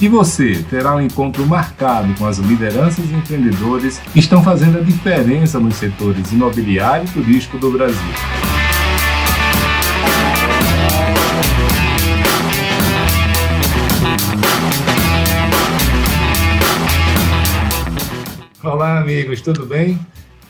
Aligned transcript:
E 0.00 0.08
você 0.08 0.64
terá 0.68 0.96
um 0.96 1.00
encontro 1.00 1.46
marcado 1.46 2.12
com 2.14 2.26
as 2.26 2.38
lideranças 2.38 3.08
e 3.08 3.14
empreendedores 3.14 3.98
que 4.12 4.18
estão 4.18 4.42
fazendo 4.42 4.78
a 4.78 4.80
diferença 4.82 5.60
nos 5.60 5.76
setores 5.76 6.32
imobiliário 6.32 7.06
e 7.06 7.10
turístico 7.10 7.58
do 7.58 7.70
Brasil. 7.70 7.96
Olá, 18.62 18.98
amigos, 18.98 19.40
tudo 19.40 19.64
bem? 19.64 19.98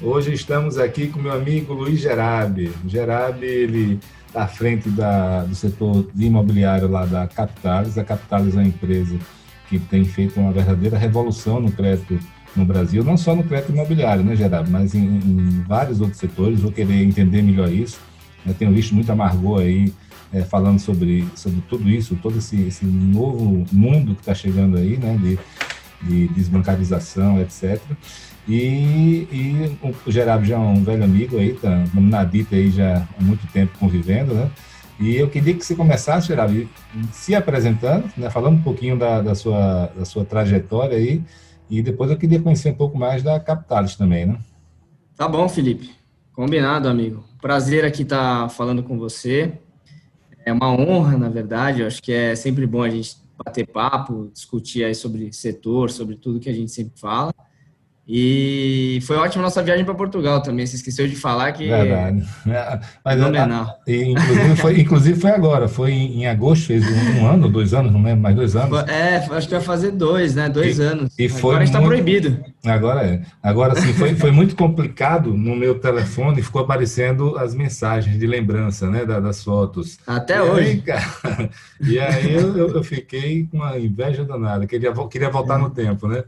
Hoje 0.00 0.32
estamos 0.32 0.78
aqui 0.78 1.08
com 1.08 1.20
meu 1.20 1.32
amigo 1.32 1.74
Luiz 1.74 2.00
Gerabi. 2.00 2.72
O 2.82 2.88
Gerabi, 2.88 3.46
ele 3.46 4.00
à 4.34 4.46
frente 4.46 4.88
da, 4.90 5.44
do 5.44 5.54
setor 5.54 6.08
de 6.12 6.26
imobiliário 6.26 6.88
lá 6.88 7.06
da 7.06 7.26
Capitalis. 7.26 7.96
A 7.96 8.04
Capitalis 8.04 8.54
é 8.54 8.58
uma 8.58 8.66
empresa 8.66 9.18
que 9.68 9.78
tem 9.78 10.04
feito 10.04 10.38
uma 10.38 10.52
verdadeira 10.52 10.98
revolução 10.98 11.60
no 11.60 11.70
crédito 11.70 12.18
no 12.56 12.64
Brasil, 12.64 13.02
não 13.02 13.16
só 13.16 13.34
no 13.34 13.42
crédito 13.42 13.72
imobiliário, 13.72 14.22
né, 14.22 14.36
Gerardo, 14.36 14.70
mas 14.70 14.94
em, 14.94 15.04
em 15.04 15.64
vários 15.66 16.00
outros 16.00 16.18
setores. 16.18 16.60
Vou 16.60 16.70
querer 16.70 17.02
entender 17.02 17.42
melhor 17.42 17.70
isso. 17.70 17.98
Eu 18.46 18.54
tenho 18.54 18.72
visto 18.72 18.94
muito 18.94 19.10
amargor 19.10 19.60
aí 19.60 19.92
é, 20.32 20.42
falando 20.42 20.78
sobre, 20.78 21.26
sobre 21.34 21.62
tudo 21.68 21.88
isso, 21.88 22.16
todo 22.16 22.38
esse, 22.38 22.60
esse 22.62 22.84
novo 22.84 23.64
mundo 23.72 24.14
que 24.14 24.20
está 24.20 24.34
chegando 24.34 24.76
aí, 24.76 24.96
né, 24.96 25.16
de, 25.16 25.38
de 26.02 26.28
desbancarização, 26.28 27.40
etc. 27.40 27.80
E, 28.46 29.26
e 29.32 29.78
o 30.06 30.12
Gerardo 30.12 30.44
já 30.44 30.56
é 30.56 30.58
um 30.58 30.84
velho 30.84 31.02
amigo 31.02 31.38
aí, 31.38 31.54
tá 31.54 31.84
na 31.94 32.24
DITA 32.24 32.56
aí 32.56 32.70
já 32.70 33.08
há 33.18 33.22
muito 33.22 33.46
tempo 33.52 33.78
convivendo, 33.78 34.34
né? 34.34 34.50
E 35.00 35.16
eu 35.16 35.28
queria 35.28 35.54
que 35.54 35.64
você 35.64 35.74
começasse, 35.74 36.28
Gerardo, 36.28 36.68
se 37.10 37.34
apresentando, 37.34 38.08
né, 38.16 38.30
falando 38.30 38.58
um 38.58 38.62
pouquinho 38.62 38.96
da, 38.96 39.20
da, 39.20 39.34
sua, 39.34 39.86
da 39.86 40.04
sua 40.04 40.24
trajetória 40.24 40.96
aí, 40.96 41.22
e 41.68 41.82
depois 41.82 42.10
eu 42.10 42.16
queria 42.16 42.40
conhecer 42.40 42.70
um 42.70 42.74
pouco 42.74 42.96
mais 42.96 43.22
da 43.22 43.40
Capitalis 43.40 43.96
também, 43.96 44.26
né? 44.26 44.38
Tá 45.16 45.26
bom, 45.26 45.48
Felipe. 45.48 45.90
Combinado, 46.32 46.88
amigo. 46.88 47.24
Prazer 47.40 47.84
aqui 47.84 48.02
estar 48.02 48.48
falando 48.50 48.82
com 48.82 48.98
você. 48.98 49.52
É 50.44 50.52
uma 50.52 50.70
honra, 50.70 51.16
na 51.16 51.28
verdade. 51.28 51.80
Eu 51.80 51.86
acho 51.86 52.02
que 52.02 52.12
é 52.12 52.34
sempre 52.34 52.66
bom 52.66 52.82
a 52.82 52.90
gente 52.90 53.16
bater 53.42 53.66
papo, 53.66 54.30
discutir 54.32 54.84
aí 54.84 54.94
sobre 54.94 55.32
setor, 55.32 55.90
sobre 55.90 56.16
tudo 56.16 56.40
que 56.40 56.48
a 56.48 56.52
gente 56.52 56.70
sempre 56.70 56.98
fala. 56.98 57.32
E 58.06 58.98
foi 59.06 59.16
ótima 59.16 59.42
nossa 59.42 59.62
viagem 59.62 59.82
para 59.82 59.94
Portugal 59.94 60.42
também. 60.42 60.66
Você 60.66 60.76
esqueceu 60.76 61.08
de 61.08 61.16
falar 61.16 61.52
que. 61.52 61.66
Verdade. 61.66 62.22
É, 62.46 62.80
mas, 63.02 63.14
fenomenal. 63.18 63.78
inclusive, 63.88 64.56
foi, 64.56 64.80
inclusive 64.80 65.20
foi 65.20 65.30
agora, 65.30 65.68
foi 65.68 65.92
em, 65.92 66.26
agosto, 66.26 66.66
fez 66.66 66.84
um, 66.86 67.22
um, 67.22 67.26
ano, 67.26 67.48
dois 67.48 67.72
anos, 67.72 67.90
não 67.90 68.02
lembro, 68.02 68.20
mais 68.20 68.36
dois 68.36 68.54
anos. 68.54 68.86
É, 68.88 69.16
acho 69.16 69.48
que 69.48 69.54
vai 69.54 69.62
fazer 69.62 69.92
dois, 69.92 70.34
né? 70.34 70.50
Dois 70.50 70.78
e, 70.78 70.82
anos. 70.82 71.18
E 71.18 71.26
agora 71.26 71.64
está 71.64 71.80
proibido. 71.80 72.44
Agora 72.66 73.06
é. 73.06 73.22
Agora 73.42 73.74
sim, 73.74 73.94
foi, 73.94 74.14
foi 74.14 74.30
muito 74.30 74.54
complicado 74.54 75.32
no 75.32 75.56
meu 75.56 75.78
telefone, 75.78 76.42
ficou 76.42 76.60
aparecendo 76.60 77.38
as 77.38 77.54
mensagens 77.54 78.18
de 78.18 78.26
lembrança, 78.26 78.90
né? 78.90 79.06
Das 79.06 79.42
fotos. 79.42 79.98
Até 80.06 80.36
e 80.36 80.40
hoje. 80.40 80.68
Aí, 80.68 80.80
cara, 80.82 81.50
e 81.80 81.98
aí 81.98 82.34
eu, 82.34 82.54
eu, 82.54 82.84
fiquei 82.84 83.46
com 83.50 83.58
uma 83.58 83.78
inveja 83.78 84.24
danada, 84.24 84.66
queria, 84.66 84.92
queria 85.10 85.30
voltar 85.30 85.58
no 85.58 85.70
tempo, 85.70 86.06
né? 86.06 86.22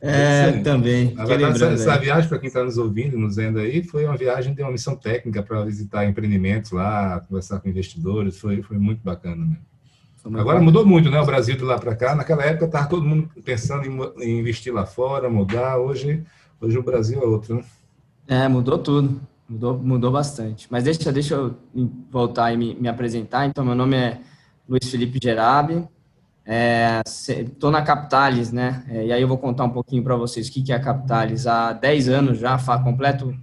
É, 0.00 0.52
também. 0.62 1.12
Na 1.14 1.24
verdade, 1.24 1.56
essa, 1.56 1.72
essa 1.72 1.98
viagem, 1.98 2.28
para 2.28 2.38
quem 2.38 2.46
está 2.46 2.62
nos 2.62 2.78
ouvindo, 2.78 3.18
nos 3.18 3.36
vendo 3.36 3.58
aí, 3.58 3.82
foi 3.82 4.04
uma 4.04 4.16
viagem 4.16 4.54
de 4.54 4.62
uma 4.62 4.70
missão 4.70 4.94
técnica 4.94 5.42
para 5.42 5.64
visitar 5.64 6.06
empreendimentos 6.06 6.70
lá, 6.70 7.20
conversar 7.28 7.58
com 7.60 7.68
investidores, 7.68 8.38
foi, 8.38 8.62
foi 8.62 8.78
muito 8.78 9.02
bacana 9.02 9.44
mesmo. 9.44 9.68
Agora 10.38 10.60
mudou 10.60 10.84
muito, 10.84 11.10
né? 11.10 11.20
O 11.20 11.26
Brasil 11.26 11.56
de 11.56 11.64
lá 11.64 11.78
para 11.78 11.96
cá. 11.96 12.14
Naquela 12.14 12.44
época 12.44 12.66
estava 12.66 12.88
todo 12.88 13.06
mundo 13.06 13.30
pensando 13.44 13.86
em, 13.86 14.24
em, 14.24 14.38
investir 14.40 14.72
lá 14.72 14.84
fora, 14.84 15.30
mudar. 15.30 15.78
Hoje, 15.78 16.22
hoje 16.60 16.76
o 16.76 16.82
Brasil 16.82 17.22
é 17.22 17.24
outro, 17.24 17.56
né? 17.56 17.64
É, 18.26 18.48
mudou 18.48 18.78
tudo. 18.78 19.20
Mudou, 19.48 19.78
mudou 19.78 20.10
bastante. 20.10 20.66
Mas 20.70 20.84
deixa, 20.84 21.10
deixa 21.10 21.34
eu 21.34 21.54
voltar 22.10 22.52
e 22.52 22.56
me, 22.56 22.74
me 22.74 22.88
apresentar. 22.88 23.46
Então, 23.46 23.64
meu 23.64 23.74
nome 23.74 23.96
é 23.96 24.18
Luiz 24.68 24.90
Felipe 24.90 25.18
Gerabi, 25.22 25.88
Estou 26.48 27.68
é, 27.68 27.72
na 27.72 27.82
Capitalis, 27.82 28.50
né? 28.50 28.82
É, 28.88 29.06
e 29.06 29.12
aí 29.12 29.20
eu 29.20 29.28
vou 29.28 29.36
contar 29.36 29.64
um 29.64 29.70
pouquinho 29.70 30.02
para 30.02 30.16
vocês 30.16 30.48
o 30.48 30.52
que, 30.52 30.62
que 30.62 30.72
é 30.72 30.76
a 30.76 30.80
Capitalis. 30.80 31.46
Há 31.46 31.74
10 31.74 32.08
anos 32.08 32.38
já, 32.38 32.58
completo 32.82 33.36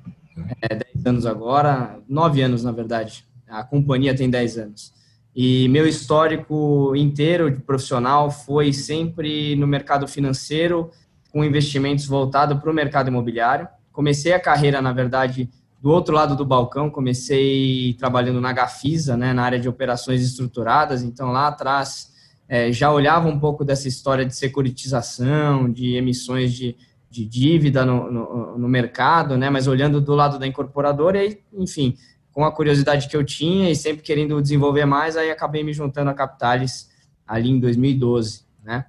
é, 0.59 0.75
10 0.93 1.05
anos 1.05 1.25
agora, 1.27 1.99
9 2.09 2.41
anos 2.41 2.63
na 2.63 2.71
verdade. 2.71 3.23
A 3.47 3.63
companhia 3.63 4.15
tem 4.15 4.27
10 4.27 4.57
anos. 4.57 4.91
E 5.35 5.67
meu 5.69 5.87
histórico 5.87 6.95
inteiro 6.95 7.51
de 7.51 7.59
profissional 7.61 8.31
foi 8.31 8.73
sempre 8.73 9.55
no 9.55 9.67
mercado 9.67 10.07
financeiro, 10.07 10.89
com 11.31 11.43
investimentos 11.43 12.07
voltados 12.07 12.57
para 12.59 12.71
o 12.71 12.73
mercado 12.73 13.09
imobiliário. 13.09 13.67
Comecei 13.91 14.33
a 14.33 14.39
carreira, 14.39 14.81
na 14.81 14.93
verdade, 14.93 15.47
do 15.79 15.91
outro 15.91 16.15
lado 16.15 16.35
do 16.35 16.45
balcão, 16.45 16.89
comecei 16.89 17.93
trabalhando 17.99 18.41
na 18.41 18.51
Gafisa, 18.51 19.15
né, 19.15 19.31
na 19.31 19.43
área 19.43 19.59
de 19.59 19.69
operações 19.69 20.23
estruturadas. 20.23 21.03
Então, 21.03 21.31
lá 21.31 21.47
atrás, 21.47 22.14
é, 22.47 22.71
já 22.71 22.91
olhava 22.91 23.27
um 23.27 23.39
pouco 23.39 23.65
dessa 23.65 23.87
história 23.87 24.25
de 24.25 24.35
securitização, 24.35 25.71
de 25.71 25.95
emissões 25.95 26.53
de, 26.53 26.75
de 27.09 27.25
dívida 27.25 27.85
no, 27.85 28.11
no, 28.11 28.57
no, 28.57 28.67
mercado, 28.67 29.37
né? 29.37 29.49
Mas 29.49 29.67
olhando 29.67 29.99
do 29.99 30.13
lado 30.13 30.37
da 30.37 30.45
incorporadora, 30.45 31.23
e, 31.23 31.39
enfim, 31.53 31.97
com 32.31 32.45
a 32.45 32.51
curiosidade 32.51 33.07
que 33.07 33.17
eu 33.17 33.23
tinha 33.23 33.71
e 33.71 33.75
sempre 33.75 34.03
querendo 34.03 34.41
desenvolver 34.41 34.85
mais, 34.85 35.17
aí 35.17 35.31
acabei 35.31 35.63
me 35.63 35.73
juntando 35.73 36.09
a 36.09 36.13
Capitalis 36.13 36.89
ali 37.25 37.49
em 37.49 37.59
2012, 37.59 38.43
né? 38.63 38.85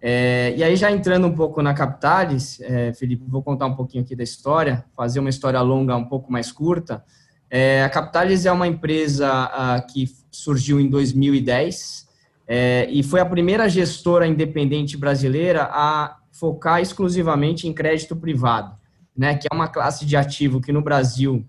É, 0.00 0.54
e 0.56 0.62
aí 0.62 0.76
já 0.76 0.90
entrando 0.90 1.26
um 1.26 1.34
pouco 1.34 1.62
na 1.62 1.74
Capitalis, 1.74 2.60
é, 2.60 2.92
Felipe, 2.92 3.24
vou 3.26 3.42
contar 3.42 3.66
um 3.66 3.74
pouquinho 3.74 4.04
aqui 4.04 4.14
da 4.14 4.22
história, 4.22 4.84
fazer 4.94 5.20
uma 5.20 5.30
história 5.30 5.60
longa 5.60 5.96
um 5.96 6.04
pouco 6.04 6.30
mais 6.30 6.52
curta. 6.52 7.02
É, 7.50 7.82
a 7.82 7.88
Capitalis 7.88 8.44
é 8.44 8.52
uma 8.52 8.66
empresa 8.66 9.28
a, 9.28 9.80
que 9.80 10.08
surgiu 10.30 10.78
em 10.78 10.88
2010, 10.88 12.05
é, 12.46 12.86
e 12.90 13.02
foi 13.02 13.20
a 13.20 13.26
primeira 13.26 13.68
gestora 13.68 14.26
independente 14.26 14.96
brasileira 14.96 15.68
a 15.70 16.16
focar 16.30 16.80
exclusivamente 16.80 17.66
em 17.66 17.72
crédito 17.72 18.14
privado, 18.14 18.76
né, 19.16 19.34
que 19.34 19.48
é 19.50 19.54
uma 19.54 19.68
classe 19.68 20.04
de 20.04 20.16
ativo 20.16 20.60
que 20.60 20.72
no 20.72 20.82
Brasil 20.82 21.44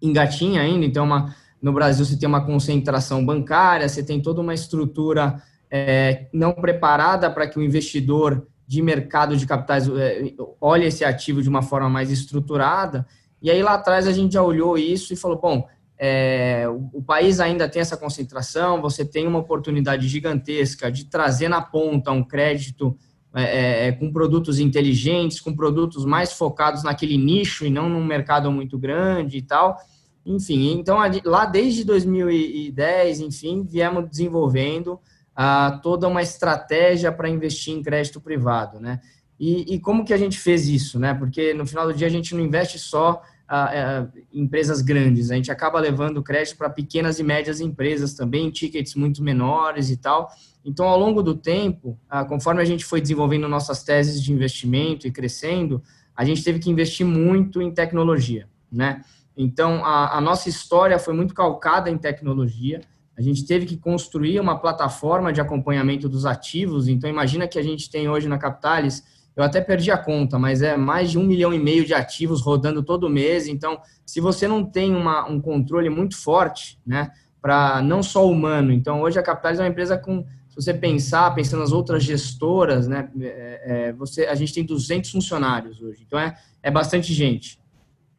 engatinha 0.00 0.60
ainda, 0.60 0.84
então 0.84 1.04
uma, 1.04 1.34
no 1.60 1.72
Brasil 1.72 2.04
você 2.04 2.16
tem 2.16 2.28
uma 2.28 2.44
concentração 2.44 3.24
bancária, 3.24 3.88
você 3.88 4.02
tem 4.02 4.20
toda 4.20 4.40
uma 4.40 4.54
estrutura 4.54 5.42
é, 5.70 6.26
não 6.32 6.52
preparada 6.52 7.30
para 7.30 7.48
que 7.48 7.58
o 7.58 7.62
investidor 7.62 8.46
de 8.66 8.82
mercado 8.82 9.36
de 9.36 9.46
capitais 9.46 9.88
é, 9.88 10.34
olhe 10.60 10.84
esse 10.84 11.04
ativo 11.04 11.42
de 11.42 11.48
uma 11.48 11.62
forma 11.62 11.88
mais 11.88 12.10
estruturada, 12.10 13.06
e 13.40 13.50
aí 13.50 13.62
lá 13.62 13.74
atrás 13.74 14.06
a 14.06 14.12
gente 14.12 14.34
já 14.34 14.42
olhou 14.42 14.76
isso 14.76 15.12
e 15.12 15.16
falou, 15.16 15.40
bom, 15.40 15.66
é, 15.98 16.66
o, 16.68 16.98
o, 16.98 17.02
país 17.02 17.40
ainda 17.40 17.68
tem 17.68 17.80
essa 17.80 17.96
concentração, 17.96 18.82
você 18.82 19.04
tem 19.04 19.26
uma 19.26 19.38
oportunidade 19.38 20.06
gigantesca 20.06 20.90
de 20.90 21.06
trazer 21.06 21.48
na 21.48 21.62
ponta 21.62 22.12
um 22.12 22.22
crédito 22.22 22.96
é, 23.34 23.42
é, 23.42 23.88
é, 23.88 23.92
com 23.92 24.10
produtos 24.10 24.58
inteligentes, 24.58 25.40
com 25.40 25.54
produtos 25.54 26.04
mais 26.04 26.32
focados 26.32 26.82
naquele 26.82 27.18
nicho 27.18 27.66
e 27.66 27.70
não 27.70 27.88
num 27.88 28.04
mercado 28.04 28.50
muito 28.50 28.78
grande 28.78 29.38
e 29.38 29.42
tal. 29.42 29.76
Enfim, 30.24 30.72
então 30.72 30.98
lá 31.24 31.44
desde 31.44 31.84
2010, 31.84 33.20
enfim, 33.20 33.62
viemos 33.62 34.08
desenvolvendo 34.08 34.98
ah, 35.34 35.78
toda 35.82 36.08
uma 36.08 36.22
estratégia 36.22 37.12
para 37.12 37.28
investir 37.28 37.74
em 37.74 37.82
crédito 37.82 38.20
privado, 38.20 38.80
né? 38.80 39.00
E, 39.38 39.74
e 39.74 39.78
como 39.78 40.04
que 40.04 40.14
a 40.14 40.16
gente 40.16 40.38
fez 40.38 40.66
isso, 40.66 40.98
né? 40.98 41.12
Porque 41.12 41.52
no 41.52 41.66
final 41.66 41.86
do 41.86 41.92
dia 41.92 42.06
a 42.06 42.10
gente 42.10 42.34
não 42.34 42.42
investe 42.42 42.78
só 42.78 43.22
a, 43.48 44.06
empresas 44.32 44.80
grandes. 44.80 45.30
A 45.30 45.34
gente 45.34 45.50
acaba 45.50 45.78
levando 45.80 46.22
crédito 46.22 46.56
para 46.56 46.70
pequenas 46.70 47.18
e 47.18 47.22
médias 47.22 47.60
empresas 47.60 48.14
também, 48.14 48.50
tickets 48.50 48.94
muito 48.94 49.22
menores 49.22 49.90
e 49.90 49.96
tal. 49.96 50.30
Então, 50.64 50.86
ao 50.86 50.98
longo 50.98 51.22
do 51.22 51.34
tempo, 51.34 51.98
conforme 52.28 52.60
a 52.60 52.64
gente 52.64 52.84
foi 52.84 53.00
desenvolvendo 53.00 53.48
nossas 53.48 53.84
teses 53.84 54.20
de 54.20 54.32
investimento 54.32 55.06
e 55.06 55.12
crescendo, 55.12 55.80
a 56.14 56.24
gente 56.24 56.42
teve 56.42 56.58
que 56.58 56.68
investir 56.68 57.06
muito 57.06 57.62
em 57.62 57.70
tecnologia, 57.70 58.48
né? 58.72 59.02
Então, 59.36 59.84
a, 59.84 60.16
a 60.16 60.20
nossa 60.20 60.48
história 60.48 60.98
foi 60.98 61.14
muito 61.14 61.34
calcada 61.34 61.90
em 61.90 61.98
tecnologia. 61.98 62.80
A 63.16 63.22
gente 63.22 63.46
teve 63.46 63.66
que 63.66 63.76
construir 63.76 64.40
uma 64.40 64.58
plataforma 64.58 65.32
de 65.32 65.40
acompanhamento 65.40 66.08
dos 66.08 66.24
ativos. 66.24 66.88
Então, 66.88 67.08
imagina 67.08 67.46
que 67.46 67.58
a 67.58 67.62
gente 67.62 67.90
tem 67.90 68.08
hoje 68.08 68.28
na 68.28 68.38
Capitalis 68.38 69.04
eu 69.36 69.44
até 69.44 69.60
perdi 69.60 69.90
a 69.90 69.98
conta, 69.98 70.38
mas 70.38 70.62
é 70.62 70.78
mais 70.78 71.10
de 71.10 71.18
um 71.18 71.22
milhão 71.22 71.52
e 71.52 71.58
meio 71.58 71.84
de 71.84 71.92
ativos 71.92 72.40
rodando 72.40 72.82
todo 72.82 73.10
mês. 73.10 73.46
Então, 73.46 73.78
se 74.04 74.18
você 74.18 74.48
não 74.48 74.64
tem 74.64 74.94
uma, 74.94 75.28
um 75.28 75.38
controle 75.38 75.90
muito 75.90 76.16
forte, 76.16 76.80
né, 76.86 77.10
para 77.40 77.82
não 77.82 78.02
só 78.02 78.26
humano, 78.28 78.72
então 78.72 79.02
hoje 79.02 79.18
a 79.18 79.22
Capitalis 79.22 79.60
é 79.60 79.62
uma 79.62 79.68
empresa 79.68 79.98
com, 79.98 80.24
se 80.48 80.56
você 80.56 80.72
pensar, 80.72 81.34
pensando 81.34 81.60
nas 81.60 81.70
outras 81.70 82.02
gestoras, 82.02 82.88
né, 82.88 83.10
é, 83.20 83.62
é, 83.64 83.92
você, 83.92 84.24
a 84.24 84.34
gente 84.34 84.54
tem 84.54 84.64
200 84.64 85.10
funcionários 85.10 85.82
hoje, 85.82 86.02
então 86.06 86.18
é, 86.18 86.34
é 86.62 86.70
bastante 86.70 87.12
gente. 87.12 87.60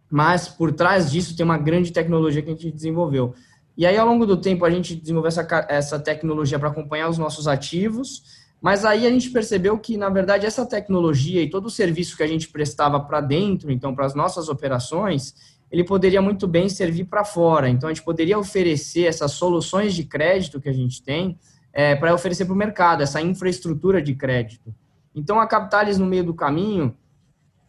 Mas 0.10 0.48
por 0.48 0.72
trás 0.72 1.12
disso 1.12 1.36
tem 1.36 1.44
uma 1.44 1.58
grande 1.58 1.92
tecnologia 1.92 2.42
que 2.42 2.50
a 2.50 2.54
gente 2.54 2.72
desenvolveu. 2.72 3.34
E 3.76 3.86
aí, 3.86 3.98
ao 3.98 4.08
longo 4.08 4.26
do 4.26 4.38
tempo, 4.38 4.66
a 4.66 4.72
gente 4.72 4.96
desenvolveu 4.96 5.28
essa, 5.28 5.46
essa 5.70 6.00
tecnologia 6.00 6.58
para 6.58 6.70
acompanhar 6.70 7.10
os 7.10 7.18
nossos 7.18 7.48
ativos, 7.48 8.24
mas 8.62 8.84
aí 8.84 9.06
a 9.06 9.10
gente 9.10 9.30
percebeu 9.30 9.78
que, 9.78 9.98
na 9.98 10.10
verdade, 10.10 10.46
essa 10.46 10.66
tecnologia 10.66 11.42
e 11.42 11.50
todo 11.50 11.68
o 11.68 11.70
serviço 11.70 12.18
que 12.18 12.24
a 12.24 12.28
gente 12.28 12.50
prestava 12.50 13.00
para 13.00 13.22
dentro, 13.22 13.72
então, 13.72 13.94
para 13.94 14.06
as 14.06 14.16
nossas 14.16 14.50
operações, 14.50 15.36
ele 15.72 15.84
poderia 15.84 16.22
muito 16.22 16.48
bem 16.48 16.68
servir 16.70 17.06
para 17.06 17.24
fora. 17.24 17.70
Então, 17.70 17.90
a 17.90 17.94
gente 17.94 18.04
poderia 18.04 18.38
oferecer 18.38 19.06
essas 19.06 19.34
soluções 19.34 19.94
de 19.94 20.04
crédito 20.04 20.60
que 20.60 20.70
a 20.70 20.74
gente 20.74 21.04
tem 21.04 21.38
é, 21.72 21.96
para 21.96 22.14
oferecer 22.14 22.46
para 22.46 22.54
o 22.54 22.58
mercado, 22.58 23.04
essa 23.04 23.22
infraestrutura 23.22 24.02
de 24.02 24.16
crédito. 24.16 24.74
Então, 25.14 25.40
a 25.40 25.48
Capitalis, 25.48 25.98
no 25.98 26.06
meio 26.06 26.24
do 26.24 26.34
caminho, 26.34 26.96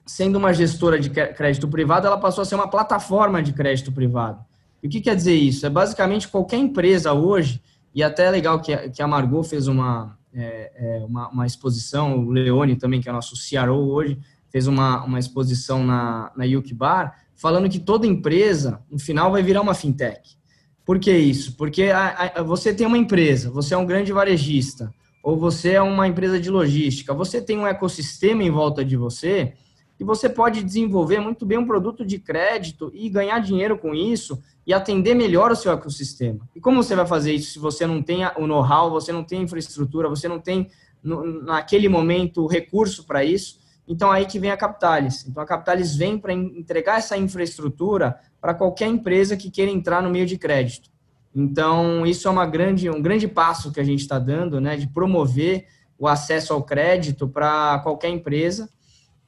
sendo 0.06 0.37
uma 0.37 0.55
gestora 0.55 0.99
de 0.99 1.11
crédito 1.11 1.69
privado, 1.69 2.06
ela 2.06 2.19
passou 2.19 2.43
a 2.43 2.44
ser 2.44 2.55
uma 2.55 2.69
plataforma 2.69 3.43
de 3.43 3.52
crédito 3.52 3.93
privado. 3.93 4.43
E 4.82 4.87
o 4.87 4.90
que 4.90 5.00
quer 5.00 5.14
dizer 5.14 5.35
isso? 5.35 5.67
É 5.67 5.70
basicamente 5.70 6.29
qualquer 6.29 6.56
empresa 6.56 7.12
hoje, 7.12 7.62
e 7.94 8.02
até 8.02 8.26
é 8.26 8.31
legal 8.31 8.61
que, 8.61 8.73
a 8.73 9.06
Margot 9.06 9.43
fez 9.43 9.67
uma, 9.67 10.18
é, 10.32 10.72
é, 10.75 11.04
uma, 11.04 11.28
uma, 11.28 11.46
exposição, 11.46 12.19
o 12.19 12.30
Leone 12.30 12.76
também, 12.76 13.00
que 13.00 13.08
é 13.08 13.12
nosso 13.12 13.34
CRO 13.36 13.90
hoje, 13.90 14.19
fez 14.50 14.66
uma, 14.66 15.04
uma 15.04 15.19
exposição 15.19 15.84
na, 15.84 16.32
na 16.36 16.44
Yuki 16.44 16.75
Bar, 16.75 17.14
falando 17.34 17.69
que 17.69 17.78
toda 17.78 18.06
empresa, 18.06 18.82
no 18.90 18.98
final, 18.98 19.30
vai 19.30 19.42
virar 19.42 19.60
uma 19.60 19.75
fintech. 19.75 20.36
Por 20.84 20.98
que 20.98 21.16
isso? 21.16 21.56
Porque 21.56 21.84
a, 21.84 22.32
a, 22.36 22.42
você 22.42 22.72
tem 22.72 22.86
uma 22.86 22.98
empresa, 22.98 23.50
você 23.50 23.75
é 23.75 23.76
um 23.76 23.86
grande 23.86 24.12
varejista, 24.12 24.92
ou 25.22 25.36
você 25.36 25.72
é 25.72 25.82
uma 25.82 26.08
empresa 26.08 26.40
de 26.40 26.50
logística, 26.50 27.12
você 27.12 27.42
tem 27.42 27.58
um 27.58 27.66
ecossistema 27.66 28.42
em 28.42 28.50
volta 28.50 28.84
de 28.84 28.96
você, 28.96 29.52
e 29.99 30.05
você 30.05 30.29
pode 30.29 30.62
desenvolver 30.62 31.19
muito 31.19 31.45
bem 31.45 31.59
um 31.59 31.67
produto 31.67 32.05
de 32.05 32.19
crédito 32.19 32.91
e 32.95 33.09
ganhar 33.09 33.41
dinheiro 33.41 33.77
com 33.77 33.95
isso 33.95 34.41
e 34.67 34.73
atender 34.73 35.15
melhor 35.15 35.50
o 35.50 35.56
seu 35.56 35.73
ecossistema. 35.73 36.49
E 36.55 36.61
como 36.61 36.83
você 36.83 36.95
vai 36.95 37.06
fazer 37.06 37.33
isso 37.33 37.53
se 37.53 37.59
você 37.59 37.87
não 37.87 38.03
tem 38.03 38.25
o 38.37 38.47
know-how, 38.47 38.91
você 38.91 39.12
não 39.12 39.25
tem 39.25 39.43
infraestrutura, 39.43 40.09
você 40.09 40.29
não 40.29 40.39
tem 40.39 40.71
naquele 41.03 41.89
momento 41.89 42.47
recurso 42.47 43.05
para 43.05 43.25
isso? 43.25 43.59
Então 43.89 44.12
aí 44.12 44.27
que 44.27 44.39
vem 44.39 44.50
a 44.50 44.56
Capitalis. 44.56 45.27
Então 45.27 45.43
a 45.43 45.47
Capitalis 45.47 45.97
vem 45.97 46.19
para 46.19 46.33
entregar 46.33 46.99
essa 46.99 47.17
infraestrutura 47.17 48.19
para 48.41 48.55
qualquer 48.55 48.87
empresa 48.87 49.37
que 49.37 49.50
queira 49.50 49.71
entrar 49.71 50.03
no 50.03 50.11
meio 50.11 50.27
de 50.27 50.39
crédito. 50.39 50.91
Então 51.35 52.06
isso 52.06 52.29
é 52.29 52.31
uma 52.31 52.47
grande, 52.47 52.89
um 52.89 53.03
grande 53.03 53.27
passo 53.27 53.73
que 53.73 53.81
a 53.81 53.85
gente 53.85 54.00
está 54.00 54.19
dando, 54.19 54.61
né, 54.61 54.77
de 54.77 54.87
promover 54.87 55.67
o 55.99 56.06
acesso 56.06 56.53
ao 56.53 56.62
crédito 56.62 57.27
para 57.27 57.81
qualquer 57.81 58.11
empresa 58.11 58.69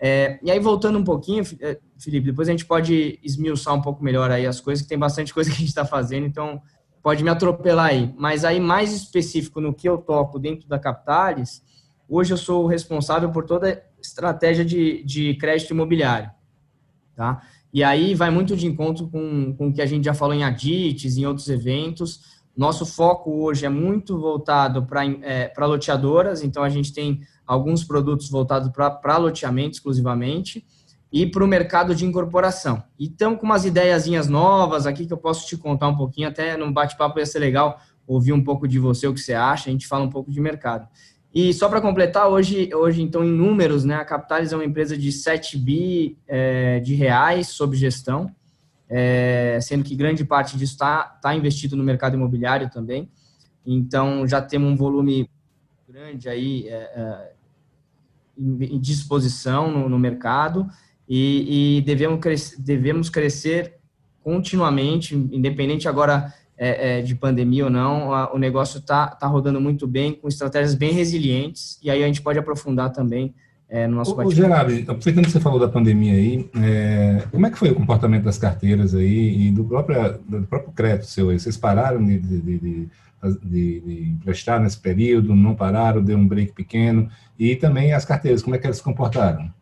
é, 0.03 0.39
e 0.43 0.51
aí, 0.51 0.59
voltando 0.59 0.99
um 0.99 1.05
pouquinho, 1.05 1.45
é, 1.61 1.79
Felipe, 1.99 2.27
depois 2.27 2.49
a 2.49 2.53
gente 2.53 2.65
pode 2.65 3.19
esmiuçar 3.23 3.75
um 3.75 3.83
pouco 3.83 4.03
melhor 4.03 4.31
aí 4.31 4.47
as 4.47 4.59
coisas, 4.59 4.83
que 4.83 4.89
tem 4.89 4.99
bastante 4.99 5.33
coisa 5.35 5.51
que 5.51 5.57
a 5.57 5.59
gente 5.59 5.69
está 5.69 5.85
fazendo, 5.85 6.27
então 6.27 6.63
pode 7.03 7.23
me 7.23 7.29
atropelar 7.29 7.87
aí. 7.87 8.15
Mas 8.17 8.43
aí, 8.45 8.59
mais 8.59 8.95
específico 8.95 9.61
no 9.61 9.75
que 9.75 9.87
eu 9.87 9.99
toco 9.99 10.39
dentro 10.39 10.67
da 10.67 10.79
Capitalis, 10.79 11.63
hoje 12.09 12.33
eu 12.33 12.39
sou 12.39 12.65
o 12.65 12.67
responsável 12.67 13.31
por 13.31 13.45
toda 13.45 13.71
a 13.71 14.01
estratégia 14.01 14.65
de, 14.65 15.05
de 15.05 15.35
crédito 15.35 15.73
imobiliário, 15.73 16.31
tá? 17.15 17.43
E 17.73 17.85
aí 17.85 18.15
vai 18.15 18.31
muito 18.31 18.57
de 18.57 18.67
encontro 18.67 19.07
com, 19.07 19.55
com 19.55 19.69
o 19.69 19.73
que 19.73 19.83
a 19.83 19.87
gente 19.87 20.05
já 20.05 20.15
falou 20.15 20.35
em 20.35 20.43
Adites, 20.43 21.17
em 21.17 21.27
outros 21.27 21.49
eventos. 21.49 22.41
Nosso 22.57 22.85
foco 22.85 23.31
hoje 23.31 23.65
é 23.65 23.69
muito 23.69 24.19
voltado 24.19 24.85
para 24.85 25.07
é, 25.07 25.53
loteadoras, 25.59 26.43
então 26.43 26.65
a 26.65 26.69
gente 26.69 26.93
tem 26.93 27.21
alguns 27.51 27.83
produtos 27.83 28.31
voltados 28.31 28.71
para 28.71 29.17
loteamento 29.17 29.73
exclusivamente 29.73 30.65
e 31.13 31.27
para 31.27 31.43
o 31.43 31.49
mercado 31.49 31.97
de 31.97 32.07
incorporação. 32.07 32.81
Então, 32.97 33.35
com 33.35 33.45
umas 33.45 33.65
ideiazinhas 33.65 34.29
novas 34.29 34.87
aqui 34.87 35.05
que 35.05 35.13
eu 35.13 35.19
posso 35.19 35.49
te 35.49 35.57
contar 35.57 35.89
um 35.89 35.97
pouquinho, 35.97 36.29
até 36.29 36.57
no 36.57 36.73
bate-papo 36.73 37.19
ia 37.19 37.27
ser 37.27 37.41
legal 37.41 37.81
ouvir 38.07 38.33
um 38.33 38.45
pouco 38.45 38.69
de 38.69 38.79
você, 38.79 39.09
o 39.09 39.13
que 39.13 39.19
você 39.19 39.35
acha, 39.35 39.69
a 39.69 39.73
gente 39.73 39.89
fala 39.89 40.05
um 40.05 40.11
pouco 40.11 40.31
de 40.31 40.41
mercado. 40.41 40.87
E 41.35 41.53
só 41.53 41.69
para 41.69 41.81
completar, 41.81 42.29
hoje, 42.29 42.73
hoje, 42.73 43.03
então, 43.03 43.25
em 43.25 43.33
números, 43.33 43.85
né, 43.85 43.97
a 43.97 44.05
Capitalis 44.05 44.53
é 44.53 44.57
uma 44.57 44.65
empresa 44.65 44.97
de 44.97 45.11
7 45.11 45.59
bi 45.59 46.17
é, 46.29 46.79
de 46.79 46.95
reais 46.95 47.49
sob 47.49 47.77
gestão, 47.77 48.31
é, 48.89 49.59
sendo 49.61 49.83
que 49.83 49.97
grande 49.97 50.25
parte 50.25 50.57
disso 50.57 50.75
está 50.75 51.03
tá 51.03 51.35
investido 51.35 51.75
no 51.75 51.83
mercado 51.83 52.15
imobiliário 52.15 52.71
também. 52.71 53.11
Então, 53.67 54.25
já 54.25 54.41
temos 54.41 54.71
um 54.71 54.77
volume 54.77 55.29
grande 55.89 56.29
aí 56.29 56.69
é, 56.69 56.93
é 56.95 57.40
em 58.41 58.81
disposição 58.81 59.71
no, 59.71 59.89
no 59.89 59.99
mercado 59.99 60.67
e, 61.09 61.79
e, 61.79 61.81
devemos, 61.83 62.21
cres, 62.21 62.57
devemos 62.59 63.11
crescer 63.11 63.75
continuamente, 64.23 65.15
independente 65.15 65.89
agora 65.89 66.33
é, 66.57 66.99
é, 66.99 67.03
de 67.03 67.15
pandemia 67.15 67.65
ou 67.65 67.71
não, 67.71 68.15
a, 68.15 68.33
o 68.33 68.39
negócio 68.39 68.79
está 68.79 69.09
tá 69.09 69.27
rodando 69.27 69.61
muito 69.61 69.87
bem, 69.87 70.13
com 70.13 70.29
estratégias 70.29 70.75
bem 70.75 70.93
resilientes, 70.93 71.79
e 71.83 71.91
aí 71.91 72.03
a 72.03 72.07
gente 72.07 72.23
pode 72.23 72.39
aprofundar 72.39 72.93
também 72.93 73.35
é, 73.71 73.87
no 73.87 73.97
nosso 73.97 74.17
bate 74.17 74.35
Gerard, 74.35 74.83
aproveitando 74.83 75.27
que 75.27 75.31
você 75.31 75.41
falou 75.41 75.61
da 75.61 75.69
pandemia 75.69 76.15
aí, 76.15 76.51
é, 76.61 77.23
como 77.31 77.47
é 77.47 77.51
que 77.51 77.59
foi 77.59 77.71
o 77.71 77.75
comportamento 77.75 78.25
das 78.25 78.37
carteiras 78.37 78.95
aí 78.95 79.47
e 79.47 79.51
do 79.53 79.65
próprio, 79.65 80.19
do 80.29 80.43
próprio 80.43 80.73
crédito 80.73 81.07
seu 81.07 81.31
aí? 81.31 81.39
Vocês 81.39 81.57
pararam 81.57 82.05
de, 82.05 82.19
de, 82.19 82.59
de 82.59 82.89
de, 83.45 83.81
de, 83.81 84.11
emprestar 84.13 84.61
nesse 84.61 84.79
período, 84.79 85.35
não 85.37 85.55
pararam, 85.55 86.03
deu 86.03 86.17
um 86.17 86.27
break 86.27 86.53
pequeno, 86.53 87.11
e 87.39 87.55
também 87.55 87.93
as 87.93 88.05
carteiras, 88.05 88.43
como 88.43 88.57
é 88.57 88.59
que 88.59 88.67
elas 88.67 88.79
se 88.79 88.83
comportaram? 88.83 89.53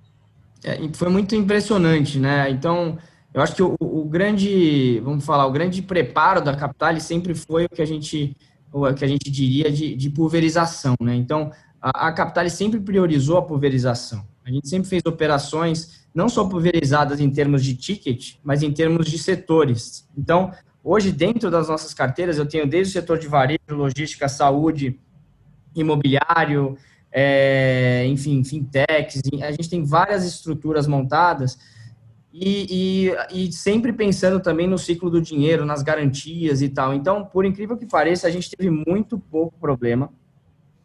É, 0.63 0.79
foi 0.93 1.09
muito 1.09 1.35
impressionante, 1.35 2.19
né? 2.19 2.49
Então, 2.51 2.97
eu 3.35 3.43
acho 3.43 3.55
que 3.55 3.63
o, 3.63 3.77
o, 3.81 4.05
grande, 4.05 5.01
vamos 5.01 5.25
falar, 5.25 5.47
o 5.47 5.53
grande 5.53 5.83
preparo 5.83 6.41
da 6.41 6.55
Capital 6.55 6.99
sempre 7.01 7.35
foi 7.35 7.65
o 7.65 7.69
que 7.69 7.83
a 7.83 7.87
gente, 7.87 8.37
o 8.73 8.93
que 8.93 9.05
a 9.05 9.09
gente 9.09 9.31
diria 9.31 9.71
de, 9.71 9.95
de 9.95 10.11
pulverização, 10.11 10.95
né? 11.00 11.15
Então, 11.15 11.50
a, 11.80 12.08
a 12.08 12.12
Capital 12.12 12.49
sempre 12.50 12.80
priorizou 12.80 13.38
a 13.38 13.42
pulverização. 13.42 14.26
A 14.44 14.50
gente 14.50 14.68
sempre 14.68 14.88
fez 14.88 15.02
operações 15.06 16.06
não 16.14 16.28
só 16.28 16.44
pulverizadas 16.49 17.20
em 17.20 17.30
termos 17.30 17.64
de 17.64 17.76
ticket, 17.76 18.37
mas 18.42 18.62
em 18.62 18.73
termos 18.73 19.06
de 19.06 19.18
setores. 19.18 20.08
Então, 20.16 20.52
Hoje, 20.90 21.12
dentro 21.12 21.50
das 21.50 21.68
nossas 21.68 21.92
carteiras, 21.92 22.38
eu 22.38 22.47
tenho 22.47 22.66
desde 22.66 22.90
o 22.90 23.00
setor 23.00 23.18
de 23.18 23.26
varejo, 23.26 23.61
logística, 23.73 24.26
saúde, 24.26 24.99
imobiliário, 25.75 26.78
é, 27.12 28.06
enfim, 28.06 28.42
fintechs, 28.42 29.20
a 29.42 29.50
gente 29.50 29.68
tem 29.68 29.85
várias 29.85 30.25
estruturas 30.25 30.87
montadas 30.87 31.58
e, 32.32 33.11
e, 33.32 33.49
e, 33.49 33.52
sempre 33.52 33.92
pensando 33.92 34.40
também 34.40 34.66
no 34.66 34.78
ciclo 34.78 35.11
do 35.11 35.20
dinheiro, 35.20 35.66
nas 35.66 35.82
garantias 35.82 36.62
e 36.62 36.68
tal. 36.68 36.94
Então, 36.94 37.25
por 37.25 37.44
incrível 37.44 37.76
que 37.76 37.87
pareça, 37.87 38.26
a 38.26 38.30
gente 38.30 38.50
teve 38.50 38.70
muito 38.70 39.18
pouco 39.18 39.58
problema. 39.58 40.11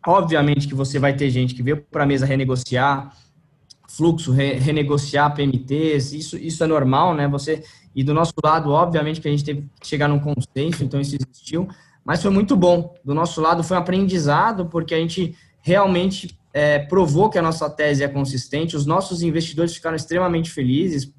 Obviamente 0.05 0.67
que 0.67 0.75
você 0.75 0.99
vai 0.99 1.15
ter 1.15 1.29
gente 1.29 1.55
que 1.55 1.63
veio 1.63 1.81
para 1.89 2.03
a 2.03 2.05
mesa 2.05 2.25
renegociar, 2.25 3.15
fluxo, 3.87 4.31
re, 4.31 4.53
renegociar 4.53 5.33
PMTs, 5.33 6.13
isso, 6.13 6.37
isso 6.37 6.63
é 6.63 6.67
normal, 6.67 7.13
né? 7.13 7.27
Você 7.27 7.63
e 7.95 8.03
do 8.03 8.13
nosso 8.13 8.33
lado, 8.43 8.71
obviamente, 8.71 9.21
que 9.21 9.27
a 9.27 9.31
gente 9.31 9.43
teve 9.43 9.65
que 9.79 9.87
chegar 9.87 10.07
num 10.07 10.19
consenso, 10.19 10.83
então 10.83 10.99
isso 10.99 11.15
existiu, 11.15 11.67
mas 12.03 12.21
foi 12.21 12.31
muito 12.31 12.55
bom. 12.55 12.93
Do 13.05 13.13
nosso 13.13 13.39
lado 13.39 13.63
foi 13.63 13.77
um 13.77 13.79
aprendizado, 13.79 14.65
porque 14.65 14.95
a 14.95 14.97
gente 14.97 15.35
realmente 15.61 16.37
é, 16.51 16.79
provou 16.79 17.29
que 17.29 17.37
a 17.37 17.41
nossa 17.41 17.69
tese 17.69 18.03
é 18.03 18.07
consistente, 18.07 18.75
os 18.75 18.85
nossos 18.85 19.21
investidores 19.21 19.75
ficaram 19.75 19.95
extremamente 19.95 20.49
felizes 20.49 21.11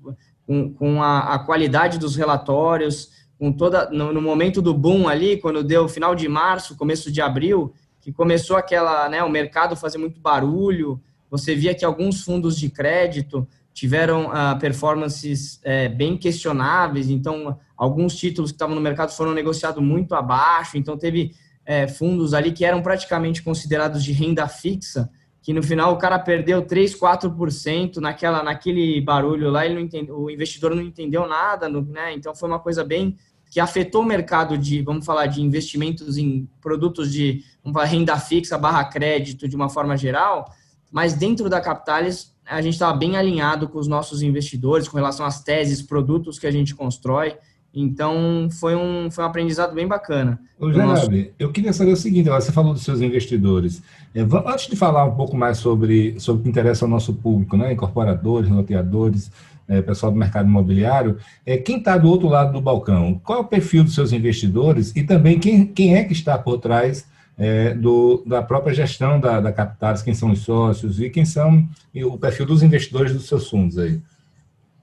com, 0.46 0.72
com 0.74 1.02
a, 1.02 1.34
a 1.34 1.38
qualidade 1.38 1.98
dos 1.98 2.16
relatórios, 2.16 3.10
com 3.38 3.52
toda 3.52 3.88
no, 3.90 4.12
no, 4.12 4.20
momento 4.20 4.60
do 4.60 4.74
boom 4.74 5.08
ali, 5.08 5.36
quando 5.36 5.64
deu 5.64 5.88
final 5.88 6.14
de 6.14 6.28
março, 6.28 6.76
começo 6.76 7.10
de 7.10 7.20
abril, 7.20 7.72
que 8.04 8.12
começou 8.12 8.58
aquela, 8.58 9.08
né, 9.08 9.24
o 9.24 9.30
mercado 9.30 9.74
fazer 9.74 9.96
muito 9.96 10.20
barulho, 10.20 11.00
você 11.30 11.54
via 11.54 11.74
que 11.74 11.86
alguns 11.86 12.22
fundos 12.22 12.58
de 12.58 12.68
crédito 12.68 13.48
tiveram 13.72 14.26
uh, 14.26 14.58
performances 14.60 15.58
é, 15.64 15.88
bem 15.88 16.18
questionáveis, 16.18 17.08
então 17.08 17.58
alguns 17.74 18.14
títulos 18.14 18.50
que 18.50 18.56
estavam 18.56 18.74
no 18.74 18.80
mercado 18.80 19.10
foram 19.10 19.32
negociados 19.32 19.82
muito 19.82 20.14
abaixo, 20.14 20.76
então 20.76 20.98
teve 20.98 21.32
é, 21.64 21.88
fundos 21.88 22.34
ali 22.34 22.52
que 22.52 22.62
eram 22.62 22.82
praticamente 22.82 23.42
considerados 23.42 24.04
de 24.04 24.12
renda 24.12 24.46
fixa, 24.48 25.08
que 25.40 25.54
no 25.54 25.62
final 25.62 25.94
o 25.94 25.96
cara 25.96 26.18
perdeu 26.18 26.60
3, 26.60 26.94
4% 27.00 27.96
naquela, 27.96 28.42
naquele 28.42 29.00
barulho 29.00 29.50
lá, 29.50 29.64
ele 29.64 29.76
não 29.76 29.80
entende, 29.80 30.12
o 30.12 30.30
investidor 30.30 30.74
não 30.74 30.82
entendeu 30.82 31.26
nada, 31.26 31.70
né? 31.70 32.12
então 32.12 32.34
foi 32.34 32.50
uma 32.50 32.60
coisa 32.60 32.84
bem 32.84 33.16
que 33.54 33.60
afetou 33.60 34.02
o 34.02 34.04
mercado 34.04 34.58
de, 34.58 34.82
vamos 34.82 35.06
falar, 35.06 35.26
de 35.26 35.40
investimentos 35.40 36.18
em 36.18 36.48
produtos 36.60 37.12
de 37.12 37.44
falar, 37.62 37.84
renda 37.84 38.18
fixa 38.18 38.58
barra 38.58 38.84
crédito 38.84 39.46
de 39.46 39.54
uma 39.54 39.68
forma 39.68 39.96
geral, 39.96 40.52
mas 40.90 41.14
dentro 41.14 41.48
da 41.48 41.60
Capitalis 41.60 42.34
a 42.44 42.60
gente 42.60 42.72
estava 42.72 42.98
bem 42.98 43.16
alinhado 43.16 43.68
com 43.68 43.78
os 43.78 43.86
nossos 43.86 44.22
investidores 44.22 44.88
com 44.88 44.96
relação 44.96 45.24
às 45.24 45.40
teses, 45.40 45.80
produtos 45.80 46.36
que 46.36 46.48
a 46.48 46.50
gente 46.50 46.74
constrói. 46.74 47.36
Então, 47.72 48.48
foi 48.50 48.74
um, 48.74 49.08
foi 49.08 49.22
um 49.22 49.26
aprendizado 49.28 49.72
bem 49.72 49.86
bacana. 49.86 50.40
Ô, 50.58 50.72
Gerard, 50.72 51.08
nosso... 51.08 51.30
eu 51.38 51.52
queria 51.52 51.72
saber 51.72 51.92
o 51.92 51.96
seguinte, 51.96 52.28
você 52.28 52.50
falou 52.50 52.72
dos 52.72 52.82
seus 52.82 53.00
investidores. 53.00 53.80
É, 54.12 54.22
antes 54.22 54.66
de 54.66 54.74
falar 54.74 55.04
um 55.04 55.14
pouco 55.14 55.36
mais 55.36 55.58
sobre, 55.58 56.18
sobre 56.18 56.40
o 56.40 56.42
que 56.42 56.50
interessa 56.50 56.84
ao 56.84 56.88
nosso 56.88 57.14
público, 57.14 57.56
né, 57.56 57.72
incorporadores, 57.72 58.50
loteadores, 58.50 59.30
é, 59.68 59.80
pessoal 59.82 60.12
do 60.12 60.18
mercado 60.18 60.48
imobiliário, 60.48 61.18
é, 61.44 61.56
quem 61.56 61.78
está 61.78 61.96
do 61.96 62.08
outro 62.08 62.28
lado 62.28 62.52
do 62.52 62.60
balcão? 62.60 63.20
Qual 63.24 63.38
é 63.38 63.42
o 63.42 63.46
perfil 63.46 63.84
dos 63.84 63.94
seus 63.94 64.12
investidores 64.12 64.94
e 64.94 65.02
também 65.02 65.38
quem, 65.38 65.66
quem 65.66 65.96
é 65.96 66.04
que 66.04 66.12
está 66.12 66.36
por 66.38 66.58
trás 66.58 67.06
é, 67.36 67.74
do, 67.74 68.22
da 68.26 68.42
própria 68.42 68.74
gestão 68.74 69.18
da, 69.18 69.40
da 69.40 69.52
Capitalis, 69.52 70.02
quem 70.02 70.14
são 70.14 70.30
os 70.30 70.40
sócios 70.40 71.00
e 71.00 71.10
quem 71.10 71.24
são 71.24 71.68
e 71.92 72.04
o 72.04 72.16
perfil 72.16 72.46
dos 72.46 72.62
investidores 72.62 73.12
dos 73.12 73.26
seus 73.26 73.48
fundos 73.48 73.78
aí? 73.78 74.00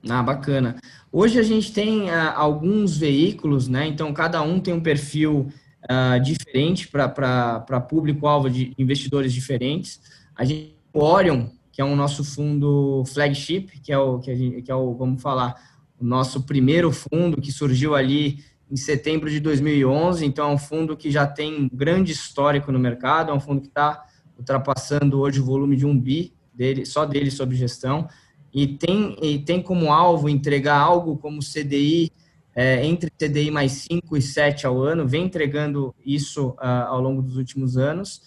Ah, 0.10 0.24
bacana. 0.24 0.76
Hoje 1.12 1.40
a 1.40 1.44
gente 1.44 1.72
tem 1.72 2.10
uh, 2.10 2.34
alguns 2.36 2.98
veículos, 2.98 3.68
né? 3.68 3.88
Então 3.88 4.12
cada 4.12 4.42
um 4.42 4.60
tem 4.60 4.74
um 4.74 4.82
perfil 4.82 5.48
uh, 5.84 6.20
diferente 6.20 6.88
para 6.88 7.80
público-alvo 7.88 8.50
de 8.50 8.74
investidores 8.78 9.32
diferentes. 9.32 10.02
A 10.36 10.44
gente 10.44 10.82
o 10.94 11.04
Orion, 11.04 11.46
que 11.72 11.82
é 11.82 11.86
o 11.86 11.96
nosso 11.96 12.24
fundo 12.24 13.04
flagship, 13.06 13.80
que 13.82 13.92
é 13.92 13.98
o 13.98 14.20
que, 14.20 14.36
gente, 14.36 14.62
que 14.62 14.72
é 14.72 14.76
o, 14.76 14.94
vamos 14.94 15.22
falar, 15.22 15.56
o 16.00 16.06
nosso 16.06 16.44
primeiro 16.44 16.92
fundo 16.92 17.40
que 17.40 17.52
surgiu 17.52 17.96
ali 17.96 18.44
em 18.70 18.76
setembro 18.76 19.30
de 19.30 19.40
2011. 19.40 20.26
Então 20.26 20.50
é 20.50 20.54
um 20.54 20.58
fundo 20.58 20.98
que 20.98 21.10
já 21.10 21.26
tem 21.26 21.64
um 21.64 21.70
grande 21.72 22.12
histórico 22.12 22.72
no 22.72 22.80
mercado, 22.80 23.32
é 23.32 23.34
um 23.34 23.40
fundo 23.40 23.62
que 23.62 23.68
está 23.68 24.04
ultrapassando 24.38 25.20
hoje 25.20 25.40
o 25.40 25.46
volume 25.46 25.76
de 25.76 25.86
um 25.86 25.98
bi 25.98 26.34
dele, 26.54 26.86
só 26.86 27.06
dele 27.06 27.32
sob 27.32 27.56
gestão 27.56 28.08
e 28.54 28.68
tem, 28.68 29.16
e 29.22 29.40
tem 29.40 29.62
como 29.62 29.92
alvo 29.92 30.28
entregar 30.28 30.78
algo 30.78 31.18
como 31.18 31.40
CDI, 31.40 32.12
é, 32.54 32.86
entre 32.86 33.10
CDI 33.12 33.50
mais 33.50 33.72
5 33.72 34.18
e 34.18 34.22
7 34.22 34.68
ao 34.68 34.82
ano, 34.82 35.08
vem 35.08 35.26
entregando 35.26 35.96
isso 36.06 36.50
uh, 36.50 36.88
ao 36.88 37.00
longo 37.00 37.22
dos 37.22 37.38
últimos 37.38 37.78
anos. 37.78 38.22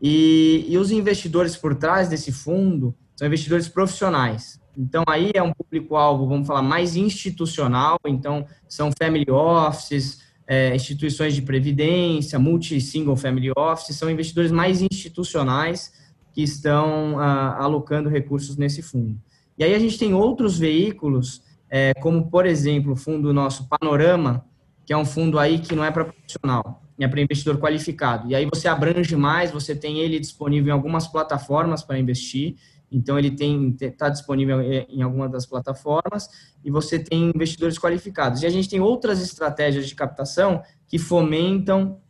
E, 0.00 0.66
e 0.68 0.78
os 0.78 0.90
investidores 0.90 1.56
por 1.56 1.74
trás 1.74 2.08
desse 2.08 2.32
fundo 2.32 2.94
são 3.16 3.26
investidores 3.26 3.68
profissionais. 3.68 4.58
Então, 4.76 5.04
aí 5.06 5.30
é 5.34 5.42
um 5.42 5.52
público-alvo, 5.52 6.26
vamos 6.26 6.46
falar, 6.46 6.62
mais 6.62 6.96
institucional. 6.96 7.98
Então, 8.06 8.46
são 8.68 8.90
family 8.98 9.30
offices, 9.30 10.22
é, 10.46 10.74
instituições 10.74 11.34
de 11.34 11.42
previdência, 11.42 12.38
multi-single 12.38 13.16
family 13.16 13.52
offices, 13.56 13.96
são 13.96 14.10
investidores 14.10 14.50
mais 14.50 14.80
institucionais 14.80 15.92
que 16.32 16.42
estão 16.42 17.14
uh, 17.14 17.20
alocando 17.58 18.08
recursos 18.08 18.56
nesse 18.56 18.82
fundo. 18.82 19.20
E 19.58 19.64
aí 19.64 19.74
a 19.74 19.78
gente 19.78 19.98
tem 19.98 20.14
outros 20.14 20.58
veículos, 20.58 21.42
é, 21.68 21.92
como 21.94 22.30
por 22.30 22.46
exemplo 22.46 22.92
o 22.92 22.96
fundo 22.96 23.32
nosso 23.32 23.68
Panorama, 23.68 24.44
que 24.84 24.92
é 24.92 24.96
um 24.96 25.04
fundo 25.04 25.38
aí 25.38 25.58
que 25.58 25.74
não 25.74 25.84
é 25.84 25.90
para 25.90 26.06
profissional, 26.06 26.82
é 27.04 27.08
para 27.08 27.20
investidor 27.20 27.58
qualificado. 27.58 28.30
E 28.30 28.34
aí 28.34 28.46
você 28.46 28.68
abrange 28.68 29.16
mais, 29.16 29.50
você 29.50 29.74
tem 29.74 29.98
ele 29.98 30.18
disponível 30.18 30.68
em 30.68 30.76
algumas 30.76 31.06
plataformas 31.06 31.82
para 31.82 31.98
investir. 31.98 32.56
Então 32.90 33.18
ele 33.18 33.30
tem 33.30 33.76
está 33.80 34.08
disponível 34.08 34.60
em 34.60 35.00
alguma 35.02 35.28
das 35.28 35.46
plataformas 35.46 36.28
e 36.64 36.70
você 36.70 36.98
tem 36.98 37.30
investidores 37.34 37.78
qualificados. 37.78 38.42
E 38.42 38.46
a 38.46 38.50
gente 38.50 38.68
tem 38.68 38.80
outras 38.80 39.22
estratégias 39.22 39.88
de 39.88 39.94
captação 39.94 40.62
que 40.88 40.98
fomentam 40.98 42.00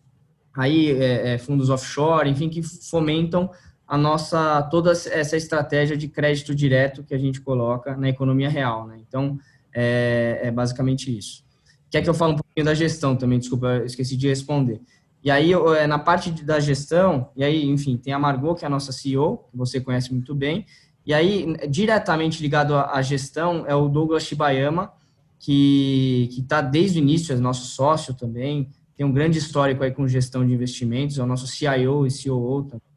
aí 0.56 0.90
é, 0.90 1.34
é, 1.34 1.38
fundos 1.38 1.70
offshore, 1.70 2.28
enfim, 2.28 2.48
que 2.48 2.62
fomentam 2.62 3.50
a 3.86 3.98
nossa 3.98 4.62
toda 4.70 4.92
essa 4.92 5.36
estratégia 5.36 5.96
de 5.96 6.08
crédito 6.08 6.54
direto 6.54 7.04
que 7.04 7.14
a 7.14 7.18
gente 7.18 7.40
coloca 7.40 7.96
na 7.96 8.08
economia 8.08 8.48
real, 8.48 8.86
né? 8.86 8.96
Então 9.06 9.38
é, 9.72 10.40
é, 10.44 10.50
basicamente 10.50 11.16
isso. 11.16 11.44
Quer 11.90 12.02
que 12.02 12.08
eu 12.08 12.14
fale 12.14 12.34
um 12.34 12.36
pouquinho 12.36 12.64
da 12.64 12.74
gestão 12.74 13.16
também? 13.16 13.38
Desculpa, 13.38 13.82
esqueci 13.84 14.16
de 14.16 14.28
responder. 14.28 14.80
E 15.22 15.30
aí 15.30 15.52
é, 15.52 15.86
na 15.86 15.98
parte 15.98 16.30
da 16.44 16.58
gestão, 16.60 17.30
e 17.36 17.44
aí 17.44 17.68
enfim 17.68 17.96
tem 17.96 18.12
a 18.12 18.18
Margot 18.18 18.54
que 18.54 18.64
é 18.64 18.66
a 18.66 18.70
nossa 18.70 18.92
CEO, 18.92 19.38
que 19.50 19.56
você 19.56 19.80
conhece 19.80 20.12
muito 20.12 20.34
bem. 20.34 20.64
E 21.04 21.12
aí 21.12 21.54
diretamente 21.68 22.40
ligado 22.42 22.76
à 22.76 23.02
gestão 23.02 23.64
é 23.66 23.74
o 23.74 23.88
Douglas 23.88 24.22
Shibayama, 24.22 24.92
que 25.38 26.28
que 26.32 26.40
está 26.40 26.60
desde 26.60 26.98
o 26.98 27.02
início, 27.02 27.34
é 27.34 27.36
nosso 27.38 27.66
sócio 27.66 28.14
também, 28.14 28.70
tem 28.96 29.04
um 29.04 29.12
grande 29.12 29.38
histórico 29.38 29.82
aí 29.82 29.90
com 29.90 30.06
gestão 30.06 30.46
de 30.46 30.52
investimentos, 30.54 31.18
é 31.18 31.22
o 31.22 31.26
nosso 31.26 31.46
CIO 31.46 32.06
e 32.06 32.10
COO 32.10 32.62
também 32.64 32.89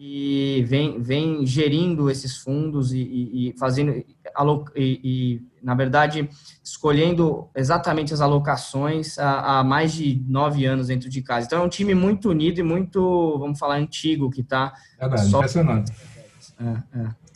e 0.00 0.64
vem, 0.68 1.00
vem 1.00 1.44
gerindo 1.44 2.08
esses 2.08 2.36
fundos 2.36 2.92
e, 2.92 3.00
e, 3.00 3.48
e 3.48 3.58
fazendo 3.58 3.92
e, 3.92 4.04
e, 4.76 5.42
na 5.60 5.74
verdade 5.74 6.28
escolhendo 6.62 7.48
exatamente 7.54 8.14
as 8.14 8.20
alocações 8.20 9.18
há, 9.18 9.58
há, 9.58 9.64
mais 9.64 9.92
de 9.92 10.22
nove 10.28 10.64
anos 10.66 10.86
dentro 10.86 11.08
de 11.08 11.20
casa. 11.20 11.46
Então 11.46 11.62
é 11.62 11.64
um 11.64 11.68
time 11.68 11.94
muito 11.94 12.30
unido 12.30 12.60
e 12.60 12.62
muito, 12.62 13.38
vamos 13.38 13.58
falar, 13.58 13.76
antigo 13.76 14.30
que 14.30 14.42
está. 14.42 14.72
É 14.98 15.16
só... 15.16 15.38
impressionante. 15.38 15.92
É, 16.60 17.00
é. 17.00 17.27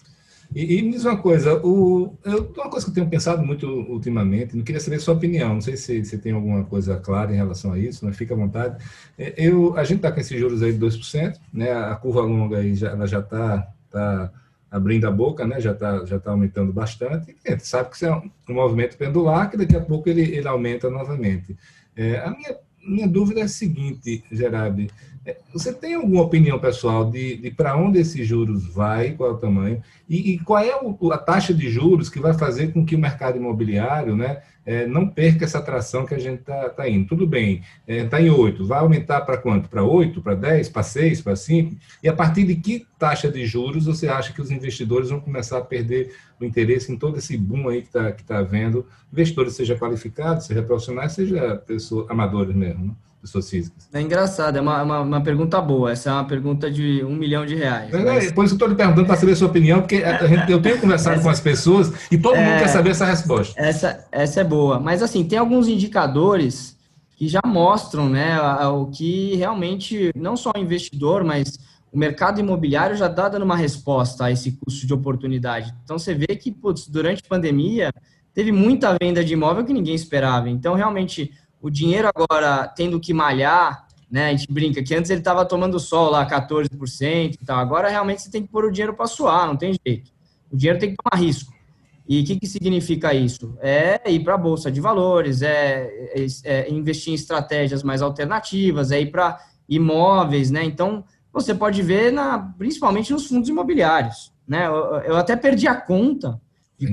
E, 0.54 0.78
e 0.78 0.82
me 0.82 0.90
diz 0.92 1.04
uma 1.04 1.16
coisa, 1.16 1.54
o, 1.64 2.16
eu, 2.24 2.52
uma 2.56 2.68
coisa 2.68 2.84
que 2.84 2.90
eu 2.90 2.94
tenho 2.94 3.08
pensado 3.08 3.44
muito 3.44 3.66
ultimamente, 3.66 4.56
não 4.56 4.62
queria 4.62 4.80
saber 4.80 5.00
sua 5.00 5.14
opinião, 5.14 5.54
não 5.54 5.60
sei 5.60 5.76
se 5.76 6.04
você 6.04 6.18
tem 6.18 6.32
alguma 6.32 6.64
coisa 6.64 6.96
clara 6.96 7.32
em 7.32 7.36
relação 7.36 7.72
a 7.72 7.78
isso, 7.78 8.04
mas 8.04 8.16
fica 8.16 8.34
à 8.34 8.36
vontade. 8.36 8.82
É, 9.18 9.34
eu, 9.36 9.76
a 9.76 9.84
gente 9.84 9.98
está 9.98 10.12
com 10.12 10.20
esses 10.20 10.38
juros 10.38 10.62
aí 10.62 10.72
de 10.72 10.78
2%, 10.78 11.38
né, 11.52 11.72
a 11.72 11.94
curva 11.96 12.20
longa 12.20 12.58
aí 12.58 12.74
já, 12.74 13.06
já 13.06 13.20
está 13.20 13.66
tá 13.90 14.32
abrindo 14.70 15.06
a 15.06 15.10
boca, 15.10 15.46
né, 15.46 15.60
já 15.60 15.72
está 15.72 16.04
já 16.04 16.18
tá 16.18 16.30
aumentando 16.30 16.72
bastante, 16.72 17.34
e 17.44 17.58
sabe 17.60 17.90
que 17.90 17.96
isso 17.96 18.06
é 18.06 18.14
um, 18.14 18.30
um 18.48 18.54
movimento 18.54 18.96
pendular, 18.96 19.50
que 19.50 19.56
daqui 19.56 19.76
a 19.76 19.80
pouco 19.80 20.08
ele, 20.08 20.22
ele 20.22 20.48
aumenta 20.48 20.90
novamente. 20.90 21.56
É, 21.96 22.18
a 22.18 22.30
minha, 22.30 22.56
minha 22.86 23.08
dúvida 23.08 23.40
é 23.40 23.44
a 23.44 23.48
seguinte, 23.48 24.24
Gerardi, 24.30 24.88
é, 24.88 25.11
você 25.52 25.72
tem 25.72 25.94
alguma 25.94 26.22
opinião 26.22 26.58
pessoal 26.58 27.08
de, 27.08 27.36
de 27.36 27.50
para 27.50 27.76
onde 27.76 28.00
esses 28.00 28.26
juros 28.26 28.66
vai, 28.66 29.12
qual 29.12 29.30
é 29.30 29.32
o 29.32 29.36
tamanho, 29.36 29.80
e, 30.08 30.32
e 30.32 30.38
qual 30.40 30.58
é 30.58 30.76
o, 30.82 31.12
a 31.12 31.18
taxa 31.18 31.54
de 31.54 31.70
juros 31.70 32.08
que 32.08 32.18
vai 32.18 32.34
fazer 32.34 32.72
com 32.72 32.84
que 32.84 32.96
o 32.96 32.98
mercado 32.98 33.36
imobiliário 33.36 34.16
né, 34.16 34.42
é, 34.66 34.84
não 34.84 35.08
perca 35.08 35.44
essa 35.44 35.58
atração 35.58 36.04
que 36.04 36.14
a 36.14 36.18
gente 36.18 36.40
está 36.40 36.68
tá 36.70 36.88
indo? 36.88 37.06
Tudo 37.06 37.24
bem, 37.24 37.62
está 37.86 38.18
é, 38.18 38.24
em 38.24 38.30
8, 38.30 38.66
vai 38.66 38.80
aumentar 38.80 39.20
para 39.20 39.36
quanto? 39.36 39.68
Para 39.68 39.84
8, 39.84 40.20
para 40.20 40.34
10, 40.34 40.68
para 40.70 40.82
6, 40.82 41.20
para 41.20 41.36
5? 41.36 41.76
E 42.02 42.08
a 42.08 42.12
partir 42.12 42.42
de 42.42 42.56
que 42.56 42.84
taxa 42.98 43.30
de 43.30 43.46
juros 43.46 43.86
você 43.86 44.08
acha 44.08 44.32
que 44.32 44.42
os 44.42 44.50
investidores 44.50 45.10
vão 45.10 45.20
começar 45.20 45.58
a 45.58 45.64
perder 45.64 46.12
o 46.40 46.44
interesse 46.44 46.90
em 46.90 46.96
todo 46.98 47.18
esse 47.18 47.36
boom 47.36 47.68
aí 47.68 47.82
que 47.82 47.88
está 47.88 48.10
que 48.10 48.24
tá 48.24 48.38
havendo? 48.38 48.84
Investidores, 49.12 49.54
seja 49.54 49.76
qualificados, 49.76 50.46
seja 50.46 50.62
profissionais, 50.64 51.12
seja 51.12 51.56
pessoas 51.64 52.10
amadores 52.10 52.56
mesmo, 52.56 52.86
né? 52.86 52.94
Pessoas 53.22 53.48
físicas? 53.48 53.88
É 53.92 54.00
engraçado, 54.00 54.58
é 54.58 54.60
uma, 54.60 54.82
uma, 54.82 55.00
uma, 55.00 55.20
pergunta 55.22 55.60
boa. 55.60 55.92
Essa 55.92 56.10
é 56.10 56.12
uma 56.12 56.24
pergunta 56.24 56.70
de 56.70 57.04
um 57.04 57.14
milhão 57.14 57.46
de 57.46 57.54
reais. 57.54 57.94
É, 57.94 57.98
mas... 57.98 58.32
Por 58.32 58.44
isso 58.44 58.56
que 58.56 58.62
eu 58.62 58.66
estou 58.66 58.68
lhe 58.68 58.74
perguntando 58.74 59.06
para 59.06 59.16
saber 59.16 59.32
a 59.32 59.36
sua 59.36 59.48
opinião, 59.48 59.80
porque 59.80 60.02
gente, 60.28 60.50
eu 60.50 60.60
tenho 60.60 60.78
conversado 60.80 61.14
essa... 61.14 61.22
com 61.22 61.30
as 61.30 61.40
pessoas 61.40 61.92
e 62.10 62.18
todo 62.18 62.34
é... 62.34 62.44
mundo 62.44 62.58
quer 62.58 62.68
saber 62.68 62.90
essa 62.90 63.06
resposta. 63.06 63.54
Essa, 63.58 64.06
essa 64.10 64.40
é 64.40 64.44
boa. 64.44 64.80
Mas, 64.80 65.02
assim, 65.02 65.24
tem 65.24 65.38
alguns 65.38 65.68
indicadores 65.68 66.76
que 67.16 67.28
já 67.28 67.40
mostram 67.46 68.08
né, 68.08 68.36
o 68.66 68.86
que 68.86 69.36
realmente, 69.36 70.10
não 70.16 70.36
só 70.36 70.50
o 70.54 70.58
investidor, 70.58 71.22
mas 71.22 71.56
o 71.92 71.96
mercado 71.96 72.40
imobiliário 72.40 72.96
já 72.96 73.06
está 73.06 73.28
dando 73.28 73.44
uma 73.44 73.56
resposta 73.56 74.24
a 74.24 74.32
esse 74.32 74.52
custo 74.52 74.86
de 74.86 74.92
oportunidade. 74.92 75.72
Então, 75.84 75.98
você 75.98 76.14
vê 76.14 76.26
que, 76.26 76.50
putz, 76.50 76.88
durante 76.88 77.22
a 77.24 77.28
pandemia, 77.28 77.92
teve 78.34 78.50
muita 78.50 78.96
venda 79.00 79.24
de 79.24 79.34
imóvel 79.34 79.64
que 79.64 79.72
ninguém 79.72 79.94
esperava. 79.94 80.48
Então, 80.48 80.74
realmente, 80.74 81.30
o 81.62 81.70
dinheiro 81.70 82.10
agora 82.12 82.66
tendo 82.66 82.98
que 82.98 83.14
malhar, 83.14 83.86
né? 84.10 84.26
A 84.26 84.30
gente 84.32 84.52
brinca 84.52 84.82
que 84.82 84.94
antes 84.94 85.10
ele 85.10 85.20
estava 85.20 85.44
tomando 85.44 85.78
sol 85.78 86.10
lá 86.10 86.28
14% 86.28 87.38
e 87.40 87.46
tal. 87.46 87.58
Agora 87.58 87.88
realmente 87.88 88.22
você 88.22 88.30
tem 88.30 88.42
que 88.42 88.48
pôr 88.48 88.64
o 88.64 88.72
dinheiro 88.72 88.94
para 88.94 89.06
suar, 89.06 89.46
não 89.46 89.56
tem 89.56 89.74
jeito. 89.86 90.10
O 90.50 90.56
dinheiro 90.56 90.78
tem 90.78 90.90
que 90.90 90.96
tomar 90.96 91.22
risco. 91.22 91.52
E 92.06 92.20
o 92.20 92.24
que, 92.24 92.40
que 92.40 92.46
significa 92.46 93.14
isso? 93.14 93.56
É 93.60 94.10
ir 94.10 94.20
para 94.24 94.34
a 94.34 94.38
bolsa 94.38 94.70
de 94.72 94.80
valores, 94.80 95.40
é, 95.40 95.88
é, 96.14 96.26
é, 96.44 96.70
investir 96.70 97.12
em 97.12 97.14
estratégias 97.14 97.84
mais 97.84 98.02
alternativas, 98.02 98.90
é 98.90 99.00
ir 99.00 99.10
para 99.12 99.38
imóveis, 99.68 100.50
né? 100.50 100.64
Então 100.64 101.04
você 101.32 101.54
pode 101.54 101.80
ver 101.80 102.12
na, 102.12 102.38
principalmente 102.58 103.12
nos 103.12 103.26
fundos 103.26 103.48
imobiliários, 103.48 104.32
né? 104.46 104.66
Eu, 104.66 104.96
eu 105.02 105.16
até 105.16 105.36
perdi 105.36 105.68
a 105.68 105.76
conta 105.76 106.40
de. 106.76 106.88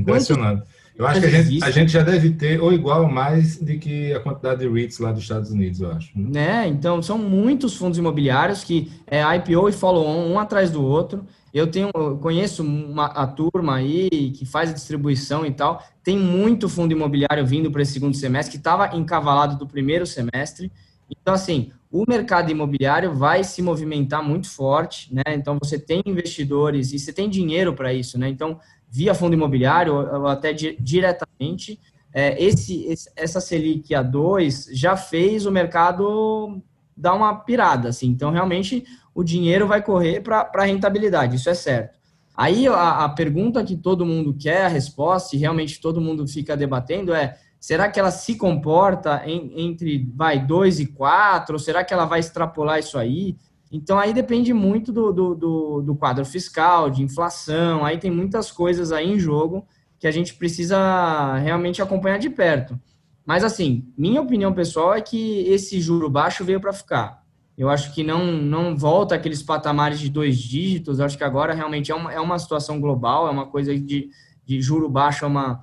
Eu 0.99 1.07
acho 1.07 1.21
que 1.21 1.27
a 1.27 1.29
gente, 1.29 1.63
a 1.63 1.71
gente, 1.71 1.91
já 1.93 2.03
deve 2.03 2.31
ter 2.31 2.61
ou 2.61 2.73
igual 2.73 3.03
ou 3.03 3.09
mais 3.09 3.55
de 3.55 3.77
que 3.77 4.13
a 4.13 4.19
quantidade 4.19 4.59
de 4.59 4.67
REITs 4.67 4.99
lá 4.99 5.13
dos 5.13 5.23
Estados 5.23 5.49
Unidos, 5.49 5.79
eu 5.79 5.89
acho. 5.89 6.11
Né? 6.13 6.67
Então, 6.67 7.01
são 7.01 7.17
muitos 7.17 7.77
fundos 7.77 7.97
imobiliários 7.97 8.65
que 8.65 8.91
é 9.07 9.21
IPO 9.37 9.69
e 9.69 9.71
follow-on, 9.71 10.29
um 10.29 10.37
atrás 10.37 10.69
do 10.69 10.83
outro. 10.83 11.25
Eu 11.53 11.67
tenho, 11.67 11.89
eu 11.95 12.17
conheço 12.17 12.63
uma, 12.63 13.05
a 13.05 13.25
turma 13.25 13.75
aí 13.75 14.09
que 14.31 14.45
faz 14.45 14.71
a 14.71 14.73
distribuição 14.73 15.45
e 15.45 15.51
tal. 15.51 15.81
Tem 16.03 16.19
muito 16.19 16.67
fundo 16.67 16.91
imobiliário 16.91 17.45
vindo 17.47 17.71
para 17.71 17.81
esse 17.81 17.93
segundo 17.93 18.17
semestre, 18.17 18.51
que 18.51 18.57
estava 18.57 18.93
encavalado 18.93 19.57
do 19.57 19.65
primeiro 19.65 20.05
semestre. 20.05 20.69
Então, 21.09 21.33
assim, 21.33 21.71
o 21.89 22.03
mercado 22.05 22.51
imobiliário 22.51 23.15
vai 23.15 23.43
se 23.45 23.61
movimentar 23.61 24.21
muito 24.21 24.49
forte, 24.49 25.13
né? 25.13 25.23
Então, 25.29 25.57
você 25.59 25.79
tem 25.79 26.03
investidores 26.05 26.91
e 26.91 26.99
você 26.99 27.13
tem 27.13 27.29
dinheiro 27.29 27.73
para 27.73 27.93
isso, 27.93 28.19
né? 28.19 28.27
Então, 28.27 28.59
via 28.89 29.13
fundo 29.13 29.33
imobiliário 29.33 29.93
ou 29.93 30.27
até 30.27 30.51
di 30.51 30.77
diretamente, 30.79 31.79
é, 32.13 32.43
esse, 32.43 32.85
esse, 32.85 33.09
essa 33.15 33.39
Selic 33.39 33.93
a 33.93 34.01
2 34.01 34.69
já 34.73 34.97
fez 34.97 35.45
o 35.45 35.51
mercado 35.51 36.61
dar 36.95 37.13
uma 37.13 37.35
pirada, 37.35 37.89
assim. 37.89 38.07
Então, 38.07 38.31
realmente, 38.31 38.83
o 39.13 39.23
dinheiro 39.23 39.67
vai 39.67 39.81
correr 39.81 40.21
para 40.21 40.49
a 40.53 40.65
rentabilidade, 40.65 41.35
isso 41.35 41.49
é 41.49 41.53
certo. 41.53 41.97
Aí, 42.35 42.67
a, 42.67 43.05
a 43.05 43.09
pergunta 43.09 43.63
que 43.63 43.75
todo 43.75 44.05
mundo 44.05 44.33
quer, 44.33 44.65
a 44.65 44.69
resposta, 44.69 45.35
e 45.35 45.39
realmente 45.39 45.79
todo 45.79 46.01
mundo 46.01 46.27
fica 46.27 46.57
debatendo 46.57 47.13
é, 47.13 47.37
será 47.59 47.89
que 47.89 47.99
ela 47.99 48.11
se 48.11 48.35
comporta 48.35 49.21
em, 49.25 49.51
entre, 49.55 50.09
vai, 50.15 50.39
2 50.39 50.79
e 50.79 50.87
4, 50.87 51.53
ou 51.53 51.59
será 51.59 51.83
que 51.83 51.93
ela 51.93 52.05
vai 52.05 52.19
extrapolar 52.19 52.79
isso 52.79 52.97
aí? 52.97 53.35
Então, 53.71 53.99
aí 53.99 54.13
depende 54.13 54.53
muito 54.53 54.91
do, 54.91 55.13
do, 55.13 55.35
do, 55.35 55.81
do 55.81 55.95
quadro 55.95 56.25
fiscal, 56.25 56.89
de 56.89 57.03
inflação, 57.03 57.85
aí 57.85 57.97
tem 57.97 58.09
muitas 58.09 58.51
coisas 58.51 58.91
aí 58.91 59.11
em 59.11 59.19
jogo 59.19 59.65
que 59.99 60.07
a 60.07 60.11
gente 60.11 60.33
precisa 60.33 61.35
realmente 61.35 61.81
acompanhar 61.81 62.17
de 62.17 62.29
perto. 62.29 62.79
Mas, 63.25 63.43
assim, 63.43 63.85
minha 63.95 64.21
opinião 64.21 64.53
pessoal 64.53 64.93
é 64.93 65.01
que 65.01 65.41
esse 65.41 65.79
juro 65.79 66.09
baixo 66.09 66.43
veio 66.43 66.59
para 66.59 66.73
ficar. 66.73 67.23
Eu 67.55 67.69
acho 67.69 67.93
que 67.93 68.03
não, 68.03 68.31
não 68.31 68.75
volta 68.75 69.13
aqueles 69.13 69.43
patamares 69.43 69.99
de 69.99 70.09
dois 70.09 70.39
dígitos. 70.39 70.97
Eu 70.97 71.05
acho 71.05 71.17
que 71.17 71.23
agora 71.25 71.53
realmente 71.53 71.91
é 71.91 71.95
uma, 71.95 72.11
é 72.11 72.19
uma 72.19 72.39
situação 72.39 72.79
global, 72.79 73.27
é 73.27 73.29
uma 73.29 73.45
coisa 73.45 73.77
de, 73.77 74.09
de 74.45 74.61
juro 74.61 74.89
baixo, 74.89 75.25
é, 75.25 75.27
uma, 75.27 75.61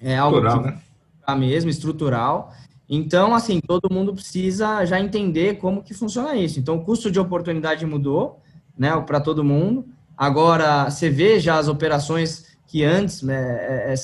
é 0.00 0.18
algo 0.18 0.38
estrutural, 0.38 0.64
que, 0.64 1.30
né? 1.30 1.34
mesmo, 1.36 1.70
estrutural. 1.70 2.52
Então, 2.94 3.34
assim, 3.34 3.60
todo 3.60 3.92
mundo 3.92 4.14
precisa 4.14 4.84
já 4.84 5.00
entender 5.00 5.58
como 5.58 5.82
que 5.82 5.92
funciona 5.92 6.36
isso. 6.36 6.60
Então, 6.60 6.76
o 6.76 6.84
custo 6.84 7.10
de 7.10 7.18
oportunidade 7.18 7.84
mudou, 7.84 8.40
né, 8.78 8.98
para 9.00 9.20
todo 9.20 9.42
mundo. 9.42 9.86
Agora, 10.16 10.88
você 10.88 11.10
vê 11.10 11.40
já 11.40 11.58
as 11.58 11.66
operações 11.66 12.56
que 12.66 12.84
antes 12.84 13.22
né, 13.22 13.34
é, 13.34 13.92
é 13.92 13.94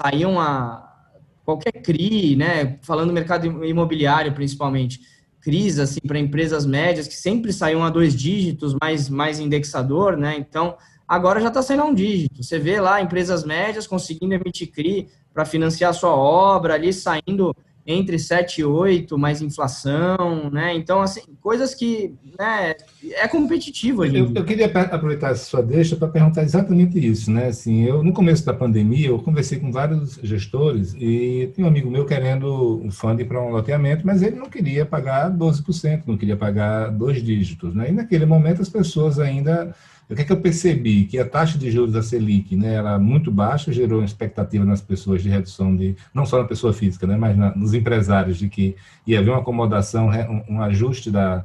saíam 0.00 0.38
a 0.38 0.82
qualquer 1.44 1.72
CRI, 1.72 2.36
né, 2.36 2.78
falando 2.82 3.08
do 3.08 3.14
mercado 3.14 3.64
imobiliário 3.64 4.32
principalmente, 4.32 5.00
CRIs, 5.40 5.78
assim, 5.78 6.00
para 6.04 6.18
empresas 6.18 6.66
médias, 6.66 7.06
que 7.06 7.14
sempre 7.14 7.52
saíam 7.52 7.84
a 7.84 7.90
dois 7.90 8.14
dígitos, 8.14 8.76
mais, 8.80 9.08
mais 9.08 9.38
indexador, 9.38 10.16
né, 10.16 10.36
então, 10.36 10.76
agora 11.06 11.40
já 11.40 11.48
está 11.48 11.62
saindo 11.62 11.82
a 11.82 11.86
um 11.86 11.94
dígito. 11.94 12.42
Você 12.42 12.58
vê 12.58 12.80
lá 12.80 13.00
empresas 13.00 13.44
médias 13.44 13.86
conseguindo 13.86 14.34
emitir 14.34 14.72
CRI 14.72 15.08
para 15.32 15.44
financiar 15.44 15.94
sua 15.94 16.14
obra, 16.16 16.74
ali 16.74 16.92
saindo 16.92 17.54
entre 17.86 18.18
7 18.18 18.60
e 18.60 18.64
8, 18.64 19.16
mais 19.16 19.40
inflação, 19.40 20.50
né? 20.50 20.74
Então, 20.74 21.00
assim, 21.00 21.20
coisas 21.40 21.74
que 21.74 22.12
né, 22.38 22.74
é 23.12 23.28
competitivo. 23.28 24.04
Eu, 24.04 24.32
eu, 24.34 24.44
queria 24.44 24.66
aproveitar 24.66 25.30
essa 25.30 25.44
sua 25.44 25.62
deixa 25.62 25.94
para 25.94 26.08
perguntar 26.08 26.42
exatamente 26.42 26.98
isso, 26.98 27.30
né? 27.30 27.46
Assim, 27.46 27.84
eu, 27.84 28.02
no 28.02 28.12
começo 28.12 28.44
da 28.44 28.52
pandemia, 28.52 29.08
eu 29.08 29.18
conversei 29.20 29.60
com 29.60 29.70
vários 29.70 30.18
gestores 30.22 30.94
e 30.98 31.50
tem 31.54 31.64
um 31.64 31.68
amigo 31.68 31.90
meu 31.90 32.04
querendo 32.04 32.80
um 32.82 32.90
fundo 32.90 33.24
para 33.24 33.40
um 33.40 33.50
loteamento, 33.50 34.04
mas 34.04 34.22
ele 34.22 34.36
não 34.36 34.50
queria 34.50 34.84
pagar 34.84 35.30
12%, 35.30 36.02
não 36.06 36.16
queria 36.16 36.36
pagar 36.36 36.90
dois 36.90 37.22
dígitos, 37.22 37.74
né? 37.74 37.90
E 37.90 37.92
naquele 37.92 38.26
momento 38.26 38.60
as 38.60 38.68
pessoas 38.68 39.18
ainda 39.20 39.74
o 40.08 40.14
que 40.14 40.22
é 40.22 40.24
que 40.24 40.32
eu 40.32 40.40
percebi? 40.40 41.04
Que 41.04 41.18
a 41.18 41.28
taxa 41.28 41.58
de 41.58 41.70
juros 41.70 41.92
da 41.92 42.02
Selic, 42.02 42.54
né, 42.54 42.74
era 42.74 42.98
muito 42.98 43.30
baixa, 43.30 43.72
gerou 43.72 43.98
uma 43.98 44.04
expectativa 44.04 44.64
nas 44.64 44.80
pessoas 44.80 45.22
de 45.22 45.28
redução 45.28 45.74
de, 45.74 45.96
não 46.14 46.24
só 46.24 46.38
na 46.38 46.44
pessoa 46.44 46.72
física, 46.72 47.06
né, 47.06 47.16
mas 47.16 47.36
na, 47.36 47.54
nos 47.56 47.74
empresários, 47.74 48.38
de 48.38 48.48
que 48.48 48.76
ia 49.06 49.18
haver 49.18 49.30
uma 49.30 49.40
acomodação, 49.40 50.10
um, 50.48 50.62
ajuste 50.62 51.10
da, 51.10 51.44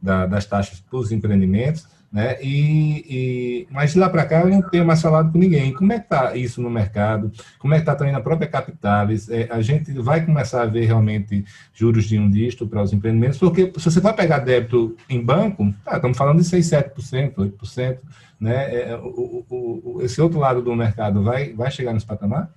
da, 0.00 0.26
das 0.26 0.46
taxas 0.46 0.80
para 0.80 0.98
os 0.98 1.12
empreendimentos, 1.12 1.86
né? 2.10 2.38
E, 2.42 3.04
e, 3.08 3.68
mas 3.70 3.92
de 3.92 3.98
lá 3.98 4.08
para 4.08 4.24
cá 4.24 4.40
eu 4.40 4.48
não 4.48 4.62
tenho 4.62 4.86
mais 4.86 5.00
falado 5.00 5.30
com 5.30 5.38
ninguém. 5.38 5.74
Como 5.74 5.92
é 5.92 5.98
que 5.98 6.04
está 6.04 6.34
isso 6.34 6.62
no 6.62 6.70
mercado? 6.70 7.30
Como 7.58 7.74
é 7.74 7.76
que 7.76 7.82
está 7.82 7.94
também 7.94 8.12
na 8.12 8.20
própria 8.20 8.48
Capitales? 8.48 9.28
É, 9.28 9.46
a 9.50 9.60
gente 9.60 9.92
vai 9.92 10.24
começar 10.24 10.62
a 10.62 10.66
ver 10.66 10.86
realmente 10.86 11.44
juros 11.74 12.04
de 12.06 12.18
um 12.18 12.30
dígito 12.30 12.66
para 12.66 12.82
os 12.82 12.92
empreendimentos, 12.92 13.38
porque 13.38 13.72
se 13.76 13.90
você 13.90 14.00
vai 14.00 14.14
pegar 14.14 14.38
débito 14.38 14.96
em 15.08 15.22
banco, 15.22 15.72
tá, 15.84 15.96
estamos 15.96 16.16
falando 16.16 16.38
de 16.38 16.44
6, 16.44 16.66
7%, 16.66 17.34
8%, 17.34 17.98
né? 18.40 18.74
É, 18.74 18.96
o, 18.96 19.44
o, 19.48 19.82
o, 19.96 20.02
esse 20.02 20.20
outro 20.20 20.38
lado 20.38 20.62
do 20.62 20.74
mercado 20.74 21.22
vai, 21.22 21.52
vai 21.52 21.70
chegar 21.70 21.92
nesse 21.92 22.06
patamar? 22.06 22.50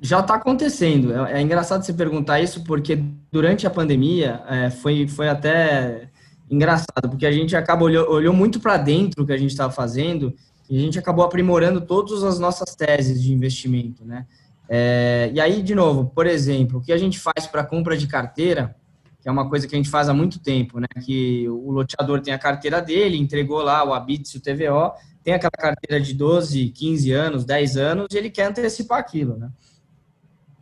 Já 0.00 0.20
está 0.20 0.34
acontecendo. 0.34 1.12
É, 1.12 1.34
é, 1.34 1.40
engraçado 1.40 1.84
você 1.84 1.92
perguntar 1.92 2.40
isso, 2.40 2.64
porque 2.64 2.98
durante 3.30 3.66
a 3.66 3.70
pandemia 3.70 4.42
é, 4.48 4.70
foi, 4.70 5.06
foi 5.06 5.28
até 5.28 6.08
engraçado, 6.50 7.08
porque 7.08 7.26
a 7.26 7.32
gente 7.32 7.56
acaba 7.56 7.84
olhou, 7.84 8.10
olhou 8.10 8.34
muito 8.34 8.60
para 8.60 8.76
dentro 8.76 9.22
o 9.22 9.26
que 9.26 9.32
a 9.32 9.36
gente 9.36 9.50
estava 9.50 9.72
fazendo 9.72 10.34
e 10.68 10.76
a 10.76 10.80
gente 10.80 10.98
acabou 10.98 11.24
aprimorando 11.24 11.80
todas 11.80 12.22
as 12.22 12.38
nossas 12.38 12.74
teses 12.74 13.22
de 13.22 13.32
investimento, 13.32 14.04
né? 14.04 14.26
É, 14.68 15.30
e 15.32 15.40
aí, 15.40 15.62
de 15.62 15.74
novo, 15.74 16.12
por 16.14 16.26
exemplo, 16.26 16.78
o 16.78 16.82
que 16.82 16.92
a 16.92 16.98
gente 16.98 17.18
faz 17.18 17.46
para 17.46 17.64
compra 17.64 17.96
de 17.96 18.06
carteira, 18.06 18.76
que 19.20 19.28
é 19.28 19.32
uma 19.32 19.48
coisa 19.48 19.66
que 19.66 19.74
a 19.74 19.78
gente 19.78 19.88
faz 19.88 20.08
há 20.08 20.14
muito 20.14 20.38
tempo, 20.38 20.78
né? 20.78 20.86
Que 21.02 21.48
o 21.48 21.70
loteador 21.70 22.20
tem 22.20 22.34
a 22.34 22.38
carteira 22.38 22.82
dele, 22.82 23.16
entregou 23.16 23.62
lá 23.62 23.82
o 23.82 23.94
Abits 23.94 24.34
e 24.34 24.36
o 24.36 24.40
TVO, 24.40 24.92
tem 25.24 25.32
aquela 25.32 25.50
carteira 25.50 26.02
de 26.02 26.12
12, 26.12 26.68
15 26.68 27.12
anos, 27.12 27.44
10 27.44 27.76
anos, 27.78 28.06
e 28.12 28.18
ele 28.18 28.28
quer 28.28 28.46
antecipar 28.46 28.98
aquilo, 28.98 29.38
né? 29.38 29.50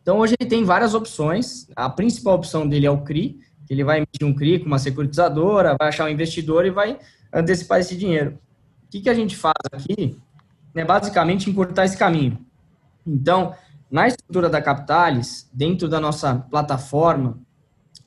Então, 0.03 0.18
hoje 0.18 0.37
ele 0.38 0.49
tem 0.49 0.62
várias 0.62 0.94
opções. 0.94 1.68
A 1.75 1.90
principal 1.90 2.37
opção 2.37 2.68
dele 2.68 2.87
é 2.87 2.90
o 2.90 3.03
CRI, 3.03 3.40
ele 3.72 3.85
vai 3.85 3.98
emitir 3.98 4.26
um 4.26 4.35
CRI 4.35 4.59
com 4.61 4.66
uma 4.66 4.79
securitizadora, 4.79 5.76
vai 5.79 5.88
achar 5.88 6.05
um 6.05 6.09
investidor 6.09 6.64
e 6.66 6.70
vai 6.70 6.98
antecipar 7.33 7.81
esse 7.81 7.96
dinheiro. 7.96 8.38
O 8.87 8.90
que, 8.90 9.00
que 9.00 9.09
a 9.09 9.14
gente 9.14 9.37
faz 9.37 9.55
aqui 9.72 10.18
é 10.74 10.85
basicamente 10.85 11.48
encurtar 11.50 11.85
esse 11.85 11.96
caminho. 11.96 12.38
Então, 13.07 13.55
na 13.90 14.07
estrutura 14.09 14.48
da 14.48 14.61
Capitalis, 14.61 15.48
dentro 15.52 15.88
da 15.88 16.00
nossa 16.00 16.35
plataforma, 16.35 17.38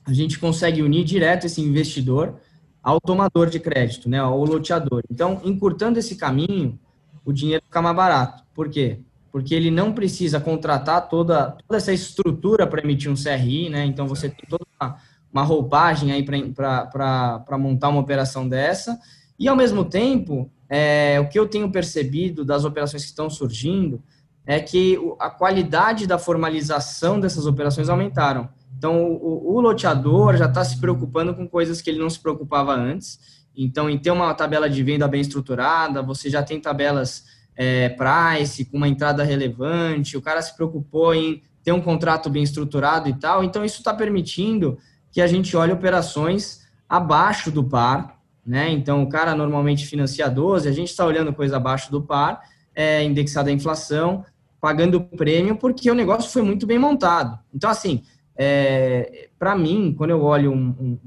a 0.06 0.12
gente 0.12 0.38
consegue 0.38 0.82
unir 0.82 1.04
direto 1.04 1.46
esse 1.46 1.60
investidor 1.60 2.36
ao 2.82 3.00
tomador 3.00 3.48
de 3.48 3.60
crédito, 3.60 4.08
né, 4.08 4.18
ao 4.18 4.42
loteador. 4.44 5.02
Então, 5.10 5.40
encurtando 5.44 5.98
esse 5.98 6.16
caminho, 6.16 6.78
o 7.24 7.32
dinheiro 7.32 7.62
fica 7.64 7.82
mais 7.82 7.96
barato. 7.96 8.44
Por 8.54 8.68
quê? 8.68 9.00
Porque 9.30 9.54
ele 9.54 9.70
não 9.70 9.92
precisa 9.92 10.40
contratar 10.40 11.08
toda, 11.08 11.52
toda 11.66 11.76
essa 11.76 11.92
estrutura 11.92 12.66
para 12.66 12.82
emitir 12.82 13.10
um 13.10 13.14
CRI, 13.14 13.68
né? 13.68 13.84
Então, 13.84 14.08
você 14.08 14.28
tem 14.28 14.44
toda 14.48 14.64
uma 14.80 14.96
uma 15.32 15.42
roupagem 15.42 16.12
aí 16.12 16.24
para 16.24 17.58
montar 17.58 17.88
uma 17.88 18.00
operação 18.00 18.48
dessa. 18.48 18.98
E, 19.38 19.48
ao 19.48 19.56
mesmo 19.56 19.84
tempo, 19.84 20.50
é, 20.68 21.18
o 21.20 21.28
que 21.28 21.38
eu 21.38 21.48
tenho 21.48 21.70
percebido 21.70 22.44
das 22.44 22.64
operações 22.64 23.02
que 23.02 23.08
estão 23.08 23.30
surgindo 23.30 24.02
é 24.46 24.58
que 24.60 24.98
a 25.18 25.30
qualidade 25.30 26.06
da 26.06 26.18
formalização 26.18 27.20
dessas 27.20 27.46
operações 27.46 27.88
aumentaram. 27.88 28.48
Então, 28.76 29.12
o, 29.12 29.56
o 29.56 29.60
loteador 29.60 30.36
já 30.36 30.46
está 30.46 30.64
se 30.64 30.80
preocupando 30.80 31.34
com 31.34 31.46
coisas 31.46 31.80
que 31.82 31.90
ele 31.90 31.98
não 31.98 32.08
se 32.08 32.18
preocupava 32.18 32.74
antes. 32.74 33.18
Então, 33.56 33.90
em 33.90 33.98
ter 33.98 34.10
uma 34.10 34.32
tabela 34.34 34.70
de 34.70 34.82
venda 34.82 35.06
bem 35.06 35.20
estruturada, 35.20 36.02
você 36.02 36.30
já 36.30 36.42
tem 36.42 36.60
tabelas 36.60 37.24
é, 37.54 37.90
price, 37.90 38.64
com 38.64 38.78
uma 38.78 38.88
entrada 38.88 39.22
relevante, 39.22 40.16
o 40.16 40.22
cara 40.22 40.40
se 40.40 40.56
preocupou 40.56 41.14
em 41.14 41.42
ter 41.62 41.72
um 41.72 41.80
contrato 41.80 42.30
bem 42.30 42.42
estruturado 42.42 43.08
e 43.08 43.14
tal. 43.14 43.44
Então, 43.44 43.64
isso 43.64 43.78
está 43.78 43.92
permitindo 43.92 44.78
que 45.10 45.20
a 45.20 45.26
gente 45.26 45.56
olha 45.56 45.74
operações 45.74 46.66
abaixo 46.88 47.50
do 47.50 47.64
par, 47.64 48.20
né? 48.44 48.70
Então, 48.70 49.02
o 49.02 49.08
cara 49.08 49.34
normalmente 49.34 49.86
financia 49.86 50.28
12, 50.28 50.68
a 50.68 50.72
gente 50.72 50.88
está 50.88 51.04
olhando 51.04 51.32
coisa 51.32 51.56
abaixo 51.56 51.90
do 51.90 52.02
par, 52.02 52.40
é, 52.74 53.04
indexada 53.04 53.50
à 53.50 53.52
inflação, 53.52 54.24
pagando 54.60 55.00
prêmio, 55.00 55.56
porque 55.56 55.90
o 55.90 55.94
negócio 55.94 56.30
foi 56.30 56.42
muito 56.42 56.66
bem 56.66 56.78
montado. 56.78 57.38
Então, 57.54 57.70
assim, 57.70 58.02
é, 58.36 59.28
para 59.38 59.56
mim, 59.56 59.94
quando 59.96 60.10
eu 60.10 60.22
olho 60.22 60.52
um, 60.52 60.74
um, 60.80 60.98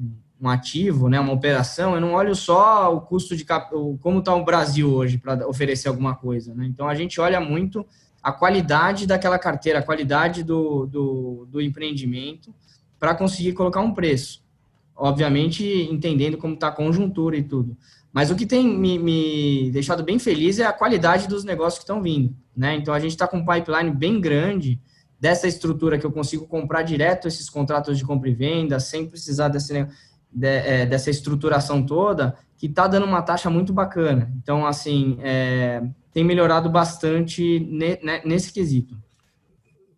um, 0.42 0.50
ativo, 0.50 1.10
né, 1.10 1.20
uma 1.20 1.34
operação, 1.34 1.96
eu 1.96 2.02
não 2.02 2.14
olho 2.14 2.36
só 2.36 2.94
o 2.96 3.02
custo 3.02 3.36
de 3.36 3.46
como 4.02 4.20
está 4.20 4.36
o 4.36 4.44
Brasil 4.44 4.92
hoje 4.92 5.18
para 5.18 5.48
oferecer 5.48 5.88
alguma 5.88 6.16
coisa. 6.16 6.54
Né? 6.54 6.66
Então, 6.66 6.88
a 6.88 6.96
gente 6.96 7.20
olha 7.20 7.40
muito 7.40 7.86
a 8.22 8.32
qualidade 8.32 9.06
daquela 9.06 9.38
carteira, 9.38 9.80
a 9.80 9.84
qualidade 9.84 10.44
do, 10.44 10.86
do, 10.86 11.48
do 11.50 11.62
empreendimento, 11.62 12.54
para 13.04 13.14
conseguir 13.14 13.52
colocar 13.52 13.82
um 13.82 13.94
preço. 13.94 14.42
Obviamente, 14.96 15.62
entendendo 15.92 16.38
como 16.38 16.54
está 16.54 16.70
a 16.70 16.72
conjuntura 16.72 17.36
e 17.36 17.44
tudo. 17.44 17.76
Mas 18.14 18.32
o 18.32 18.36
que 18.36 18.46
tem 18.46 18.66
me, 18.66 18.98
me, 18.98 19.70
deixado 19.72 20.04
bem 20.04 20.18
feliz 20.18 20.58
é 20.58 20.64
a 20.64 20.72
qualidade 20.72 21.28
dos 21.28 21.44
negócios 21.44 21.80
que 21.80 21.84
estão 21.84 22.02
vindo. 22.02 22.34
Né? 22.56 22.76
Então, 22.76 22.94
a 22.94 23.00
gente 23.02 23.12
está 23.12 23.28
com 23.28 23.40
um 23.40 23.46
pipeline 23.46 23.92
bem 23.92 24.22
grande 24.22 24.80
dessa 25.20 25.50
estrutura 25.50 26.00
que 26.00 26.06
eu 26.06 26.14
consigo 26.14 26.48
comprar 26.48 26.84
direto 26.84 27.28
esses 27.28 27.50
contratos 27.50 27.98
de 27.98 28.06
compra 28.06 28.30
e 28.30 28.34
venda, 28.34 28.80
sem 28.80 29.06
precisar 29.06 29.50
desse, 29.50 29.86
de, 30.32 30.48
é, 30.48 30.86
dessa 30.86 31.10
estruturação 31.10 31.86
toda, 31.86 32.38
que 32.58 32.68
está 32.68 32.88
dando 32.88 33.06
uma 33.06 33.22
taxa 33.22 33.50
muito 33.50 33.74
bacana. 33.74 34.32
Então, 34.42 34.66
assim, 34.66 35.18
é, 35.22 35.84
tem 36.14 36.24
melhorado 36.24 36.70
bastante 36.70 37.60
ne, 37.70 38.00
ne, 38.02 38.22
nesse 38.24 38.54
quesito. 38.54 38.96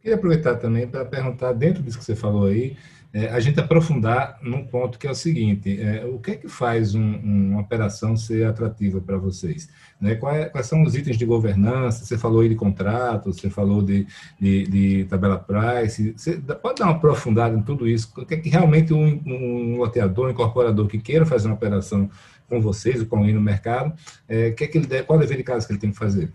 Queria 0.01 0.17
aproveitar 0.17 0.55
também 0.55 0.87
para 0.87 1.05
perguntar, 1.05 1.53
dentro 1.53 1.83
disso 1.83 1.97
que 1.97 2.03
você 2.05 2.15
falou 2.15 2.45
aí, 2.45 2.75
é, 3.15 3.29
a 3.29 3.39
gente 3.39 3.57
aprofundar 3.61 4.37
num 4.41 4.65
ponto 4.65 4.99
que 4.99 5.07
é 5.07 5.09
o 5.09 5.15
seguinte: 5.15 5.81
é, 5.81 6.05
o 6.05 6.19
que 6.19 6.31
é 6.31 6.35
que 6.35 6.49
faz 6.49 6.93
um, 6.93 7.15
uma 7.15 7.61
operação 7.61 8.17
ser 8.17 8.45
atrativa 8.45 8.99
para 8.99 9.17
vocês? 9.17 9.69
Né? 10.01 10.15
Quais, 10.15 10.37
é, 10.41 10.49
quais, 10.49 10.67
são 10.67 10.83
os 10.83 10.95
itens 10.95 11.17
de 11.17 11.25
governança? 11.25 12.03
Você 12.03 12.17
falou 12.17 12.41
aí 12.41 12.49
de 12.49 12.55
contrato, 12.55 13.31
você 13.31 13.49
falou 13.49 13.81
de, 13.81 14.05
de, 14.37 14.63
de 14.67 15.05
tabela 15.05 15.39
price. 15.39 16.13
Você 16.17 16.33
pode 16.61 16.79
dar 16.79 16.87
uma 16.87 16.95
aprofundada 16.97 17.57
em 17.57 17.61
tudo 17.61 17.87
isso? 17.87 18.11
O 18.17 18.25
que 18.25 18.33
é 18.33 18.37
que 18.37 18.49
realmente 18.49 18.93
um, 18.93 19.21
um 19.25 19.77
loteador, 19.77 20.27
um 20.27 20.31
incorporador 20.31 20.85
que 20.85 20.99
queira 20.99 21.25
fazer 21.25 21.47
uma 21.47 21.55
operação 21.55 22.09
com 22.49 22.59
vocês 22.59 22.99
ou 22.99 23.05
com 23.05 23.19
alguém 23.19 23.33
no 23.33 23.39
mercado, 23.39 23.93
é, 24.27 24.51
que 24.51 24.65
é 24.65 24.67
que 24.67 24.77
ele 24.77 24.87
deve, 24.87 25.03
qual 25.03 25.17
é 25.17 25.19
o 25.19 25.21
dever 25.21 25.37
de 25.37 25.43
casa 25.43 25.65
que 25.65 25.71
ele 25.71 25.79
tem 25.79 25.91
que 25.91 25.97
fazer? 25.97 26.33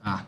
Ah, 0.00 0.24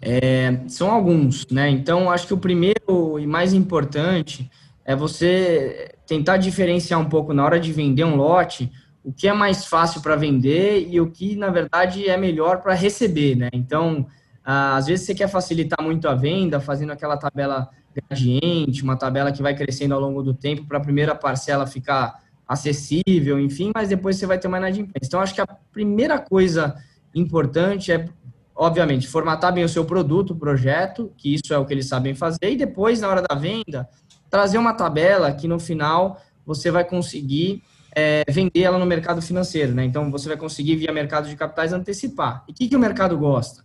é, 0.00 0.60
são 0.66 0.90
alguns, 0.90 1.46
né? 1.48 1.68
Então, 1.68 2.10
acho 2.10 2.26
que 2.26 2.32
o 2.32 2.38
primeiro 2.38 3.18
e 3.18 3.26
mais 3.26 3.52
importante 3.52 4.50
é 4.84 4.94
você 4.94 5.94
tentar 6.06 6.36
diferenciar 6.36 7.00
um 7.00 7.08
pouco 7.08 7.32
na 7.32 7.44
hora 7.44 7.58
de 7.58 7.72
vender 7.72 8.04
um 8.04 8.16
lote 8.16 8.70
o 9.04 9.12
que 9.12 9.28
é 9.28 9.32
mais 9.34 9.66
fácil 9.66 10.00
para 10.00 10.16
vender 10.16 10.88
e 10.90 10.98
o 10.98 11.10
que, 11.10 11.36
na 11.36 11.50
verdade, 11.50 12.08
é 12.08 12.16
melhor 12.16 12.62
para 12.62 12.72
receber, 12.72 13.36
né? 13.36 13.50
Então, 13.52 14.06
às 14.42 14.86
vezes 14.86 15.04
você 15.04 15.14
quer 15.14 15.28
facilitar 15.28 15.82
muito 15.82 16.08
a 16.08 16.14
venda, 16.14 16.58
fazendo 16.58 16.92
aquela 16.92 17.18
tabela 17.18 17.68
gradiente, 17.94 18.82
uma 18.82 18.96
tabela 18.96 19.30
que 19.30 19.42
vai 19.42 19.54
crescendo 19.54 19.94
ao 19.94 20.00
longo 20.00 20.22
do 20.22 20.32
tempo 20.32 20.66
para 20.66 20.78
a 20.78 20.80
primeira 20.80 21.14
parcela 21.14 21.66
ficar 21.66 22.18
acessível, 22.48 23.38
enfim, 23.38 23.72
mas 23.74 23.90
depois 23.90 24.16
você 24.16 24.26
vai 24.26 24.38
ter 24.38 24.48
uma 24.48 24.58
inadimplência. 24.58 25.06
Então, 25.06 25.20
acho 25.20 25.34
que 25.34 25.40
a 25.40 25.46
primeira 25.70 26.18
coisa 26.18 26.74
importante 27.14 27.92
é, 27.92 28.06
obviamente, 28.54 29.06
formatar 29.06 29.52
bem 29.52 29.64
o 29.64 29.68
seu 29.68 29.84
produto, 29.84 30.30
o 30.30 30.36
projeto, 30.36 31.12
que 31.16 31.34
isso 31.34 31.52
é 31.52 31.58
o 31.58 31.66
que 31.66 31.74
eles 31.74 31.88
sabem 31.88 32.14
fazer, 32.14 32.50
e 32.50 32.56
depois, 32.56 33.00
na 33.00 33.08
hora 33.08 33.22
da 33.22 33.34
venda, 33.34 33.88
trazer 34.34 34.58
uma 34.58 34.74
tabela 34.74 35.32
que 35.32 35.46
no 35.46 35.60
final 35.60 36.20
você 36.44 36.68
vai 36.68 36.84
conseguir 36.84 37.62
é, 37.94 38.24
vender 38.28 38.62
ela 38.62 38.80
no 38.80 38.84
mercado 38.84 39.22
financeiro, 39.22 39.72
né? 39.72 39.84
Então 39.84 40.10
você 40.10 40.26
vai 40.26 40.36
conseguir 40.36 40.74
via 40.74 40.92
mercado 40.92 41.28
de 41.28 41.36
capitais 41.36 41.72
antecipar. 41.72 42.42
E 42.48 42.50
o 42.50 42.54
que, 42.56 42.66
que 42.66 42.74
o 42.74 42.80
mercado 42.80 43.16
gosta? 43.16 43.62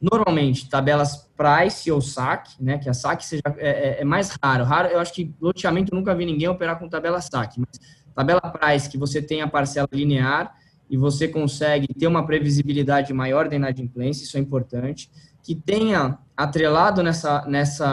Normalmente 0.00 0.70
tabelas 0.70 1.28
price 1.36 1.92
ou 1.92 2.00
saque, 2.00 2.56
né? 2.58 2.78
Que 2.78 2.88
a 2.88 2.94
saque 2.94 3.26
seja 3.26 3.42
é, 3.58 3.68
é, 3.68 4.00
é, 4.00 4.04
mais 4.06 4.34
raro. 4.42 4.64
Raro, 4.64 4.88
eu 4.88 4.98
acho 4.98 5.12
que 5.12 5.34
loteamento 5.38 5.94
nunca 5.94 6.14
vi 6.14 6.24
ninguém 6.24 6.48
operar 6.48 6.78
com 6.78 6.88
tabela 6.88 7.20
saque, 7.20 7.60
mas 7.60 7.78
tabela 8.14 8.40
price 8.40 8.88
que 8.88 8.96
você 8.96 9.20
tem 9.20 9.42
a 9.42 9.46
parcela 9.46 9.86
linear 9.92 10.54
e 10.88 10.96
você 10.96 11.28
consegue 11.28 11.88
ter 11.88 12.06
uma 12.06 12.24
previsibilidade 12.24 13.12
maior 13.12 13.50
da 13.50 13.56
inadimplência, 13.56 14.24
isso 14.24 14.38
é 14.38 14.40
importante. 14.40 15.10
Que 15.42 15.54
tenha 15.54 16.16
atrelado 16.34 17.02
nessa 17.02 17.44
nessa 17.46 17.92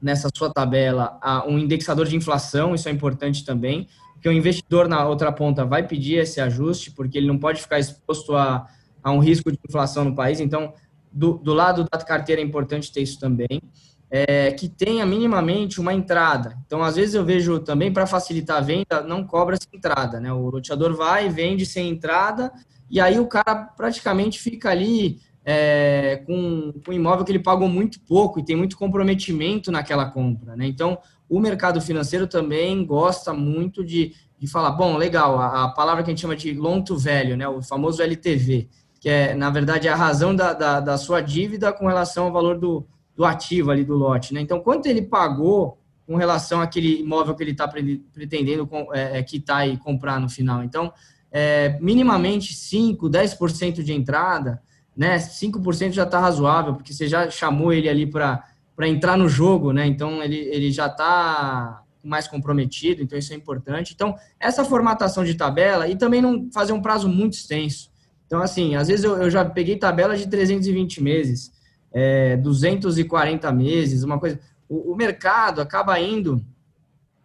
nessa 0.00 0.28
sua 0.34 0.52
tabela 0.52 1.18
um 1.46 1.58
indexador 1.58 2.06
de 2.06 2.16
inflação, 2.16 2.74
isso 2.74 2.88
é 2.88 2.92
importante 2.92 3.44
também, 3.44 3.88
porque 4.12 4.28
o 4.28 4.32
investidor 4.32 4.88
na 4.88 5.06
outra 5.06 5.30
ponta 5.30 5.64
vai 5.64 5.86
pedir 5.86 6.16
esse 6.16 6.40
ajuste, 6.40 6.90
porque 6.90 7.18
ele 7.18 7.26
não 7.26 7.38
pode 7.38 7.60
ficar 7.60 7.78
exposto 7.78 8.34
a, 8.34 8.66
a 9.02 9.12
um 9.12 9.18
risco 9.18 9.50
de 9.52 9.58
inflação 9.68 10.04
no 10.04 10.14
país. 10.14 10.40
Então, 10.40 10.72
do, 11.12 11.34
do 11.34 11.54
lado 11.54 11.86
da 11.90 11.98
carteira 11.98 12.40
é 12.40 12.44
importante 12.44 12.92
ter 12.92 13.02
isso 13.02 13.18
também. 13.18 13.62
É, 14.08 14.52
que 14.52 14.68
tenha 14.68 15.04
minimamente 15.04 15.80
uma 15.80 15.92
entrada. 15.92 16.56
Então, 16.64 16.80
às 16.80 16.94
vezes 16.94 17.16
eu 17.16 17.24
vejo 17.24 17.58
também, 17.58 17.92
para 17.92 18.06
facilitar 18.06 18.58
a 18.58 18.60
venda, 18.60 19.02
não 19.02 19.26
cobra 19.26 19.56
essa 19.56 19.66
entrada. 19.72 20.20
Né? 20.20 20.32
O 20.32 20.48
loteador 20.48 20.94
vai, 20.94 21.28
vende 21.28 21.66
sem 21.66 21.88
entrada, 21.88 22.52
e 22.88 23.00
aí 23.00 23.18
o 23.18 23.26
cara 23.26 23.56
praticamente 23.76 24.38
fica 24.38 24.70
ali 24.70 25.20
é, 25.48 26.24
com, 26.26 26.74
um 26.88 26.92
imóvel 26.92 27.24
que 27.24 27.30
ele 27.30 27.38
pagou 27.38 27.68
muito 27.68 28.00
pouco 28.00 28.40
e 28.40 28.44
tem 28.44 28.56
muito 28.56 28.76
comprometimento 28.76 29.70
naquela 29.70 30.10
compra. 30.10 30.56
Né? 30.56 30.66
Então, 30.66 30.98
o 31.28 31.38
mercado 31.38 31.80
financeiro 31.80 32.26
também 32.26 32.84
gosta 32.84 33.32
muito 33.32 33.84
de, 33.84 34.12
de 34.36 34.48
falar, 34.48 34.72
bom, 34.72 34.96
legal, 34.96 35.38
a, 35.38 35.64
a 35.64 35.68
palavra 35.68 36.02
que 36.02 36.10
a 36.10 36.12
gente 36.12 36.20
chama 36.20 36.34
de 36.34 36.52
long 36.52 36.82
to 36.82 36.98
value, 36.98 37.36
né? 37.36 37.46
o 37.46 37.62
famoso 37.62 38.02
LTV, 38.02 38.68
que 38.98 39.08
é, 39.08 39.36
na 39.36 39.48
verdade, 39.48 39.86
a 39.86 39.94
razão 39.94 40.34
da, 40.34 40.52
da, 40.52 40.80
da 40.80 40.98
sua 40.98 41.20
dívida 41.20 41.72
com 41.72 41.86
relação 41.86 42.24
ao 42.24 42.32
valor 42.32 42.58
do, 42.58 42.84
do 43.14 43.24
ativo 43.24 43.70
ali 43.70 43.84
do 43.84 43.94
lote. 43.94 44.34
Né? 44.34 44.40
Então, 44.40 44.58
quanto 44.58 44.86
ele 44.86 45.02
pagou 45.02 45.78
com 46.04 46.16
relação 46.16 46.60
àquele 46.60 47.00
imóvel 47.00 47.36
que 47.36 47.42
ele 47.44 47.52
está 47.52 47.68
pretendendo 47.68 48.68
é, 48.92 49.18
é, 49.18 49.22
quitar 49.22 49.68
e 49.68 49.76
comprar 49.76 50.20
no 50.20 50.28
final. 50.28 50.64
Então, 50.64 50.92
é, 51.30 51.78
minimamente 51.80 52.52
5, 52.52 53.08
10% 53.08 53.82
de 53.82 53.92
entrada 53.92 54.60
né? 54.96 55.18
5% 55.18 55.92
já 55.92 56.04
está 56.04 56.18
razoável, 56.18 56.74
porque 56.74 56.92
você 56.92 57.06
já 57.06 57.30
chamou 57.30 57.72
ele 57.72 57.88
ali 57.88 58.06
para 58.06 58.42
entrar 58.82 59.16
no 59.18 59.28
jogo, 59.28 59.72
né? 59.72 59.86
Então 59.86 60.22
ele, 60.22 60.36
ele 60.36 60.72
já 60.72 60.86
está 60.86 61.82
mais 62.02 62.28
comprometido, 62.28 63.02
então 63.02 63.18
isso 63.18 63.32
é 63.32 63.36
importante. 63.36 63.92
Então, 63.92 64.14
essa 64.38 64.64
formatação 64.64 65.24
de 65.24 65.34
tabela 65.34 65.88
e 65.88 65.96
também 65.96 66.22
não 66.22 66.48
fazer 66.52 66.72
um 66.72 66.80
prazo 66.80 67.08
muito 67.08 67.34
extenso. 67.34 67.90
Então, 68.26 68.40
assim, 68.40 68.74
às 68.74 68.88
vezes 68.88 69.04
eu, 69.04 69.16
eu 69.16 69.30
já 69.30 69.44
peguei 69.44 69.76
tabela 69.76 70.16
de 70.16 70.26
320 70.26 71.02
meses, 71.02 71.52
é, 71.92 72.36
240 72.36 73.52
meses, 73.52 74.02
uma 74.02 74.18
coisa. 74.18 74.38
O, 74.68 74.92
o 74.92 74.96
mercado 74.96 75.60
acaba 75.60 75.98
indo 76.00 76.44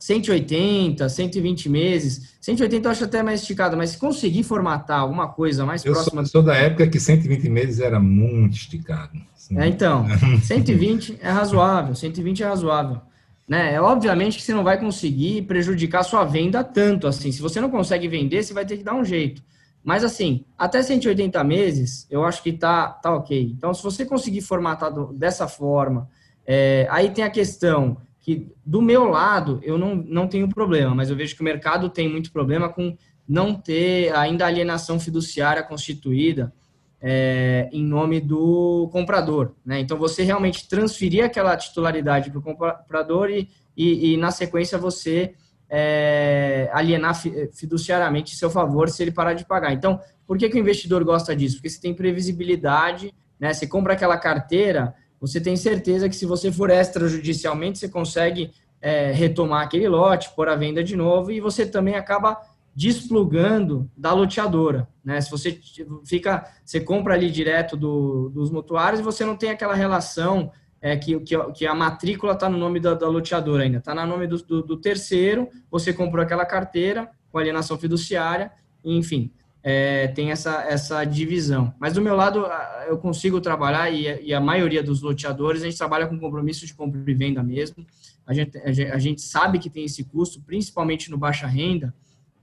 180, 0.01 1.07
120 1.07 1.69
meses. 1.69 2.33
180 2.41 2.87
eu 2.87 2.91
acho 2.91 3.03
até 3.03 3.21
mais 3.21 3.41
esticado, 3.41 3.77
mas 3.77 3.91
se 3.91 3.97
conseguir 3.99 4.41
formatar 4.41 4.99
alguma 4.99 5.27
coisa 5.27 5.63
mais 5.63 5.85
eu 5.85 5.93
próxima. 5.93 6.23
Eu 6.23 6.25
sou, 6.25 6.41
da 6.41 6.55
época 6.55 6.87
que 6.87 6.99
120 6.99 7.47
meses 7.47 7.79
era 7.79 7.99
muito 7.99 8.55
esticado. 8.55 9.15
Assim. 9.37 9.59
É, 9.59 9.67
então, 9.67 10.07
120 10.41 11.19
é 11.21 11.29
razoável, 11.29 11.93
120 11.93 12.41
é 12.41 12.47
razoável. 12.47 12.99
Né? 13.47 13.75
É 13.75 13.81
obviamente 13.81 14.37
que 14.37 14.43
você 14.43 14.55
não 14.55 14.63
vai 14.63 14.79
conseguir 14.79 15.43
prejudicar 15.43 16.01
sua 16.01 16.25
venda 16.25 16.63
tanto 16.63 17.05
assim. 17.05 17.31
Se 17.31 17.41
você 17.41 17.61
não 17.61 17.69
consegue 17.69 18.07
vender, 18.07 18.41
você 18.41 18.55
vai 18.55 18.65
ter 18.65 18.77
que 18.77 18.83
dar 18.83 18.95
um 18.95 19.05
jeito. 19.05 19.43
Mas 19.83 20.03
assim, 20.03 20.45
até 20.57 20.81
180 20.81 21.43
meses, 21.43 22.07
eu 22.09 22.23
acho 22.23 22.41
que 22.41 22.53
tá, 22.53 22.87
tá 22.87 23.13
ok. 23.13 23.53
Então, 23.55 23.71
se 23.71 23.83
você 23.83 24.03
conseguir 24.03 24.41
formatar 24.41 24.91
dessa 25.13 25.47
forma, 25.47 26.09
é, 26.43 26.87
aí 26.89 27.11
tem 27.11 27.23
a 27.23 27.29
questão 27.29 27.97
que 28.21 28.53
do 28.65 28.81
meu 28.81 29.05
lado 29.05 29.59
eu 29.63 29.77
não, 29.77 29.95
não 29.95 30.27
tenho 30.27 30.47
problema, 30.47 30.93
mas 30.93 31.09
eu 31.09 31.15
vejo 31.15 31.35
que 31.35 31.41
o 31.41 31.45
mercado 31.45 31.89
tem 31.89 32.07
muito 32.07 32.31
problema 32.31 32.69
com 32.69 32.95
não 33.27 33.53
ter 33.53 34.15
ainda 34.15 34.45
alienação 34.45 34.99
fiduciária 34.99 35.63
constituída 35.63 36.53
é, 37.01 37.67
em 37.71 37.83
nome 37.83 38.21
do 38.21 38.87
comprador. 38.91 39.55
Né? 39.65 39.79
Então, 39.79 39.97
você 39.97 40.23
realmente 40.23 40.67
transferir 40.69 41.25
aquela 41.25 41.57
titularidade 41.57 42.29
para 42.29 42.39
o 42.39 42.41
comprador 42.41 43.31
e, 43.31 43.49
e, 43.75 44.13
e, 44.13 44.17
na 44.17 44.29
sequência, 44.29 44.77
você 44.77 45.33
é, 45.67 46.69
alienar 46.73 47.15
fiduciariamente 47.53 48.35
seu 48.35 48.49
favor 48.49 48.89
se 48.89 49.01
ele 49.01 49.11
parar 49.11 49.33
de 49.33 49.45
pagar. 49.45 49.73
Então, 49.73 49.99
por 50.27 50.37
que, 50.37 50.47
que 50.47 50.57
o 50.57 50.59
investidor 50.59 51.03
gosta 51.03 51.35
disso? 51.35 51.55
Porque 51.55 51.69
você 51.69 51.81
tem 51.81 51.93
previsibilidade, 51.93 53.13
né? 53.39 53.51
você 53.53 53.65
compra 53.65 53.93
aquela 53.93 54.17
carteira 54.17 54.93
você 55.21 55.39
tem 55.39 55.55
certeza 55.55 56.09
que 56.09 56.15
se 56.15 56.25
você 56.25 56.51
for 56.51 56.71
extrajudicialmente, 56.71 57.77
você 57.77 57.87
consegue 57.87 58.51
é, 58.81 59.11
retomar 59.11 59.63
aquele 59.63 59.87
lote, 59.87 60.31
pôr 60.35 60.49
a 60.49 60.55
venda 60.55 60.83
de 60.83 60.95
novo, 60.95 61.31
e 61.31 61.39
você 61.39 61.63
também 61.63 61.93
acaba 61.93 62.41
desplugando 62.75 63.87
da 63.95 64.11
loteadora, 64.13 64.87
né? 65.05 65.21
Se 65.21 65.29
você 65.29 65.59
fica, 66.05 66.47
você 66.65 66.79
compra 66.79 67.13
ali 67.13 67.29
direto 67.29 67.77
do, 67.77 68.29
dos 68.29 68.49
mutuários 68.49 68.99
e 68.99 69.03
você 69.03 69.23
não 69.23 69.35
tem 69.35 69.51
aquela 69.51 69.75
relação 69.75 70.51
é, 70.81 70.97
que, 70.97 71.19
que, 71.19 71.37
que 71.51 71.67
a 71.67 71.75
matrícula 71.75 72.33
está 72.33 72.49
no 72.49 72.57
nome 72.57 72.79
da, 72.79 72.95
da 72.95 73.07
loteadora 73.07 73.63
ainda, 73.63 73.77
está 73.77 73.93
no 73.93 74.07
nome 74.07 74.25
do, 74.25 74.37
do, 74.37 74.63
do, 74.63 74.77
terceiro, 74.77 75.49
você 75.69 75.93
comprou 75.93 76.23
aquela 76.23 76.45
carteira 76.45 77.11
com 77.29 77.37
alienação 77.37 77.77
fiduciária, 77.77 78.51
enfim 78.83 79.31
é, 79.63 80.07
tem 80.07 80.31
essa, 80.31 80.63
essa 80.63 81.03
divisão. 81.03 81.73
Mas 81.79 81.93
do 81.93 82.01
meu 82.01 82.15
lado, 82.15 82.45
eu 82.87 82.97
consigo 82.97 83.39
trabalhar, 83.39 83.91
e, 83.91 84.25
e, 84.25 84.33
a 84.33 84.39
maioria 84.39 84.81
dos 84.81 85.01
loteadores, 85.01 85.61
a 85.61 85.65
gente 85.65 85.77
trabalha 85.77 86.07
com 86.07 86.19
compromisso 86.19 86.65
de 86.65 86.73
compra 86.73 86.99
e 87.05 87.13
venda 87.13 87.43
mesmo. 87.43 87.85
A 88.25 88.33
gente, 88.33 88.57
a 88.57 88.97
gente 88.97 89.21
sabe 89.21 89.59
que 89.59 89.69
tem 89.69 89.85
esse 89.85 90.03
custo, 90.03 90.41
principalmente 90.41 91.11
no 91.11 91.17
baixa 91.17 91.47
renda, 91.47 91.93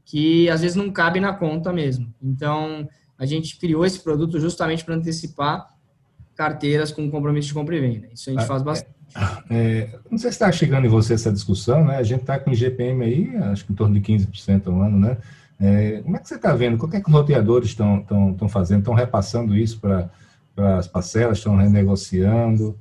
que 0.04 0.48
às 0.48 0.60
vezes 0.60 0.76
não 0.76 0.90
cabe 0.90 1.20
na 1.20 1.32
conta 1.32 1.72
mesmo. 1.72 2.12
Então, 2.22 2.88
a 3.18 3.26
gente 3.26 3.58
criou 3.58 3.84
esse 3.84 4.00
produto 4.00 4.38
justamente 4.38 4.84
para 4.84 4.94
antecipar 4.94 5.74
carteiras 6.34 6.92
com 6.92 7.10
compromisso 7.10 7.48
de 7.48 7.54
compra 7.54 7.76
e 7.76 7.80
venda. 7.80 8.08
Isso 8.14 8.30
a 8.30 8.32
gente 8.32 8.42
ah, 8.42 8.46
faz 8.46 8.62
bastante. 8.62 8.94
É, 9.50 9.54
é, 9.54 9.98
não 10.08 10.18
sei 10.18 10.30
se 10.30 10.36
está 10.36 10.52
chegando 10.52 10.86
em 10.86 10.88
você 10.88 11.14
essa 11.14 11.32
discussão, 11.32 11.84
né? 11.84 11.96
A 11.96 12.02
gente 12.02 12.20
está 12.20 12.38
com 12.38 12.54
GPM 12.54 13.02
aí, 13.02 13.36
acho 13.50 13.66
que 13.66 13.72
em 13.72 13.74
torno 13.74 13.98
de 13.98 14.00
15% 14.00 14.68
ao 14.68 14.80
ano, 14.80 14.98
né? 15.00 15.18
É, 15.60 16.00
como 16.02 16.16
é 16.16 16.20
que 16.20 16.28
você 16.28 16.36
está 16.36 16.54
vendo? 16.54 16.82
O 16.82 16.88
que 16.88 16.96
é 16.96 17.00
que 17.00 17.08
os 17.08 17.12
roteadores 17.12 17.70
estão, 17.70 18.04
fazendo? 18.48 18.80
Estão 18.80 18.94
repassando 18.94 19.56
isso 19.56 19.80
para 19.80 20.08
as 20.78 20.86
parcelas? 20.86 21.38
Estão 21.38 21.56
renegociando? 21.56 22.78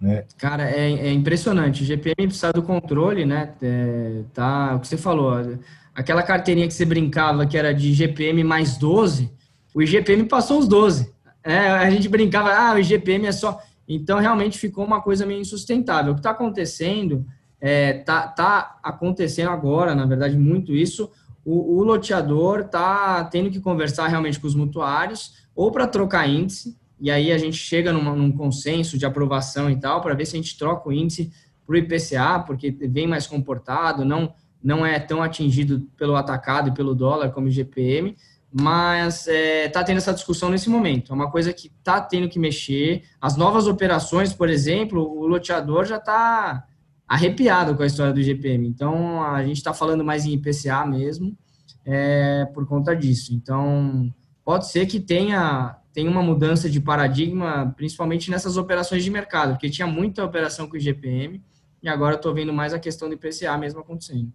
Né? 0.00 0.24
Cara, 0.38 0.70
é, 0.70 0.90
é, 0.92 1.12
impressionante. 1.12 1.82
O 1.82 1.86
GPM 1.86 2.26
precisa 2.26 2.52
do 2.52 2.62
controle, 2.62 3.24
né? 3.24 3.52
É, 3.62 4.22
tá, 4.32 4.74
o 4.74 4.80
que 4.80 4.88
você 4.88 4.96
falou, 4.96 5.58
aquela 5.94 6.22
carteirinha 6.22 6.66
que 6.66 6.74
você 6.74 6.84
brincava 6.84 7.46
que 7.46 7.56
era 7.56 7.72
de 7.72 7.92
GPM 7.92 8.42
mais 8.42 8.76
12, 8.76 9.30
o 9.74 9.82
IGPM 9.82 10.24
passou 10.24 10.58
os 10.58 10.68
12. 10.68 11.12
É, 11.42 11.68
a 11.68 11.90
gente 11.90 12.08
brincava, 12.08 12.52
ah, 12.52 12.74
o 12.74 12.78
IGPM 12.78 13.26
é 13.26 13.32
só. 13.32 13.60
Então, 13.86 14.18
realmente 14.18 14.58
ficou 14.58 14.84
uma 14.84 15.02
coisa 15.02 15.26
meio 15.26 15.40
insustentável. 15.40 16.12
O 16.12 16.14
que 16.14 16.20
está 16.20 16.30
acontecendo 16.30 17.26
é, 17.60 17.94
tá, 17.94 18.28
tá 18.28 18.78
acontecendo 18.82 19.50
agora, 19.50 19.94
na 19.94 20.06
verdade, 20.06 20.38
muito 20.38 20.72
isso. 20.72 21.10
O, 21.44 21.78
o 21.78 21.84
loteador 21.84 22.64
tá 22.64 23.24
tendo 23.24 23.50
que 23.50 23.60
conversar 23.60 24.08
realmente 24.08 24.40
com 24.40 24.46
os 24.46 24.54
mutuários, 24.54 25.44
ou 25.54 25.70
para 25.70 25.86
trocar 25.86 26.28
índice, 26.28 26.76
e 27.00 27.10
aí 27.10 27.30
a 27.30 27.38
gente 27.38 27.56
chega 27.56 27.92
numa, 27.92 28.14
num 28.14 28.32
consenso 28.32 28.96
de 28.96 29.04
aprovação 29.04 29.70
e 29.70 29.78
tal, 29.78 30.00
para 30.00 30.14
ver 30.14 30.26
se 30.26 30.36
a 30.36 30.40
gente 30.40 30.56
troca 30.56 30.88
o 30.88 30.92
índice 30.92 31.30
para 31.66 31.74
o 31.74 31.76
IPCA, 31.76 32.40
porque 32.46 32.70
vem 32.70 33.06
mais 33.06 33.26
comportado, 33.26 34.04
não, 34.04 34.32
não 34.62 34.86
é 34.86 34.98
tão 34.98 35.22
atingido 35.22 35.88
pelo 35.96 36.16
atacado 36.16 36.70
e 36.70 36.74
pelo 36.74 36.94
dólar 36.94 37.30
como 37.30 37.48
o 37.48 37.50
GPM, 37.50 38.16
mas 38.50 39.26
está 39.26 39.32
é, 39.32 39.68
tá 39.68 39.82
tendo 39.82 39.96
essa 39.96 40.14
discussão 40.14 40.48
nesse 40.48 40.70
momento. 40.70 41.12
É 41.12 41.14
uma 41.14 41.30
coisa 41.30 41.52
que 41.52 41.66
está 41.66 42.00
tendo 42.00 42.28
que 42.28 42.38
mexer. 42.38 43.02
As 43.20 43.36
novas 43.36 43.66
operações, 43.66 44.32
por 44.32 44.48
exemplo, 44.48 45.02
o 45.02 45.26
loteador 45.26 45.84
já 45.84 45.96
está 45.96 46.64
arrepiado 47.14 47.76
com 47.76 47.82
a 47.84 47.86
história 47.86 48.12
do 48.12 48.20
GPM. 48.20 48.66
Então, 48.66 49.22
a 49.22 49.44
gente 49.44 49.58
está 49.58 49.72
falando 49.72 50.04
mais 50.04 50.26
em 50.26 50.32
IPCA 50.32 50.84
mesmo, 50.84 51.36
é, 51.84 52.44
por 52.52 52.66
conta 52.66 52.94
disso. 52.94 53.32
Então, 53.32 54.12
pode 54.44 54.68
ser 54.68 54.86
que 54.86 54.98
tenha, 54.98 55.76
tenha 55.92 56.10
uma 56.10 56.22
mudança 56.22 56.68
de 56.68 56.80
paradigma, 56.80 57.72
principalmente 57.76 58.32
nessas 58.32 58.56
operações 58.56 59.04
de 59.04 59.10
mercado, 59.10 59.52
porque 59.52 59.70
tinha 59.70 59.86
muita 59.86 60.24
operação 60.24 60.66
com 60.66 60.76
o 60.76 60.80
GPM, 60.80 61.40
e 61.80 61.88
agora 61.88 62.16
estou 62.16 62.34
vendo 62.34 62.52
mais 62.52 62.74
a 62.74 62.80
questão 62.80 63.08
do 63.08 63.14
IPCA 63.14 63.56
mesmo 63.58 63.78
acontecendo. 63.78 64.32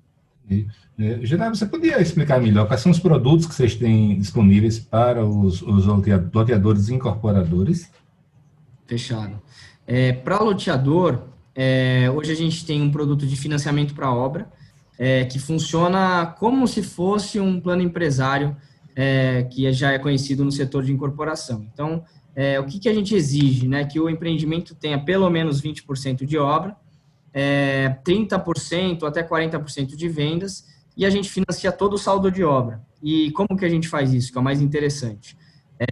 Gerardo, 1.22 1.58
você 1.58 1.66
podia 1.66 2.02
explicar 2.02 2.42
melhor 2.42 2.66
quais 2.66 2.82
são 2.82 2.92
os 2.92 3.00
produtos 3.00 3.46
que 3.46 3.54
vocês 3.54 3.76
têm 3.76 4.18
disponíveis 4.18 4.80
para 4.80 5.26
os, 5.26 5.62
os 5.62 5.86
loteadores 5.86 6.88
e 6.88 6.94
incorporadores? 6.94 7.92
Fechado. 8.88 9.40
É, 9.86 10.14
para 10.14 10.40
loteador, 10.40 11.29
é, 11.62 12.10
hoje 12.10 12.32
a 12.32 12.36
gente 12.36 12.66
tem 12.66 12.82
um 12.82 12.90
produto 12.90 13.28
de 13.28 13.36
financiamento 13.36 13.94
para 13.94 14.10
obra, 14.10 14.50
é, 14.98 15.26
que 15.26 15.38
funciona 15.38 16.26
como 16.40 16.66
se 16.66 16.82
fosse 16.82 17.38
um 17.38 17.60
plano 17.60 17.82
empresário, 17.82 18.56
é, 18.96 19.44
que 19.44 19.70
já 19.74 19.92
é 19.92 20.00
conhecido 20.00 20.46
no 20.46 20.54
setor 20.54 20.86
de 20.86 20.94
incorporação. 20.94 21.68
Então, 21.74 22.06
é, 22.34 22.58
o 22.62 22.66
que, 22.66 22.80
que 22.80 22.88
a 22.88 22.94
gente 22.94 23.14
exige? 23.14 23.68
Né? 23.68 23.84
Que 23.84 24.00
o 24.00 24.10
empreendimento 24.10 24.74
tenha 24.74 24.98
pelo 24.98 25.30
menos 25.30 25.62
20% 25.62 26.26
de 26.26 26.38
obra, 26.38 26.78
é, 27.34 27.94
30% 28.06 29.04
até 29.04 29.22
40% 29.22 29.98
de 29.98 30.08
vendas 30.08 30.66
e 30.96 31.06
a 31.06 31.10
gente 31.10 31.30
financia 31.30 31.74
todo 31.74 31.96
o 31.96 31.98
saldo 31.98 32.32
de 32.32 32.42
obra. 32.42 32.82
E 33.04 33.32
como 33.32 33.58
que 33.58 33.66
a 33.66 33.70
gente 33.70 33.90
faz 33.90 34.14
isso, 34.14 34.32
que 34.32 34.38
é 34.38 34.42
o 34.42 34.44
mais 34.44 34.62
interessante? 34.62 35.38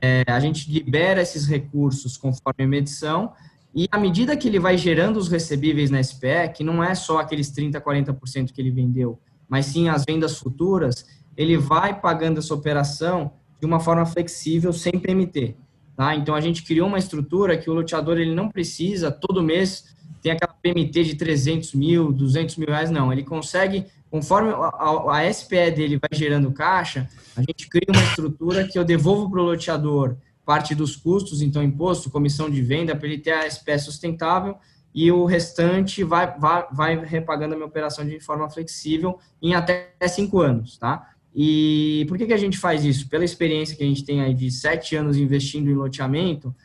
É, 0.01 0.23
a 0.27 0.39
gente 0.39 0.71
libera 0.71 1.21
esses 1.21 1.45
recursos 1.45 2.15
conforme 2.15 2.63
a 2.63 2.67
medição 2.67 3.33
e 3.77 3.87
à 3.91 3.99
medida 3.99 4.35
que 4.35 4.47
ele 4.47 4.57
vai 4.57 4.75
gerando 4.75 5.17
os 5.17 5.27
recebíveis 5.27 5.91
na 5.91 6.01
SPE, 6.01 6.51
que 6.55 6.63
não 6.63 6.83
é 6.83 6.95
só 6.95 7.19
aqueles 7.19 7.51
30%, 7.51 7.79
40% 7.79 8.51
que 8.51 8.59
ele 8.59 8.71
vendeu, 8.71 9.19
mas 9.47 9.67
sim 9.67 9.87
as 9.87 10.03
vendas 10.03 10.39
futuras, 10.39 11.05
ele 11.37 11.55
vai 11.57 12.01
pagando 12.01 12.39
essa 12.39 12.55
operação 12.55 13.33
de 13.59 13.67
uma 13.67 13.79
forma 13.79 14.03
flexível, 14.03 14.73
sem 14.73 14.93
PMT. 14.93 15.55
Tá? 15.95 16.15
Então, 16.15 16.33
a 16.33 16.41
gente 16.41 16.63
criou 16.63 16.87
uma 16.87 16.97
estrutura 16.97 17.55
que 17.55 17.69
o 17.69 17.73
loteador 17.75 18.17
ele 18.17 18.33
não 18.33 18.49
precisa 18.49 19.11
todo 19.11 19.43
mês 19.43 19.95
tem 20.23 20.31
aquela 20.31 20.53
PMT 20.53 21.03
de 21.03 21.15
300 21.15 21.75
mil, 21.75 22.11
200 22.11 22.57
mil 22.57 22.69
reais, 22.69 22.89
não. 22.89 23.13
Ele 23.13 23.23
consegue, 23.23 23.85
conforme 24.09 24.49
a, 24.49 25.19
a 25.19 25.31
SPE 25.31 25.71
dele 25.71 25.99
vai 25.99 26.17
gerando 26.17 26.51
caixa, 26.51 27.07
a 27.35 27.41
gente 27.41 27.69
cria 27.69 27.87
uma 27.93 28.03
estrutura 28.03 28.67
que 28.67 28.79
eu 28.79 28.83
devolvo 28.83 29.29
para 29.29 29.39
o 29.39 29.43
loteador 29.43 30.17
parte 30.47 30.73
dos 30.73 30.95
custos, 30.95 31.41
então 31.41 31.61
imposto, 31.61 32.09
comissão 32.09 32.49
de 32.49 32.61
venda, 32.61 32.95
para 32.95 33.05
ele 33.05 33.17
ter 33.17 33.33
a 33.33 33.51
SPE 33.51 33.77
sustentável 33.79 34.55
e 34.95 35.11
o 35.11 35.25
restante 35.25 36.05
vai, 36.05 36.39
vai, 36.39 36.65
vai 36.71 37.05
repagando 37.05 37.53
a 37.53 37.57
minha 37.57 37.67
operação 37.67 38.05
de 38.05 38.17
forma 38.21 38.49
flexível 38.49 39.19
em 39.41 39.53
até 39.53 39.91
cinco 40.07 40.39
anos, 40.39 40.77
tá? 40.77 41.09
E 41.35 42.05
por 42.07 42.17
que, 42.17 42.25
que 42.25 42.33
a 42.33 42.37
gente 42.37 42.57
faz 42.57 42.85
isso? 42.85 43.09
Pela 43.09 43.25
experiência 43.25 43.75
que 43.75 43.83
a 43.83 43.85
gente 43.85 44.05
tem 44.05 44.21
aí 44.21 44.33
de 44.33 44.49
sete 44.49 44.95
anos 44.95 45.17
investindo 45.17 45.69
em 45.69 45.75
loteamento, 45.75 46.55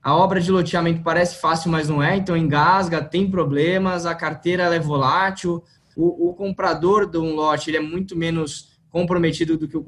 a 0.00 0.14
obra 0.14 0.40
de 0.40 0.52
loteamento 0.52 1.02
parece 1.02 1.40
fácil, 1.40 1.68
mas 1.68 1.88
não 1.88 2.00
é, 2.00 2.16
então 2.16 2.36
engasga, 2.36 3.02
tem 3.02 3.28
problemas, 3.28 4.06
a 4.06 4.14
carteira 4.14 4.72
é 4.72 4.78
volátil, 4.78 5.64
o, 5.96 6.28
o, 6.28 6.34
comprador 6.34 7.10
de 7.10 7.18
um 7.18 7.34
lote 7.34 7.70
ele 7.70 7.78
é 7.78 7.80
muito 7.80 8.14
menos 8.16 8.75
comprometido 8.96 9.58
do 9.58 9.68
que 9.68 9.76
o, 9.76 9.84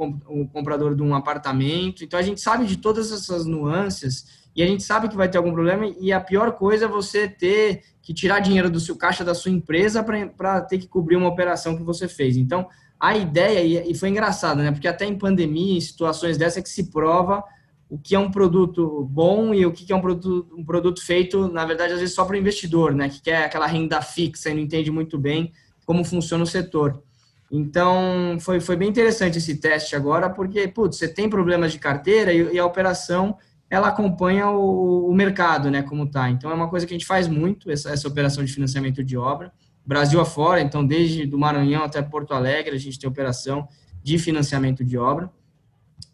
comprador 0.53 0.94
de 0.94 1.03
um 1.03 1.14
apartamento. 1.14 2.05
Então 2.05 2.21
a 2.21 2.23
gente 2.23 2.42
sabe 2.42 2.66
de 2.66 2.77
todas 2.77 3.11
essas 3.11 3.47
nuances 3.47 4.47
e 4.55 4.62
a 4.62 4.66
gente 4.66 4.83
sabe 4.83 5.09
que 5.09 5.16
vai 5.16 5.31
ter 5.31 5.38
algum 5.38 5.51
problema 5.51 5.90
e 5.99 6.12
a 6.12 6.21
pior 6.21 6.53
coisa 6.53 6.85
é 6.85 6.88
você 6.88 7.27
ter 7.27 7.85
que 8.03 8.12
tirar 8.12 8.40
dinheiro 8.40 8.68
do 8.68 8.79
seu 8.79 8.94
caixa 8.97 9.25
da 9.25 9.35
sua 9.35 9.51
empresa 9.51 10.05
para 10.37 10.61
ter 10.61 10.77
que 10.77 10.87
cobrir 10.87 11.16
uma 11.16 11.27
operação 11.27 11.75
que 11.75 11.83
você 11.83 12.07
fez. 12.07 12.37
Então 12.37 12.68
a 13.01 13.16
ideia, 13.16 13.83
e 13.90 13.94
foi 13.94 14.11
engraçado, 14.11 14.59
né? 14.59 14.71
Porque 14.71 14.87
até 14.87 15.07
em 15.07 15.16
pandemia, 15.16 15.79
em 15.79 15.81
situações 15.81 16.37
dessa, 16.37 16.59
é 16.59 16.62
que 16.62 16.68
se 16.68 16.90
prova 16.90 17.42
o 17.88 17.99
que 17.99 18.14
é 18.14 18.18
um 18.18 18.31
produto 18.31 19.09
bom 19.11 19.55
e 19.55 19.64
o 19.64 19.73
que 19.73 19.90
é 19.90 19.97
um 19.97 20.03
produto, 20.03 20.55
um 20.55 20.66
produto 20.66 21.03
feito, 21.03 21.49
na 21.49 21.64
verdade, 21.64 21.94
às 21.94 22.01
vezes 22.01 22.14
só 22.14 22.27
para 22.27 22.35
o 22.35 22.38
investidor, 22.38 22.92
né? 22.94 23.09
Que 23.09 23.23
quer 23.23 23.44
aquela 23.44 23.66
renda 23.66 24.03
fixa 24.03 24.51
e 24.51 24.55
não 24.55 24.61
entende 24.61 24.90
muito 24.90 25.16
bem 25.16 25.51
como 25.87 26.05
funciona 26.05 26.44
o 26.44 26.47
setor. 26.47 27.03
Então, 27.50 28.37
foi, 28.40 28.61
foi 28.61 28.76
bem 28.76 28.88
interessante 28.88 29.38
esse 29.38 29.56
teste 29.56 29.96
agora, 29.96 30.28
porque, 30.28 30.68
putz, 30.68 30.98
você 30.98 31.08
tem 31.08 31.28
problemas 31.28 31.72
de 31.72 31.78
carteira 31.78 32.32
e, 32.32 32.54
e 32.54 32.58
a 32.58 32.66
operação, 32.66 33.37
ela 33.70 33.88
acompanha 33.88 34.50
o, 34.50 35.08
o, 35.08 35.14
mercado, 35.14 35.70
né, 35.70 35.82
como 35.82 36.11
tá. 36.11 36.28
Então, 36.28 36.50
é 36.50 36.54
uma 36.54 36.68
coisa 36.68 36.87
que 36.87 36.92
a 36.92 36.96
gente 36.96 37.06
faz 37.06 37.26
muito, 37.26 37.70
essa, 37.70 37.90
essa 37.90 38.06
operação 38.06 38.44
de 38.44 38.52
financiamento 38.52 39.02
de 39.02 39.16
obra. 39.16 39.50
Brasil 39.84 40.20
afora, 40.20 40.61
então, 40.61 40.87
desde 40.87 41.24
do 41.24 41.38
Maranhão 41.38 41.82
até 41.82 42.02
Porto 42.02 42.34
Alegre, 42.34 42.76
a 42.76 42.78
gente 42.78 42.98
tem 42.98 43.08
operação 43.08 43.66
de 44.02 44.18
financiamento 44.18 44.84
de 44.84 44.98
obra. 44.98 45.30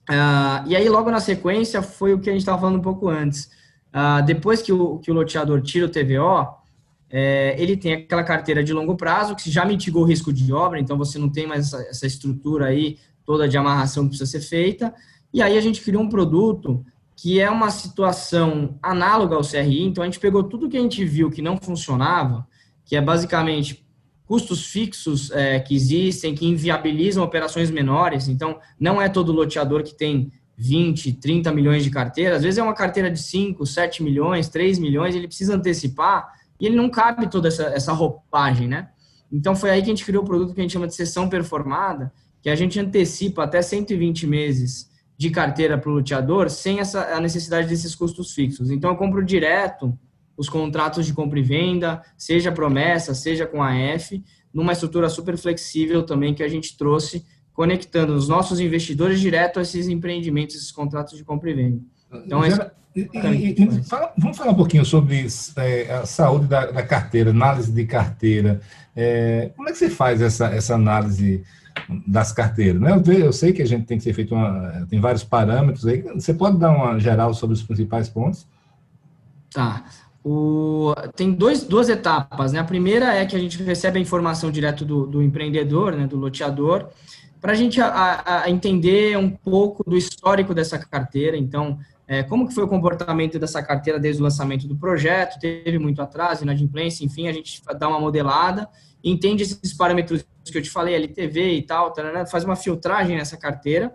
Uh, 0.09 0.66
e 0.66 0.77
aí, 0.77 0.88
logo 0.88 1.11
na 1.11 1.18
sequência, 1.18 1.83
foi 1.83 2.14
o 2.14 2.20
que 2.20 2.31
a 2.31 2.33
gente 2.33 2.42
estava 2.42 2.61
falando 2.61 2.79
um 2.79 2.83
pouco 2.83 3.09
antes. 3.09 3.51
Uh, 3.88 4.25
depois 4.25 4.62
que 4.62 4.73
o, 4.73 4.99
que 4.99 5.11
o 5.11 5.14
loteador 5.14 5.61
tira 5.62 5.87
o 5.87 5.88
TVO, 5.88 6.63
é, 7.11 7.55
ele 7.59 7.77
tem 7.77 7.95
aquela 7.95 8.25
carteira 8.25 8.62
de 8.64 8.73
longo 8.73 8.97
prazo, 8.97 9.37
que 9.37 9.51
já 9.51 9.64
mitigou 9.64 10.03
o 10.03 10.07
risco 10.07 10.33
de 10.33 10.53
obra, 10.53 10.81
então 10.81 10.99
você 10.99 11.19
não 11.19 11.29
tem 11.29 11.47
mais 11.47 11.67
essa, 11.67 11.83
essa 11.88 12.07
estrutura 12.07 12.67
aí 12.67 12.99
toda 13.25 13.49
de 13.49 13.57
amarração 13.57 14.05
que 14.05 14.11
precisa 14.11 14.31
ser 14.31 14.40
feita. 14.40 14.95
E 15.33 15.43
aí 15.43 15.57
a 15.57 15.61
gente 15.61 15.81
criou 15.81 16.03
um 16.03 16.09
produto 16.09 16.85
que 17.17 17.40
é 17.40 17.49
uma 17.49 17.71
situação 17.71 18.79
análoga 18.83 19.37
ao 19.37 19.43
CRI, 19.43 19.85
então 19.85 20.03
a 20.03 20.07
gente 20.07 20.19
pegou 20.19 20.43
tudo 20.43 20.69
que 20.69 20.77
a 20.77 20.81
gente 20.81 21.05
viu 21.05 21.31
que 21.31 21.40
não 21.40 21.57
funcionava, 21.57 22.47
que 22.85 22.97
é 22.97 23.01
basicamente 23.01 23.85
custos 24.27 24.67
fixos 24.67 25.31
é, 25.31 25.61
que 25.61 25.75
existem, 25.75 26.35
que 26.35 26.47
inviabilizam 26.47 27.23
operações 27.23 27.71
menores. 27.71 28.27
Então, 28.27 28.59
não 28.81 29.01
é 29.01 29.09
todo 29.09 29.33
loteador 29.33 29.83
que 29.83 29.95
tem 29.95 30.33
20, 30.57 31.14
30 31.14 31.53
milhões 31.53 31.85
de 31.85 31.90
carteira. 31.90 32.37
Às 32.37 32.43
vezes 32.43 32.59
é 32.59 32.62
uma 32.62 32.75
carteira 32.75 33.11
de 33.11 33.21
5, 33.21 33.64
7 33.67 34.03
milhões, 34.03 34.49
3 34.49 34.79
milhões, 34.79 35.14
ele 35.14 35.27
precisa 35.27 35.55
antecipar 35.55 36.33
e 36.61 36.67
ele 36.67 36.77
não 36.77 36.88
cabe 36.88 37.29
toda 37.29 37.49
essa, 37.49 37.64
essa 37.64 37.93
roupagem, 37.93 38.69
né? 38.69 38.90
Então, 39.33 39.57
foi 39.57 39.71
aí 39.71 39.81
que 39.81 39.87
a 39.87 39.95
gente 39.95 40.05
criou 40.05 40.23
o 40.23 40.27
produto 40.27 40.55
que 40.55 40.61
a 40.61 40.62
gente 40.62 40.73
chama 40.73 40.87
de 40.87 40.95
sessão 40.95 41.29
performada, 41.29 42.12
que 42.40 42.49
a 42.49 42.55
gente 42.55 42.79
antecipa 42.79 43.45
até 43.45 43.61
120 43.61 44.27
meses 44.27 44.90
de 45.17 45.31
carteira 45.31 45.79
para 45.79 45.90
o 45.90 45.95
loteador 45.95 46.51
sem 46.51 46.81
essa, 46.81 47.14
a 47.14 47.21
necessidade 47.21 47.69
desses 47.69 47.95
custos 47.95 48.33
fixos. 48.33 48.71
Então, 48.71 48.90
eu 48.90 48.97
compro 48.97 49.25
direto 49.25 49.97
os 50.37 50.49
contratos 50.49 51.07
de 51.07 51.12
compra 51.12 51.38
e 51.38 51.43
venda, 51.43 52.03
seja 52.17 52.51
promessa, 52.51 53.14
seja 53.14 53.47
com 53.47 53.62
a 53.62 53.75
F, 53.75 54.23
numa 54.53 54.73
estrutura 54.73 55.09
super 55.09 55.37
flexível 55.37 56.03
também 56.05 56.35
que 56.35 56.43
a 56.43 56.49
gente 56.49 56.77
trouxe, 56.77 57.25
conectando 57.53 58.14
os 58.14 58.29
nossos 58.29 58.59
investidores 58.59 59.21
direto 59.21 59.59
a 59.59 59.62
esses 59.62 59.88
empreendimentos, 59.88 60.57
esses 60.57 60.73
contratos 60.73 61.17
de 61.17 61.25
compra 61.25 61.51
e 61.51 61.55
venda. 61.55 61.83
Então, 62.25 62.45
é 62.45 62.51
e, 62.95 63.09
e, 63.13 63.65
e, 63.65 63.85
fala, 63.85 64.13
vamos 64.17 64.37
falar 64.37 64.53
um 64.53 64.57
pouquinho 64.57 64.85
sobre 64.85 65.27
é, 65.57 65.93
a 65.93 66.07
saúde 66.07 66.47
da, 66.47 66.67
da, 66.67 66.83
carteira, 66.83 67.31
análise 67.31 67.73
de 67.73 67.85
carteira. 67.85 68.61
É, 68.95 69.51
como 69.57 69.69
é 69.69 69.73
que 69.73 69.79
você 69.79 69.91
faz 69.91 70.23
essa, 70.23 70.47
essa 70.47 70.77
análise 70.77 71.43
das 72.07 72.31
carteiras? 72.31 72.81
Né? 72.81 72.93
Eu, 72.93 73.13
eu, 73.13 73.33
sei 73.33 73.53
que 73.53 73.63
a 73.63 73.67
gente 73.67 73.85
tem 73.85 73.99
que 73.99 74.05
ser 74.05 74.13
feito 74.13 74.33
uma, 74.33 74.87
tem 74.89 75.01
vários 75.01 75.25
parâmetros 75.25 75.85
aí. 75.87 76.03
Você 76.15 76.33
pode 76.33 76.57
dar 76.57 76.71
uma 76.71 76.99
geral 77.01 77.35
sobre 77.35 77.55
os 77.55 77.63
principais 77.65 78.09
pontos? 78.09 78.47
Tá. 79.53 79.85
O, 80.25 80.95
tem 81.17 81.33
dois, 81.33 81.65
duas 81.65 81.89
etapas. 81.89 82.53
Né? 82.53 82.61
A 82.61 82.65
primeira 82.65 83.13
é 83.13 83.27
que 83.27 83.35
a 83.35 83.41
gente 83.41 83.61
recebe 83.65 83.99
a 83.99 84.03
informação 84.03 84.53
direto 84.53 84.85
do, 84.85 85.05
do 85.05 85.21
empreendedor, 85.21 85.97
né, 85.97 86.07
do 86.07 86.17
loteador, 86.17 86.91
para 87.41 87.53
a 87.53 87.55
gente 87.57 87.79
entender 88.47 89.19
um 89.19 89.29
pouco 89.29 89.85
do 89.85 89.97
histórico 89.97 90.55
dessa 90.55 90.79
carteira. 90.79 91.37
Então, 91.37 91.79
é, 92.07 92.23
como 92.23 92.47
que 92.47 92.55
foi 92.55 92.64
o 92.64 92.69
comportamento 92.69 93.38
dessa 93.38 93.62
carteira 93.62 93.99
desde 93.99 94.21
o 94.21 94.25
lançamento 94.25 94.69
do 94.69 94.77
projeto, 94.77 95.38
teve 95.38 95.79
muito 95.79 96.03
atraso, 96.03 96.43
inadimplência, 96.43 97.05
enfim, 97.05 97.29
a 97.29 97.33
gente 97.33 97.62
dá 97.79 97.88
uma 97.88 97.99
modelada, 97.99 98.69
entende 99.03 99.43
esses 99.43 99.73
parâmetros 99.73 100.25
que 100.45 100.59
eu 100.59 100.62
te 100.62 100.71
falei, 100.71 100.95
LTV 100.95 101.55
e 101.55 101.62
tal, 101.62 101.93
faz 102.31 102.45
uma 102.45 102.57
filtragem 102.57 103.17
nessa 103.17 103.37
carteira, 103.37 103.95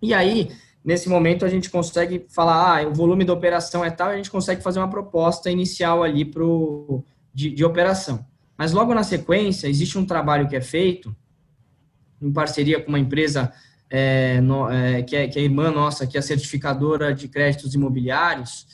e 0.00 0.14
aí 0.14 0.50
nesse 0.84 1.08
momento 1.08 1.44
a 1.44 1.48
gente 1.48 1.70
consegue 1.70 2.26
falar, 2.28 2.82
ah, 2.82 2.88
o 2.88 2.92
volume 2.92 3.24
da 3.24 3.32
operação 3.32 3.84
é 3.84 3.90
tal, 3.90 4.10
a 4.10 4.16
gente 4.16 4.30
consegue 4.30 4.62
fazer 4.62 4.78
uma 4.78 4.90
proposta 4.90 5.50
inicial 5.50 6.02
ali 6.02 6.24
pro, 6.24 7.02
de, 7.32 7.50
de 7.50 7.64
operação. 7.64 8.24
Mas 8.56 8.72
logo 8.72 8.94
na 8.94 9.02
sequência, 9.02 9.66
existe 9.66 9.98
um 9.98 10.04
trabalho 10.04 10.46
que 10.46 10.54
é 10.54 10.60
feito 10.60 11.14
em 12.20 12.32
parceria 12.32 12.80
com 12.80 12.90
uma 12.90 12.98
empresa 12.98 13.52
é, 13.96 14.40
no, 14.40 14.68
é, 14.68 15.04
que, 15.04 15.14
é, 15.14 15.28
que 15.28 15.38
é 15.38 15.42
irmã 15.42 15.70
nossa, 15.70 16.04
que 16.04 16.18
é 16.18 16.20
certificadora 16.20 17.14
de 17.14 17.28
créditos 17.28 17.76
imobiliários, 17.76 18.66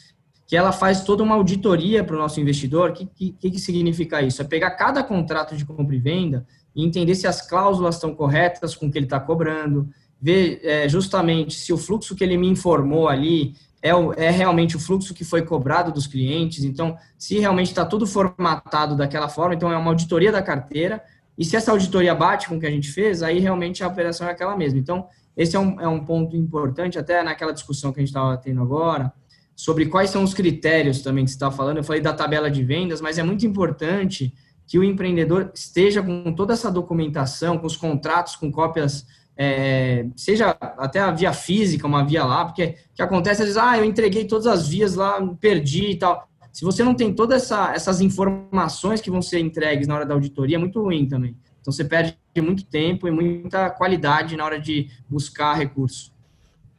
que 0.46 0.56
ela 0.56 0.72
faz 0.72 1.04
toda 1.04 1.22
uma 1.22 1.35
auditoria 1.35 2.02
para 2.02 2.16
o 2.16 2.18
nosso 2.18 2.40
investidor. 2.40 2.88
O 2.88 2.92
que, 2.94 3.04
que, 3.35 3.50
que 3.50 3.59
significa 3.59 4.22
isso? 4.22 4.40
É 4.40 4.46
pegar 4.46 4.70
cada 4.70 5.02
contrato 5.02 5.54
de 5.54 5.66
compra 5.66 5.94
e 5.94 5.98
venda 5.98 6.46
e 6.74 6.83
entender 6.83 7.14
se 7.14 7.26
as 7.26 7.46
cláusulas 7.46 7.96
estão 7.96 8.14
corretas 8.14 8.74
com 8.74 8.87
o 8.87 8.90
que 8.90 8.96
ele 8.96 9.04
está 9.04 9.20
cobrando, 9.20 9.90
ver 10.18 10.62
é, 10.64 10.88
justamente 10.88 11.52
se 11.52 11.70
o 11.70 11.76
fluxo 11.76 12.16
que 12.16 12.24
ele 12.24 12.38
me 12.38 12.48
informou 12.48 13.06
ali 13.06 13.54
é, 13.83 13.94
o, 13.94 14.14
é 14.14 14.30
realmente 14.30 14.74
o 14.74 14.80
fluxo 14.80 15.12
que 15.12 15.22
foi 15.22 15.42
cobrado 15.42 15.92
dos 15.92 16.06
clientes. 16.06 16.64
Então, 16.64 16.96
se 17.18 17.38
realmente 17.38 17.68
está 17.68 17.85
tudo 17.85 18.06
formatado 18.06 18.96
daquela 18.96 19.28
forma, 19.28 19.54
então 19.54 19.70
é 19.70 19.76
uma 19.76 19.90
auditoria 19.90 20.33
da 20.33 20.40
carteira. 20.40 21.02
E 21.40 21.44
se 21.46 21.57
essa 21.57 21.72
auditoria 21.72 22.14
bate 22.14 22.46
com 22.46 22.59
o 22.59 22.61
que 22.61 22.66
a 22.66 22.70
gente 22.70 22.92
fez, 22.92 23.22
aí 23.22 23.38
realmente 23.38 23.83
a 23.83 23.88
operação 23.88 24.29
é 24.29 24.31
aquela 24.31 24.55
mesma. 24.55 24.79
Então, 24.79 25.07
esse 25.35 25.57
é 25.57 25.59
um, 25.59 25.81
é 25.81 25.88
um 25.88 26.05
ponto 26.05 26.37
importante, 26.37 26.98
até 26.98 27.22
naquela 27.22 27.50
discussão 27.50 27.90
que 27.94 27.98
a 27.98 28.03
gente 28.03 28.11
estava 28.11 28.37
tendo 28.37 28.61
agora, 28.61 29.11
sobre 29.57 29.87
quais 29.87 30.11
são 30.11 30.22
os 30.22 30.35
critérios 30.35 31.00
também 31.00 31.24
que 31.24 31.31
você 31.31 31.37
estava 31.37 31.57
falando. 31.57 31.79
Eu 31.79 31.83
falei 31.83 32.03
da 32.03 32.12
tabela 32.12 32.50
de 32.50 32.62
vendas, 32.62 33.00
mas 33.00 33.16
é 33.16 33.22
muito 33.22 33.46
importante 33.46 34.35
que 34.66 34.79
o 34.79 34.85
empreendedor 34.85 35.50
esteja 35.55 36.03
com 36.03 36.31
toda 36.35 36.53
essa 36.53 36.70
documentação, 36.70 37.57
com 37.57 37.66
os 37.66 37.76
contratos, 37.76 38.37
com 38.37 38.53
cópias 38.53 39.07
é, 39.42 40.07
seja 40.14 40.55
até 40.61 41.00
a 41.00 41.11
via 41.11 41.33
física, 41.33 41.87
uma 41.87 42.05
via 42.05 42.22
lá, 42.22 42.44
porque 42.44 42.76
que 42.94 43.00
acontece 43.00 43.40
às 43.40 43.48
vezes, 43.48 43.57
ah, 43.57 43.79
eu 43.79 43.85
entreguei 43.87 44.26
todas 44.26 44.46
as 44.46 44.68
vias 44.68 44.94
lá, 44.94 45.18
perdi 45.40 45.92
e 45.92 45.96
tal. 45.98 46.29
Se 46.53 46.65
você 46.65 46.83
não 46.83 46.95
tem 46.95 47.13
todas 47.13 47.43
essa, 47.43 47.73
essas 47.75 48.01
informações 48.01 49.01
que 49.01 49.11
vão 49.11 49.23
ser 49.23 49.39
entregues 49.39 49.87
na 49.87 49.95
hora 49.95 50.07
da 50.07 50.15
auditoria, 50.15 50.57
é 50.57 50.59
muito 50.59 50.83
ruim 50.83 51.07
também. 51.07 51.37
Então 51.61 51.73
você 51.73 51.85
perde 51.85 52.17
muito 52.39 52.65
tempo 52.65 53.07
e 53.07 53.11
muita 53.11 53.71
qualidade 53.71 54.37
na 54.37 54.45
hora 54.45 54.59
de 54.59 54.89
buscar 55.09 55.55
recurso. 55.55 56.13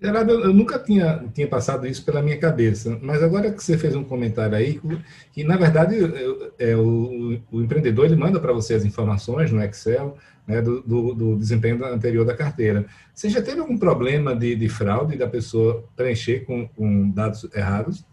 Gerardo, 0.02 0.32
eu 0.32 0.52
nunca 0.52 0.80
tinha, 0.80 1.24
tinha 1.32 1.48
passado 1.48 1.86
isso 1.86 2.04
pela 2.04 2.24
minha 2.24 2.38
cabeça, 2.38 2.98
mas 3.04 3.22
agora 3.22 3.52
que 3.52 3.64
você 3.64 3.78
fez 3.78 3.96
um 3.96 4.04
comentário 4.04 4.58
aí, 4.58 4.82
que 5.32 5.44
na 5.44 5.56
verdade 5.56 5.96
é, 6.58 6.76
o, 6.76 7.40
o 7.52 7.62
empreendedor 7.62 8.06
ele 8.06 8.16
manda 8.16 8.40
para 8.40 8.52
você 8.52 8.74
as 8.74 8.84
informações 8.84 9.52
no 9.52 9.64
Excel, 9.64 10.18
né, 10.48 10.60
do, 10.60 10.82
do, 10.82 11.14
do, 11.14 11.36
desempenho 11.38 11.86
anterior 11.86 12.26
da 12.26 12.36
carteira. 12.36 12.88
Você 13.14 13.30
já 13.30 13.44
teve 13.44 13.60
algum 13.60 13.78
problema 13.78 14.36
de, 14.36 14.56
de 14.56 14.68
fraude 14.68 15.16
da 15.16 15.28
pessoa 15.28 15.88
preencher 15.96 16.46
com, 16.46 16.68
com 16.68 17.12
dados 17.12 17.48
errados? 17.54 18.04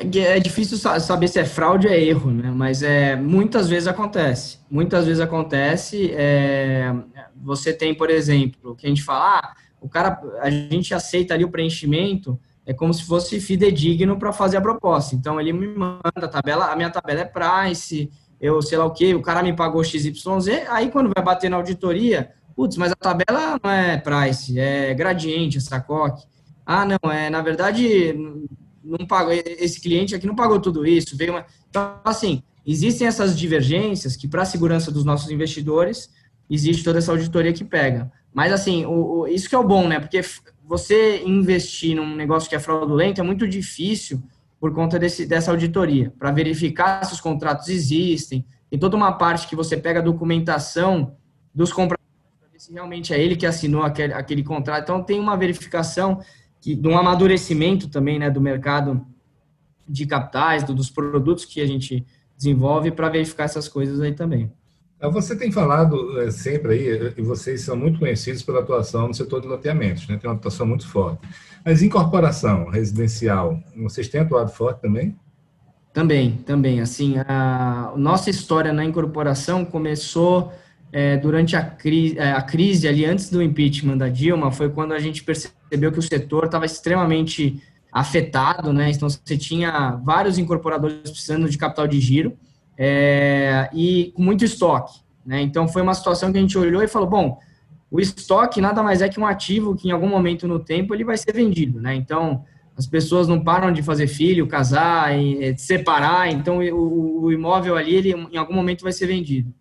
É, 0.00 0.36
é 0.36 0.40
difícil 0.40 0.78
saber 0.78 1.28
se 1.28 1.38
é 1.38 1.44
fraude 1.44 1.86
ou 1.86 1.92
é 1.92 2.00
erro, 2.00 2.30
né? 2.30 2.50
Mas 2.50 2.82
é, 2.82 3.14
muitas 3.16 3.68
vezes 3.68 3.86
acontece. 3.86 4.58
Muitas 4.70 5.04
vezes 5.04 5.20
acontece. 5.20 6.10
É, 6.14 6.94
você 7.36 7.72
tem, 7.72 7.94
por 7.94 8.08
exemplo, 8.08 8.74
que 8.74 8.86
a 8.86 8.88
gente 8.88 9.02
fala, 9.02 9.38
ah, 9.38 9.54
o 9.80 9.88
cara, 9.88 10.20
a 10.40 10.50
gente 10.50 10.94
aceita 10.94 11.34
ali 11.34 11.44
o 11.44 11.50
preenchimento, 11.50 12.38
é 12.66 12.72
como 12.72 12.92
se 12.94 13.04
fosse 13.04 13.40
fidedigno 13.40 14.18
para 14.18 14.32
fazer 14.32 14.56
a 14.56 14.60
proposta. 14.60 15.14
Então 15.14 15.40
ele 15.40 15.52
me 15.52 15.66
manda 15.66 16.00
a 16.16 16.28
tabela, 16.28 16.66
a 16.66 16.76
minha 16.76 16.90
tabela 16.90 17.20
é 17.20 17.24
price, 17.24 18.10
eu 18.40 18.60
sei 18.62 18.78
lá 18.78 18.84
o 18.84 18.92
que, 18.92 19.14
o 19.14 19.22
cara 19.22 19.42
me 19.42 19.54
pagou 19.54 19.82
XYZ, 19.82 20.68
aí 20.68 20.90
quando 20.90 21.10
vai 21.14 21.24
bater 21.24 21.50
na 21.50 21.56
auditoria, 21.56 22.30
putz, 22.54 22.76
mas 22.76 22.92
a 22.92 22.96
tabela 22.96 23.58
não 23.62 23.70
é 23.70 23.96
price, 23.96 24.58
é 24.58 24.94
gradiente, 24.94 25.58
essa 25.58 25.80
coque. 25.80 26.24
Ah, 26.64 26.84
não, 26.84 27.10
é, 27.10 27.28
na 27.28 27.42
verdade, 27.42 28.14
não 28.98 29.06
pagou, 29.06 29.32
esse 29.32 29.80
cliente 29.80 30.14
aqui 30.14 30.26
não 30.26 30.34
pagou 30.34 30.60
tudo 30.60 30.86
isso, 30.86 31.16
veio 31.16 31.32
uma... 31.32 31.46
Então, 31.68 31.96
assim, 32.04 32.42
existem 32.66 33.06
essas 33.06 33.38
divergências 33.38 34.16
que, 34.16 34.28
para 34.28 34.42
a 34.42 34.46
segurança 34.46 34.90
dos 34.90 35.04
nossos 35.04 35.30
investidores, 35.30 36.10
existe 36.48 36.82
toda 36.82 36.98
essa 36.98 37.12
auditoria 37.12 37.52
que 37.52 37.64
pega. 37.64 38.10
Mas, 38.32 38.52
assim, 38.52 38.84
o, 38.84 39.20
o, 39.20 39.28
isso 39.28 39.48
que 39.48 39.54
é 39.54 39.58
o 39.58 39.66
bom, 39.66 39.88
né? 39.88 40.00
Porque 40.00 40.20
você 40.64 41.22
investir 41.24 41.96
num 41.96 42.14
negócio 42.14 42.48
que 42.48 42.54
é 42.54 42.60
fraudulento 42.60 43.20
é 43.20 43.24
muito 43.24 43.46
difícil 43.46 44.22
por 44.60 44.72
conta 44.74 44.98
desse, 44.98 45.26
dessa 45.26 45.50
auditoria, 45.50 46.12
para 46.18 46.30
verificar 46.30 47.04
se 47.04 47.14
os 47.14 47.20
contratos 47.20 47.68
existem. 47.68 48.44
Tem 48.68 48.78
toda 48.78 48.96
uma 48.96 49.12
parte 49.12 49.48
que 49.48 49.56
você 49.56 49.76
pega 49.76 50.00
a 50.00 50.02
documentação 50.02 51.16
dos 51.54 51.72
compradores, 51.72 52.04
se 52.58 52.72
realmente 52.72 53.12
é 53.14 53.18
ele 53.18 53.36
que 53.36 53.46
assinou 53.46 53.82
aquele, 53.82 54.12
aquele 54.12 54.44
contrato. 54.44 54.82
Então, 54.82 55.02
tem 55.02 55.18
uma 55.18 55.36
verificação 55.36 56.20
que, 56.60 56.74
de 56.74 56.88
um 56.88 56.96
amadurecimento 56.96 57.88
também 57.88 58.18
né, 58.18 58.30
do 58.30 58.40
mercado 58.40 59.04
de 59.88 60.06
capitais, 60.06 60.62
do, 60.62 60.74
dos 60.74 60.90
produtos 60.90 61.44
que 61.44 61.60
a 61.60 61.66
gente 61.66 62.04
desenvolve, 62.36 62.90
para 62.90 63.08
verificar 63.08 63.44
essas 63.44 63.68
coisas 63.68 64.00
aí 64.00 64.12
também. 64.12 64.50
Você 65.12 65.34
tem 65.34 65.50
falado 65.50 66.20
é, 66.20 66.30
sempre 66.30 66.72
aí, 66.72 67.14
e 67.16 67.22
vocês 67.22 67.62
são 67.62 67.74
muito 67.74 67.98
conhecidos 67.98 68.42
pela 68.42 68.60
atuação 68.60 69.08
no 69.08 69.14
setor 69.14 69.40
de 69.40 69.48
loteamentos, 69.48 70.06
né? 70.06 70.18
tem 70.18 70.28
uma 70.28 70.36
atuação 70.36 70.66
muito 70.66 70.86
forte. 70.86 71.26
Mas 71.64 71.82
incorporação 71.82 72.68
residencial, 72.68 73.58
vocês 73.76 74.08
têm 74.08 74.20
atuado 74.20 74.50
forte 74.50 74.80
também? 74.80 75.16
Também, 75.92 76.36
também. 76.44 76.80
Assim, 76.80 77.16
a 77.18 77.92
nossa 77.96 78.28
história 78.28 78.72
na 78.72 78.84
incorporação 78.84 79.64
começou 79.64 80.52
é, 80.92 81.16
durante 81.16 81.56
a, 81.56 81.62
cri, 81.62 82.18
é, 82.18 82.32
a 82.32 82.42
crise 82.42 82.88
ali 82.88 83.04
antes 83.04 83.30
do 83.30 83.42
impeachment 83.42 83.96
da 83.96 84.08
Dilma, 84.08 84.50
foi 84.50 84.68
quando 84.68 84.92
a 84.92 84.98
gente 84.98 85.22
percebeu 85.22 85.92
que 85.92 85.98
o 85.98 86.02
setor 86.02 86.46
estava 86.46 86.66
extremamente 86.66 87.62
afetado, 87.92 88.72
né? 88.72 88.90
Então 88.90 89.08
você 89.08 89.36
tinha 89.36 89.92
vários 90.04 90.38
incorporadores 90.38 91.10
precisando 91.10 91.48
de 91.48 91.58
capital 91.58 91.86
de 91.86 92.00
giro 92.00 92.36
é, 92.78 93.68
e 93.74 94.12
com 94.14 94.22
muito 94.22 94.44
estoque. 94.44 95.00
Né? 95.24 95.42
Então, 95.42 95.68
foi 95.68 95.82
uma 95.82 95.94
situação 95.94 96.32
que 96.32 96.38
a 96.38 96.40
gente 96.40 96.56
olhou 96.56 96.82
e 96.82 96.88
falou: 96.88 97.08
bom, 97.08 97.38
o 97.90 98.00
estoque 98.00 98.60
nada 98.60 98.82
mais 98.82 99.02
é 99.02 99.08
que 99.08 99.20
um 99.20 99.26
ativo 99.26 99.76
que 99.76 99.88
em 99.88 99.90
algum 99.90 100.08
momento 100.08 100.48
no 100.48 100.58
tempo 100.58 100.94
ele 100.94 101.04
vai 101.04 101.16
ser 101.16 101.32
vendido. 101.32 101.80
Né? 101.80 101.94
Então, 101.94 102.44
as 102.76 102.86
pessoas 102.86 103.28
não 103.28 103.42
param 103.42 103.70
de 103.70 103.82
fazer 103.82 104.06
filho, 104.06 104.46
casar, 104.46 105.10
separar, 105.58 106.32
então 106.32 106.58
o, 106.58 107.24
o 107.24 107.32
imóvel 107.32 107.76
ali 107.76 107.94
ele, 107.94 108.12
em 108.32 108.38
algum 108.38 108.54
momento 108.54 108.82
vai 108.82 108.92
ser 108.92 109.06
vendido. 109.06 109.52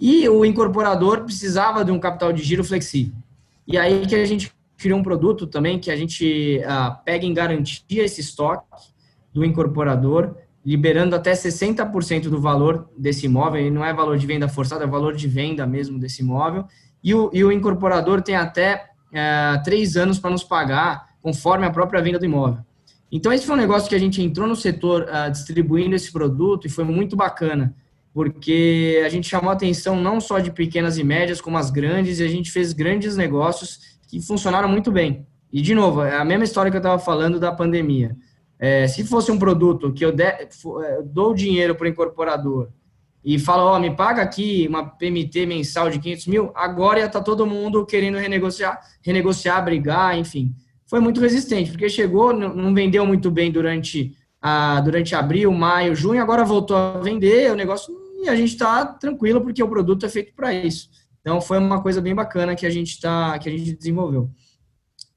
E 0.00 0.28
o 0.28 0.44
incorporador 0.44 1.22
precisava 1.24 1.84
de 1.84 1.90
um 1.90 1.98
capital 1.98 2.32
de 2.32 2.42
giro 2.42 2.64
flexível. 2.64 3.14
E 3.66 3.78
aí 3.78 4.06
que 4.06 4.14
a 4.14 4.26
gente 4.26 4.52
criou 4.76 4.98
um 4.98 5.02
produto 5.02 5.46
também 5.46 5.78
que 5.78 5.90
a 5.90 5.96
gente 5.96 6.62
ah, 6.66 6.90
pega 7.04 7.24
em 7.24 7.32
garantia 7.32 8.04
esse 8.04 8.20
estoque 8.20 8.66
do 9.32 9.44
incorporador 9.44 10.34
liberando 10.64 11.14
até 11.14 11.32
60% 11.32 12.22
do 12.22 12.40
valor 12.40 12.88
desse 12.96 13.26
imóvel, 13.26 13.66
e 13.66 13.70
não 13.70 13.84
é 13.84 13.92
valor 13.92 14.16
de 14.16 14.26
venda 14.26 14.48
forçado, 14.48 14.82
é 14.82 14.86
valor 14.86 15.14
de 15.14 15.28
venda 15.28 15.66
mesmo 15.66 15.98
desse 15.98 16.22
imóvel, 16.22 16.64
e 17.02 17.14
o, 17.14 17.30
e 17.34 17.44
o 17.44 17.52
incorporador 17.52 18.22
tem 18.22 18.34
até 18.34 18.86
é, 19.12 19.60
três 19.62 19.94
anos 19.96 20.18
para 20.18 20.30
nos 20.30 20.42
pagar, 20.42 21.10
conforme 21.20 21.66
a 21.66 21.70
própria 21.70 22.00
venda 22.00 22.18
do 22.18 22.24
imóvel. 22.24 22.64
Então, 23.12 23.32
esse 23.32 23.46
foi 23.46 23.54
um 23.54 23.58
negócio 23.58 23.88
que 23.88 23.94
a 23.94 23.98
gente 23.98 24.22
entrou 24.22 24.48
no 24.48 24.56
setor 24.56 25.02
uh, 25.02 25.30
distribuindo 25.30 25.94
esse 25.94 26.10
produto 26.10 26.66
e 26.66 26.70
foi 26.70 26.84
muito 26.84 27.14
bacana, 27.14 27.74
porque 28.14 29.02
a 29.04 29.08
gente 29.08 29.28
chamou 29.28 29.50
atenção 29.50 29.96
não 29.96 30.20
só 30.20 30.38
de 30.38 30.52
pequenas 30.52 30.96
e 30.96 31.02
médias, 31.02 31.40
como 31.40 31.58
as 31.58 31.68
grandes, 31.68 32.20
e 32.20 32.22
a 32.22 32.28
gente 32.28 32.52
fez 32.52 32.72
grandes 32.72 33.16
negócios 33.16 33.98
que 34.08 34.20
funcionaram 34.24 34.68
muito 34.68 34.92
bem. 34.92 35.26
E, 35.52 35.60
de 35.60 35.74
novo, 35.74 36.00
é 36.00 36.16
a 36.16 36.24
mesma 36.24 36.44
história 36.44 36.70
que 36.70 36.76
eu 36.76 36.80
estava 36.80 36.98
falando 37.00 37.40
da 37.40 37.50
pandemia. 37.50 38.16
É, 38.56 38.86
se 38.86 39.02
fosse 39.02 39.32
um 39.32 39.38
produto 39.38 39.92
que 39.92 40.04
eu, 40.04 40.12
de, 40.12 40.22
é, 40.22 40.48
eu 40.96 41.02
dou 41.02 41.34
dinheiro 41.34 41.74
para 41.74 41.86
o 41.86 41.88
incorporador 41.88 42.68
e 43.24 43.36
falo, 43.36 43.64
ó, 43.64 43.76
oh, 43.76 43.80
me 43.80 43.90
paga 43.90 44.22
aqui 44.22 44.64
uma 44.68 44.86
PMT 44.90 45.44
mensal 45.44 45.90
de 45.90 45.98
500 45.98 46.26
mil, 46.28 46.52
agora 46.54 47.00
já 47.00 47.06
está 47.06 47.20
todo 47.20 47.44
mundo 47.44 47.84
querendo 47.84 48.16
renegociar, 48.16 48.80
renegociar, 49.02 49.64
brigar, 49.64 50.16
enfim. 50.16 50.54
Foi 50.86 51.00
muito 51.00 51.20
resistente, 51.20 51.72
porque 51.72 51.88
chegou, 51.88 52.32
não 52.32 52.72
vendeu 52.72 53.04
muito 53.04 53.28
bem 53.28 53.50
durante, 53.50 54.16
a, 54.40 54.80
durante 54.80 55.16
abril, 55.16 55.50
maio, 55.50 55.96
junho, 55.96 56.22
agora 56.22 56.44
voltou 56.44 56.76
a 56.76 57.00
vender 57.00 57.50
o 57.50 57.56
negócio 57.56 58.03
e 58.24 58.28
a 58.28 58.36
gente 58.36 58.52
está 58.52 58.84
tranquilo 58.84 59.40
porque 59.40 59.62
o 59.62 59.68
produto 59.68 60.06
é 60.06 60.08
feito 60.08 60.34
para 60.34 60.52
isso. 60.52 60.88
Então 61.20 61.40
foi 61.40 61.58
uma 61.58 61.82
coisa 61.82 62.00
bem 62.00 62.14
bacana 62.14 62.54
que 62.54 62.66
a 62.66 62.70
gente 62.70 63.00
tá, 63.00 63.38
que 63.38 63.48
a 63.48 63.52
gente 63.52 63.74
desenvolveu. 63.74 64.30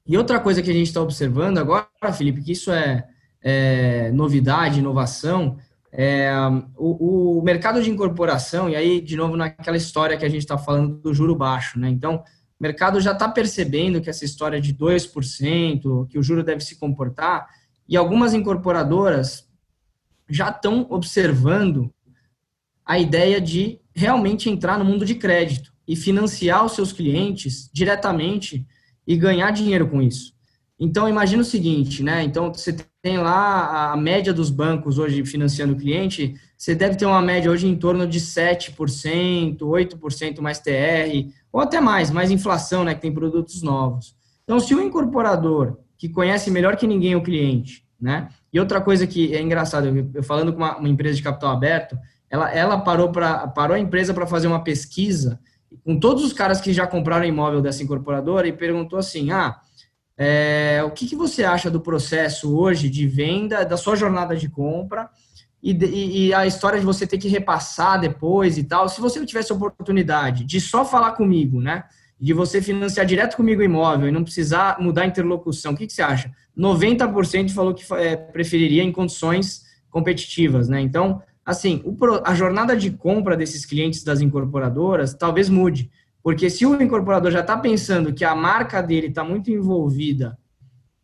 E 0.06 0.16
outra 0.16 0.40
coisa 0.40 0.62
que 0.62 0.70
a 0.70 0.74
gente 0.74 0.86
está 0.86 1.02
observando 1.02 1.58
agora, 1.58 1.86
Felipe, 2.12 2.42
que 2.42 2.52
isso 2.52 2.72
é 2.72 3.06
é, 3.42 4.10
novidade, 4.12 4.78
inovação, 4.78 5.58
é, 5.92 6.30
o, 6.76 7.38
o, 7.38 7.42
mercado 7.42 7.82
de 7.82 7.90
incorporação, 7.90 8.68
e 8.68 8.76
aí, 8.76 9.00
de 9.00 9.16
novo, 9.16 9.36
naquela 9.36 9.76
história 9.76 10.16
que 10.16 10.24
a 10.24 10.28
gente 10.28 10.42
está 10.42 10.58
falando 10.58 10.96
do 10.98 11.14
juro 11.14 11.34
baixo, 11.34 11.78
né? 11.78 11.88
Então, 11.88 12.16
o 12.16 12.62
mercado 12.62 13.00
já 13.00 13.12
está 13.12 13.28
percebendo 13.28 14.00
que 14.00 14.10
essa 14.10 14.24
história 14.24 14.60
de 14.60 14.74
2%, 14.74 16.06
que 16.08 16.18
o 16.18 16.22
juro 16.22 16.42
deve 16.42 16.60
se 16.60 16.78
comportar, 16.78 17.46
e 17.88 17.96
algumas 17.96 18.34
incorporadoras 18.34 19.48
já 20.28 20.50
estão 20.50 20.86
observando 20.90 21.90
a 22.88 22.98
ideia 22.98 23.38
de 23.38 23.78
realmente 23.94 24.48
entrar 24.48 24.78
no 24.78 24.84
mundo 24.84 25.04
de 25.04 25.14
crédito 25.14 25.70
e 25.86 25.94
financiar 25.94 26.64
os 26.64 26.72
seus 26.72 26.90
clientes 26.90 27.68
diretamente 27.70 28.66
e 29.06 29.14
ganhar 29.14 29.50
dinheiro 29.50 29.86
com 29.88 30.00
isso. 30.00 30.32
Então, 30.80 31.08
imagina 31.08 31.42
o 31.42 31.44
seguinte, 31.44 32.02
né? 32.02 32.22
Então, 32.22 32.52
você 32.52 32.74
tem 33.02 33.18
lá 33.18 33.92
a 33.92 33.96
média 33.96 34.32
dos 34.32 34.48
bancos 34.48 34.98
hoje 34.98 35.24
financiando 35.26 35.74
o 35.74 35.76
cliente, 35.76 36.34
você 36.56 36.74
deve 36.74 36.96
ter 36.96 37.04
uma 37.04 37.20
média 37.20 37.50
hoje 37.50 37.66
em 37.66 37.76
torno 37.76 38.06
de 38.06 38.20
7%, 38.20 39.58
8% 39.58 40.40
mais 40.40 40.60
TR, 40.60 41.30
ou 41.52 41.60
até 41.60 41.80
mais, 41.80 42.10
mais 42.10 42.30
inflação, 42.30 42.84
né? 42.84 42.94
Que 42.94 43.02
tem 43.02 43.12
produtos 43.12 43.60
novos. 43.62 44.14
Então, 44.44 44.58
se 44.58 44.74
o 44.74 44.80
incorporador, 44.80 45.78
que 45.98 46.08
conhece 46.08 46.50
melhor 46.50 46.76
que 46.76 46.86
ninguém 46.86 47.16
o 47.16 47.22
cliente, 47.22 47.84
né? 48.00 48.28
E 48.52 48.58
outra 48.58 48.80
coisa 48.80 49.06
que 49.06 49.34
é 49.34 49.42
engraçado, 49.42 49.88
eu 50.14 50.22
falando 50.22 50.52
com 50.52 50.58
uma, 50.58 50.78
uma 50.78 50.88
empresa 50.88 51.16
de 51.16 51.22
capital 51.22 51.50
aberto, 51.50 51.98
ela, 52.30 52.52
ela 52.52 52.78
parou, 52.78 53.10
pra, 53.10 53.48
parou 53.48 53.74
a 53.74 53.80
empresa 53.80 54.12
para 54.12 54.26
fazer 54.26 54.46
uma 54.46 54.62
pesquisa 54.62 55.40
com 55.84 55.98
todos 55.98 56.24
os 56.24 56.32
caras 56.32 56.60
que 56.60 56.72
já 56.72 56.86
compraram 56.86 57.24
imóvel 57.24 57.60
dessa 57.60 57.82
incorporadora 57.82 58.48
e 58.48 58.52
perguntou 58.52 58.98
assim: 58.98 59.30
ah, 59.30 59.60
é, 60.16 60.82
o 60.84 60.90
que, 60.90 61.06
que, 61.06 61.16
você 61.16 61.44
acha 61.44 61.70
do 61.70 61.80
processo 61.80 62.56
hoje 62.56 62.88
de 62.88 63.06
venda, 63.06 63.64
da 63.64 63.76
sua 63.76 63.96
jornada 63.96 64.36
de 64.36 64.48
compra 64.48 65.08
e, 65.62 66.26
e, 66.26 66.34
a 66.34 66.46
história 66.46 66.78
de 66.78 66.86
você 66.86 67.06
ter 67.06 67.18
que 67.18 67.28
repassar 67.28 68.00
depois 68.00 68.58
e 68.58 68.64
tal? 68.64 68.88
Se 68.88 69.00
você 69.00 69.18
não 69.18 69.26
tivesse 69.26 69.52
oportunidade 69.52 70.44
de 70.44 70.60
só 70.60 70.84
falar 70.84 71.12
comigo, 71.12 71.60
né? 71.60 71.84
De 72.20 72.32
você 72.32 72.60
financiar 72.60 73.06
direto 73.06 73.36
comigo 73.36 73.60
o 73.60 73.64
imóvel 73.64 74.08
e 74.08 74.12
não 74.12 74.24
precisar 74.24 74.80
mudar 74.80 75.02
a 75.02 75.06
interlocução, 75.06 75.72
o 75.72 75.76
que, 75.76 75.86
que 75.86 75.92
você 75.92 76.02
acha? 76.02 76.32
90% 76.56 77.52
falou 77.52 77.72
que 77.72 77.84
é, 77.94 78.16
preferiria 78.16 78.82
em 78.82 78.90
condições 78.90 79.62
competitivas, 79.88 80.68
né? 80.68 80.80
Então, 80.80 81.22
assim, 81.48 81.82
a 82.24 82.34
jornada 82.34 82.76
de 82.76 82.90
compra 82.90 83.34
desses 83.34 83.64
clientes 83.64 84.04
das 84.04 84.20
incorporadoras 84.20 85.14
talvez 85.14 85.48
mude. 85.48 85.90
Porque 86.22 86.50
se 86.50 86.66
o 86.66 86.78
incorporador 86.82 87.30
já 87.30 87.40
está 87.40 87.56
pensando 87.56 88.12
que 88.12 88.22
a 88.22 88.36
marca 88.36 88.82
dele 88.82 89.06
está 89.06 89.24
muito 89.24 89.50
envolvida 89.50 90.38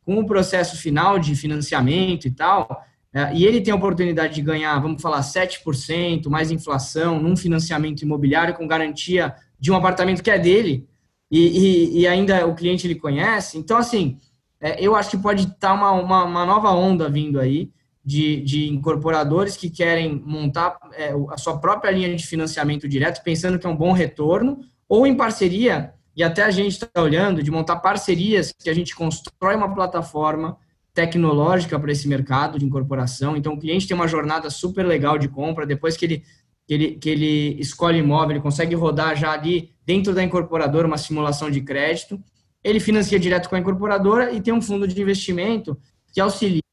com 0.05 0.18
o 0.18 0.26
processo 0.26 0.76
final 0.76 1.18
de 1.18 1.34
financiamento 1.34 2.26
e 2.26 2.30
tal, 2.30 2.84
é, 3.11 3.34
e 3.34 3.47
ele 3.47 3.62
tem 3.62 3.72
a 3.72 3.76
oportunidade 3.76 4.34
de 4.34 4.42
ganhar, 4.42 4.78
vamos 4.80 5.01
falar, 5.01 5.22
7%, 5.22 6.28
mais 6.28 6.51
inflação, 6.51 7.18
num 7.18 7.38
financiamento 7.38 8.03
imobiliário 8.03 8.53
com 8.53 8.68
garantia 8.68 9.34
de 9.59 9.72
um 9.72 9.76
apartamento 9.76 10.22
que 10.22 10.30
é 10.30 10.38
dele, 10.38 10.86
e, 11.30 11.38
e, 11.38 12.01
e 12.01 12.07
ainda 12.07 12.47
o 12.47 12.55
cliente 12.55 12.86
ele 12.86 12.97
conhece, 12.97 13.57
então, 13.57 13.78
assim, 13.78 14.18
é, 14.61 14.78
eu 14.78 14.95
acho 14.95 15.09
que 15.09 15.16
pode 15.16 15.45
estar 15.45 15.57
tá 15.59 15.72
uma, 15.72 15.92
uma, 15.92 16.24
uma, 16.24 16.45
nova 16.45 16.70
onda 16.72 17.09
vindo 17.09 17.40
aí 17.40 17.70
de, 18.05 18.42
de 18.42 18.68
incorporadores 18.68 19.57
que 19.57 19.70
querem 19.70 20.22
montar 20.24 20.78
é, 20.92 21.14
a 21.30 21.38
sua 21.38 21.59
própria 21.59 21.90
linha 21.90 22.14
de 22.14 22.26
financiamento 22.26 22.86
direto, 22.86 23.22
pensando 23.22 23.59
que 23.59 23.66
é 23.66 23.70
um 23.70 23.76
bom 23.76 23.92
retorno, 23.92 24.59
ou 24.88 25.07
em 25.07 25.16
parceria, 25.16 25.94
e 26.14 26.22
até 26.22 26.42
a 26.42 26.50
gente 26.50 26.72
está 26.72 27.00
olhando, 27.00 27.42
de 27.42 27.50
montar 27.50 27.76
parcerias 27.76 28.52
que 28.52 28.68
a 28.68 28.74
gente 28.74 28.94
constrói 28.94 29.57
uma 29.57 29.74
plataforma 29.74 30.59
tecnológica 30.92 31.78
para 31.80 31.90
esse 31.90 32.07
mercado 32.07 32.59
de 32.59 32.64
incorporação. 32.64 33.36
Então, 33.36 33.55
o 33.55 33.59
cliente 33.59 33.88
tem 33.88 33.96
uma 33.96 34.07
jornada 34.07 34.50
super 34.50 34.86
legal 34.86 35.18
de 35.18 35.28
compra, 35.28 35.66
depois 35.66 35.96
que 35.96 36.05
ele, 36.05 36.22
que 36.66 36.74
ele, 36.74 36.90
que 36.92 37.09
ele 37.09 37.61
escolhe 37.61 37.98
imóvel, 37.98 38.32
ele 38.32 38.40
consegue 38.40 38.74
rodar 38.74 39.16
já 39.16 39.32
ali 39.32 39.72
dentro 39.84 40.14
da 40.14 40.22
incorporadora 40.22 40.86
uma 40.86 40.98
simulação 40.98 41.50
de 41.50 41.62
crédito, 41.62 42.22
ele 42.62 42.78
financia 42.78 43.18
direto 43.18 43.48
com 43.48 43.57
a 43.57 43.59
incorporadora 43.59 44.32
e 44.32 44.40
tem 44.40 44.55
um 44.55 44.62
fundo 44.62 44.86
de 44.86 45.00
investimento 45.00 45.76
que 46.12 46.20
auxilia 46.20 46.64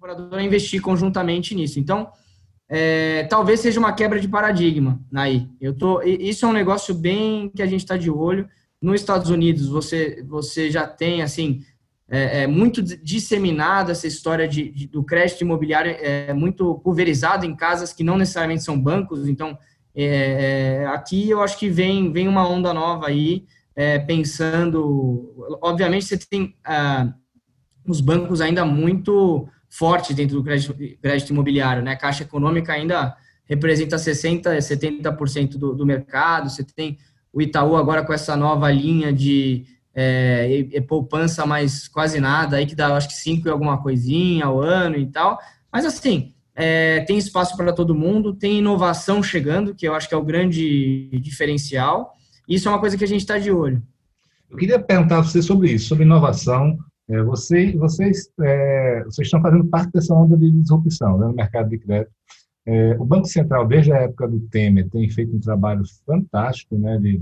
incorporadora 0.00 0.42
investir 0.42 0.80
conjuntamente 0.80 1.54
nisso. 1.54 1.78
Então, 1.78 2.10
é, 2.68 3.24
talvez 3.24 3.60
seja 3.60 3.78
uma 3.78 3.92
quebra 3.92 4.18
de 4.18 4.28
paradigma 4.28 5.00
aí. 5.14 5.48
Eu 5.60 5.76
tô, 5.76 6.00
isso 6.02 6.46
é 6.46 6.48
um 6.48 6.52
negócio 6.52 6.94
bem 6.94 7.50
que 7.50 7.62
a 7.62 7.66
gente 7.66 7.80
está 7.80 7.96
de 7.96 8.10
olho. 8.10 8.48
Nos 8.80 9.00
Estados 9.00 9.28
Unidos, 9.28 9.68
você, 9.68 10.24
você 10.26 10.70
já 10.70 10.86
tem 10.86 11.22
assim 11.22 11.62
é, 12.08 12.42
é 12.42 12.46
muito 12.46 12.82
disseminada 12.82 13.92
essa 13.92 14.06
história 14.06 14.48
de, 14.48 14.70
de, 14.70 14.86
do 14.86 15.04
crédito 15.04 15.42
imobiliário, 15.42 15.94
é 16.00 16.32
muito 16.32 16.76
pulverizado 16.76 17.44
em 17.44 17.54
casas 17.54 17.92
que 17.92 18.02
não 18.02 18.16
necessariamente 18.16 18.64
são 18.64 18.80
bancos. 18.80 19.28
Então, 19.28 19.56
é, 19.94 20.80
é 20.82 20.86
aqui 20.86 21.28
eu 21.28 21.42
acho 21.42 21.58
que 21.58 21.68
vem, 21.68 22.10
vem 22.10 22.26
uma 22.26 22.48
onda 22.48 22.72
nova 22.72 23.06
aí, 23.08 23.44
é, 23.76 23.98
pensando. 23.98 25.34
Obviamente, 25.62 26.06
você 26.06 26.16
tem 26.16 26.56
ah, 26.64 27.12
os 27.86 28.00
bancos 28.00 28.40
ainda 28.40 28.64
muito 28.64 29.46
forte 29.70 30.12
dentro 30.12 30.36
do 30.36 30.42
crédito, 30.42 30.74
crédito 31.00 31.30
imobiliário, 31.30 31.82
né? 31.82 31.92
A 31.92 31.96
Caixa 31.96 32.24
Econômica 32.24 32.72
ainda 32.72 33.16
representa 33.46 33.96
60%, 33.96 34.42
70% 34.58 35.56
do, 35.56 35.74
do 35.74 35.86
mercado. 35.86 36.50
Você 36.50 36.64
tem 36.64 36.98
o 37.32 37.40
Itaú 37.40 37.76
agora 37.76 38.04
com 38.04 38.12
essa 38.12 38.36
nova 38.36 38.70
linha 38.70 39.12
de 39.12 39.64
é, 39.94 40.66
é, 40.72 40.80
poupança, 40.80 41.46
mas 41.46 41.88
quase 41.88 42.20
nada, 42.20 42.56
aí 42.56 42.66
que 42.66 42.74
dá, 42.74 42.94
acho 42.96 43.08
que 43.08 43.14
5 43.14 43.46
e 43.46 43.50
alguma 43.50 43.80
coisinha 43.80 44.46
ao 44.46 44.60
ano 44.60 44.96
e 44.96 45.06
tal. 45.06 45.38
Mas 45.72 45.84
assim, 45.84 46.34
é, 46.54 47.00
tem 47.00 47.16
espaço 47.16 47.56
para 47.56 47.72
todo 47.72 47.94
mundo, 47.94 48.34
tem 48.34 48.58
inovação 48.58 49.22
chegando, 49.22 49.74
que 49.74 49.86
eu 49.86 49.94
acho 49.94 50.08
que 50.08 50.14
é 50.14 50.18
o 50.18 50.24
grande 50.24 51.08
diferencial. 51.20 52.14
Isso 52.48 52.68
é 52.68 52.70
uma 52.70 52.80
coisa 52.80 52.96
que 52.96 53.04
a 53.04 53.08
gente 53.08 53.20
está 53.20 53.38
de 53.38 53.50
olho. 53.50 53.82
Eu 54.50 54.56
queria 54.56 54.80
perguntar 54.80 55.18
a 55.18 55.22
você 55.22 55.40
sobre 55.40 55.70
isso, 55.70 55.86
sobre 55.86 56.04
inovação. 56.04 56.76
É, 57.10 57.22
você, 57.24 57.72
vocês, 57.72 58.30
é, 58.40 59.02
vocês 59.02 59.26
estão 59.26 59.42
fazendo 59.42 59.66
parte 59.66 59.90
dessa 59.92 60.14
onda 60.14 60.36
de 60.36 60.48
disrupção 60.48 61.18
né, 61.18 61.26
no 61.26 61.34
mercado 61.34 61.68
de 61.68 61.78
crédito. 61.78 62.12
É, 62.64 62.96
o 63.00 63.04
Banco 63.04 63.26
Central, 63.26 63.66
desde 63.66 63.92
a 63.92 64.02
época 64.02 64.28
do 64.28 64.38
Temer, 64.42 64.88
tem 64.90 65.10
feito 65.10 65.36
um 65.36 65.40
trabalho 65.40 65.82
fantástico 66.06 66.78
né, 66.78 66.98
de, 66.98 67.18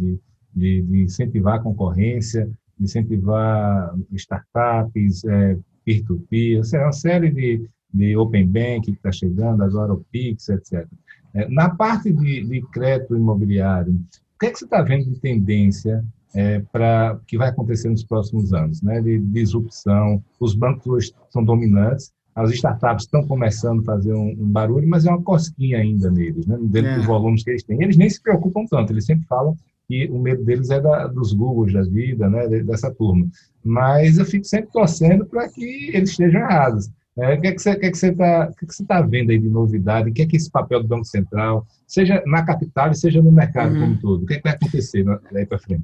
de, 0.55 0.83
de 0.83 1.03
incentivar 1.03 1.55
a 1.55 1.63
concorrência, 1.63 2.51
incentivar 2.79 3.95
startups, 4.13 5.25
é, 5.25 5.57
peer-to-peer, 5.87 6.61
-peer, 6.61 6.83
uma 6.83 6.93
série 6.93 7.31
de, 7.31 7.67
de 7.95 8.15
open 8.15 8.47
bank 8.47 8.83
que 8.83 8.91
está 8.91 9.11
chegando, 9.11 9.63
agora 9.63 9.95
o 9.95 10.05
Pix, 10.13 10.51
etc. 10.51 10.87
É, 11.33 11.49
na 11.49 11.71
parte 11.71 12.13
de, 12.13 12.45
de 12.45 12.61
crédito 12.73 13.17
imobiliário, 13.17 13.95
o 13.95 14.39
que, 14.39 14.47
é 14.47 14.51
que 14.51 14.59
você 14.59 14.67
está 14.67 14.83
vendo 14.83 15.07
de 15.07 15.19
tendência 15.19 16.05
é, 16.35 16.61
para 16.73 17.19
que 17.27 17.39
vai 17.39 17.49
acontecer 17.49 17.89
nos 17.89 18.05
próximos 18.05 18.53
anos, 18.53 18.83
né? 18.83 19.01
De 19.01 19.19
disrupção. 19.19 20.23
Os 20.39 20.55
bancos 20.55 21.13
são 21.31 21.45
dominantes, 21.45 22.13
as 22.35 22.53
startups 22.53 23.05
estão 23.05 23.27
começando 23.27 23.81
a 23.81 23.85
fazer 23.85 24.13
um, 24.13 24.31
um 24.31 24.49
barulho, 24.49 24.89
mas 24.89 25.07
é 25.07 25.11
uma 25.11 25.23
cosquinha 25.23 25.79
ainda 25.79 26.11
neles, 26.11 26.47
né? 26.47 26.57
Dentro 26.63 26.91
é. 26.91 26.97
dos 26.97 27.07
volumes 27.07 27.43
que 27.43 27.51
eles 27.51 27.65
têm. 27.65 27.83
Eles 27.83 27.97
nem 27.97 28.09
se 28.09 28.23
preocupam 28.23 28.65
tanto, 28.71 28.93
eles 28.93 29.05
sempre 29.07 29.27
falam 29.27 29.57
que 29.89 30.07
o 30.11 30.19
medo 30.19 30.45
deles 30.45 30.71
é 30.71 30.81
da, 30.81 31.07
dos 31.07 31.33
Googles 31.33 31.73
da 31.73 31.83
vida, 31.83 32.29
né? 32.29 32.47
Dessa 32.63 32.95
turma. 32.95 33.27
Mas 33.65 34.19
eu 34.19 34.25
fico 34.25 34.45
sempre 34.45 34.71
torcendo 34.71 35.27
para 35.27 35.49
que 35.49 35.91
eles 35.95 36.11
estejam 36.11 36.41
errados. 36.41 36.91
É, 37.19 37.35
o 37.35 37.41
que, 37.41 37.49
é 37.49 37.53
que 37.53 37.61
você 37.61 37.71
está 37.71 38.47
que 38.47 38.55
que 38.55 38.67
que 38.67 38.77
que 38.77 38.85
tá 38.85 39.03
vendo 39.03 39.31
aí 39.31 39.39
de 39.39 39.49
novidade? 39.49 40.09
O 40.09 40.13
que 40.13 40.23
é 40.23 40.27
que 40.27 40.37
esse 40.37 40.49
papel 40.49 40.81
do 40.81 40.89
Banco 40.89 41.05
Central, 41.05 41.67
seja 41.85 42.23
na 42.25 42.45
capital 42.45 42.93
e 42.93 42.95
seja 42.95 43.21
no 43.21 43.33
mercado 43.33 43.75
uhum. 43.75 43.81
como 43.81 43.93
um 43.95 43.99
todo? 43.99 44.23
O 44.23 44.27
que, 44.27 44.35
é 44.35 44.37
que 44.37 44.45
vai 44.45 44.53
acontecer 44.53 45.05
daí 45.33 45.45
para 45.45 45.59
frente? 45.59 45.83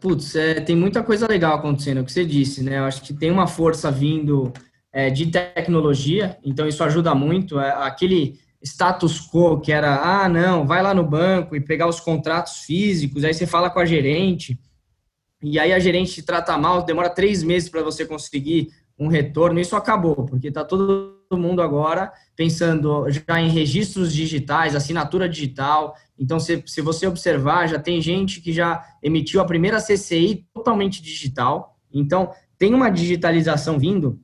Putz, 0.00 0.34
é, 0.36 0.60
tem 0.60 0.76
muita 0.76 1.02
coisa 1.02 1.26
legal 1.26 1.56
acontecendo, 1.56 1.98
é 1.98 2.00
o 2.00 2.04
que 2.04 2.12
você 2.12 2.24
disse, 2.24 2.62
né? 2.62 2.78
Eu 2.78 2.84
acho 2.84 3.02
que 3.02 3.12
tem 3.12 3.30
uma 3.30 3.46
força 3.46 3.90
vindo 3.90 4.52
é, 4.92 5.10
de 5.10 5.26
tecnologia, 5.26 6.38
então 6.44 6.68
isso 6.68 6.84
ajuda 6.84 7.14
muito. 7.14 7.58
É, 7.58 7.70
aquele 7.70 8.38
status 8.62 9.20
quo 9.20 9.60
que 9.60 9.72
era, 9.72 9.96
ah, 10.02 10.28
não, 10.28 10.66
vai 10.66 10.82
lá 10.82 10.94
no 10.94 11.04
banco 11.04 11.56
e 11.56 11.60
pegar 11.60 11.86
os 11.86 12.00
contratos 12.00 12.58
físicos, 12.58 13.24
aí 13.24 13.34
você 13.34 13.46
fala 13.46 13.70
com 13.70 13.78
a 13.78 13.84
gerente, 13.84 14.58
e 15.42 15.58
aí 15.58 15.72
a 15.72 15.78
gerente 15.78 16.14
te 16.14 16.22
trata 16.22 16.56
mal, 16.56 16.82
demora 16.82 17.10
três 17.10 17.42
meses 17.42 17.68
para 17.68 17.82
você 17.82 18.06
conseguir 18.06 18.68
um 18.98 19.08
retorno, 19.08 19.60
isso 19.60 19.76
acabou, 19.76 20.24
porque 20.24 20.48
está 20.48 20.64
todo 20.64 21.16
mundo 21.32 21.60
agora 21.60 22.12
pensando 22.34 23.06
já 23.10 23.40
em 23.40 23.50
registros 23.50 24.12
digitais, 24.12 24.74
assinatura 24.74 25.28
digital. 25.28 25.94
Então, 26.18 26.40
se, 26.40 26.62
se 26.66 26.80
você 26.80 27.06
observar, 27.06 27.68
já 27.68 27.78
tem 27.78 28.00
gente 28.00 28.40
que 28.40 28.52
já 28.52 28.82
emitiu 29.02 29.40
a 29.40 29.44
primeira 29.44 29.80
CCI 29.80 30.46
totalmente 30.54 31.02
digital. 31.02 31.76
Então, 31.92 32.30
tem 32.58 32.74
uma 32.74 32.90
digitalização 32.90 33.78
vindo 33.78 34.18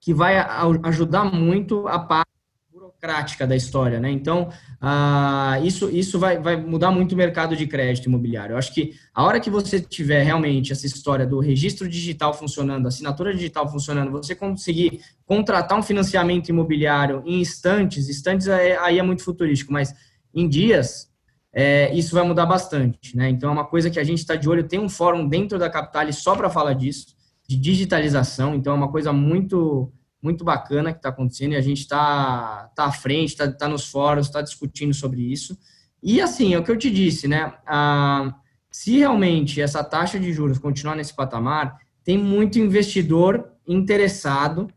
que 0.00 0.12
vai 0.12 0.36
ajudar 0.82 1.24
muito 1.24 1.88
a 1.88 1.98
parte 1.98 2.30
burocrática 2.70 3.46
da 3.46 3.56
história, 3.56 4.00
né? 4.00 4.10
Então, 4.10 4.50
ah, 4.80 5.58
isso, 5.62 5.88
isso 5.88 6.18
vai, 6.18 6.38
vai 6.38 6.56
mudar 6.56 6.90
muito 6.90 7.12
o 7.12 7.16
mercado 7.16 7.56
de 7.56 7.66
crédito 7.66 8.06
imobiliário. 8.06 8.54
Eu 8.54 8.58
acho 8.58 8.74
que 8.74 8.92
a 9.14 9.24
hora 9.24 9.40
que 9.40 9.48
você 9.48 9.80
tiver 9.80 10.22
realmente 10.22 10.72
essa 10.72 10.84
história 10.84 11.26
do 11.26 11.38
registro 11.38 11.88
digital 11.88 12.34
funcionando, 12.34 12.86
assinatura 12.86 13.32
digital 13.32 13.70
funcionando, 13.70 14.10
você 14.10 14.34
conseguir 14.34 15.00
contratar 15.24 15.78
um 15.78 15.82
financiamento 15.82 16.48
imobiliário 16.48 17.22
em 17.24 17.40
instantes, 17.40 18.08
instantes 18.08 18.46
é, 18.46 18.76
aí 18.78 18.98
é 18.98 19.02
muito 19.02 19.22
futurístico, 19.22 19.72
mas 19.72 19.94
em 20.34 20.48
dias, 20.48 21.08
é, 21.52 21.94
isso 21.94 22.14
vai 22.14 22.24
mudar 22.26 22.46
bastante, 22.46 23.16
né? 23.16 23.28
Então, 23.28 23.48
é 23.50 23.52
uma 23.52 23.64
coisa 23.64 23.88
que 23.88 24.00
a 24.00 24.04
gente 24.04 24.18
está 24.18 24.34
de 24.34 24.48
olho. 24.48 24.66
Tem 24.66 24.80
um 24.80 24.88
fórum 24.88 25.28
dentro 25.28 25.58
da 25.58 25.70
Capital 25.70 26.12
só 26.12 26.34
para 26.34 26.50
falar 26.50 26.72
disso, 26.72 27.14
de 27.48 27.56
digitalização. 27.56 28.54
Então, 28.54 28.72
é 28.72 28.76
uma 28.76 28.90
coisa 28.90 29.12
muito 29.12 29.92
muito 30.20 30.42
bacana 30.42 30.90
que 30.90 31.00
está 31.00 31.10
acontecendo 31.10 31.52
e 31.52 31.56
a 31.56 31.60
gente 31.60 31.80
está 31.80 32.70
tá 32.74 32.86
à 32.86 32.92
frente, 32.92 33.32
está 33.32 33.52
tá 33.52 33.68
nos 33.68 33.90
fóruns, 33.90 34.26
está 34.26 34.40
discutindo 34.40 34.94
sobre 34.94 35.20
isso. 35.20 35.54
E 36.02 36.18
assim, 36.18 36.54
é 36.54 36.58
o 36.58 36.64
que 36.64 36.70
eu 36.70 36.78
te 36.78 36.90
disse, 36.90 37.28
né? 37.28 37.52
Ah, 37.66 38.34
se 38.70 38.98
realmente 38.98 39.60
essa 39.60 39.84
taxa 39.84 40.18
de 40.18 40.32
juros 40.32 40.58
continuar 40.58 40.96
nesse 40.96 41.14
patamar, 41.14 41.76
tem 42.02 42.16
muito 42.16 42.58
investidor 42.58 43.52
interessado 43.68 44.68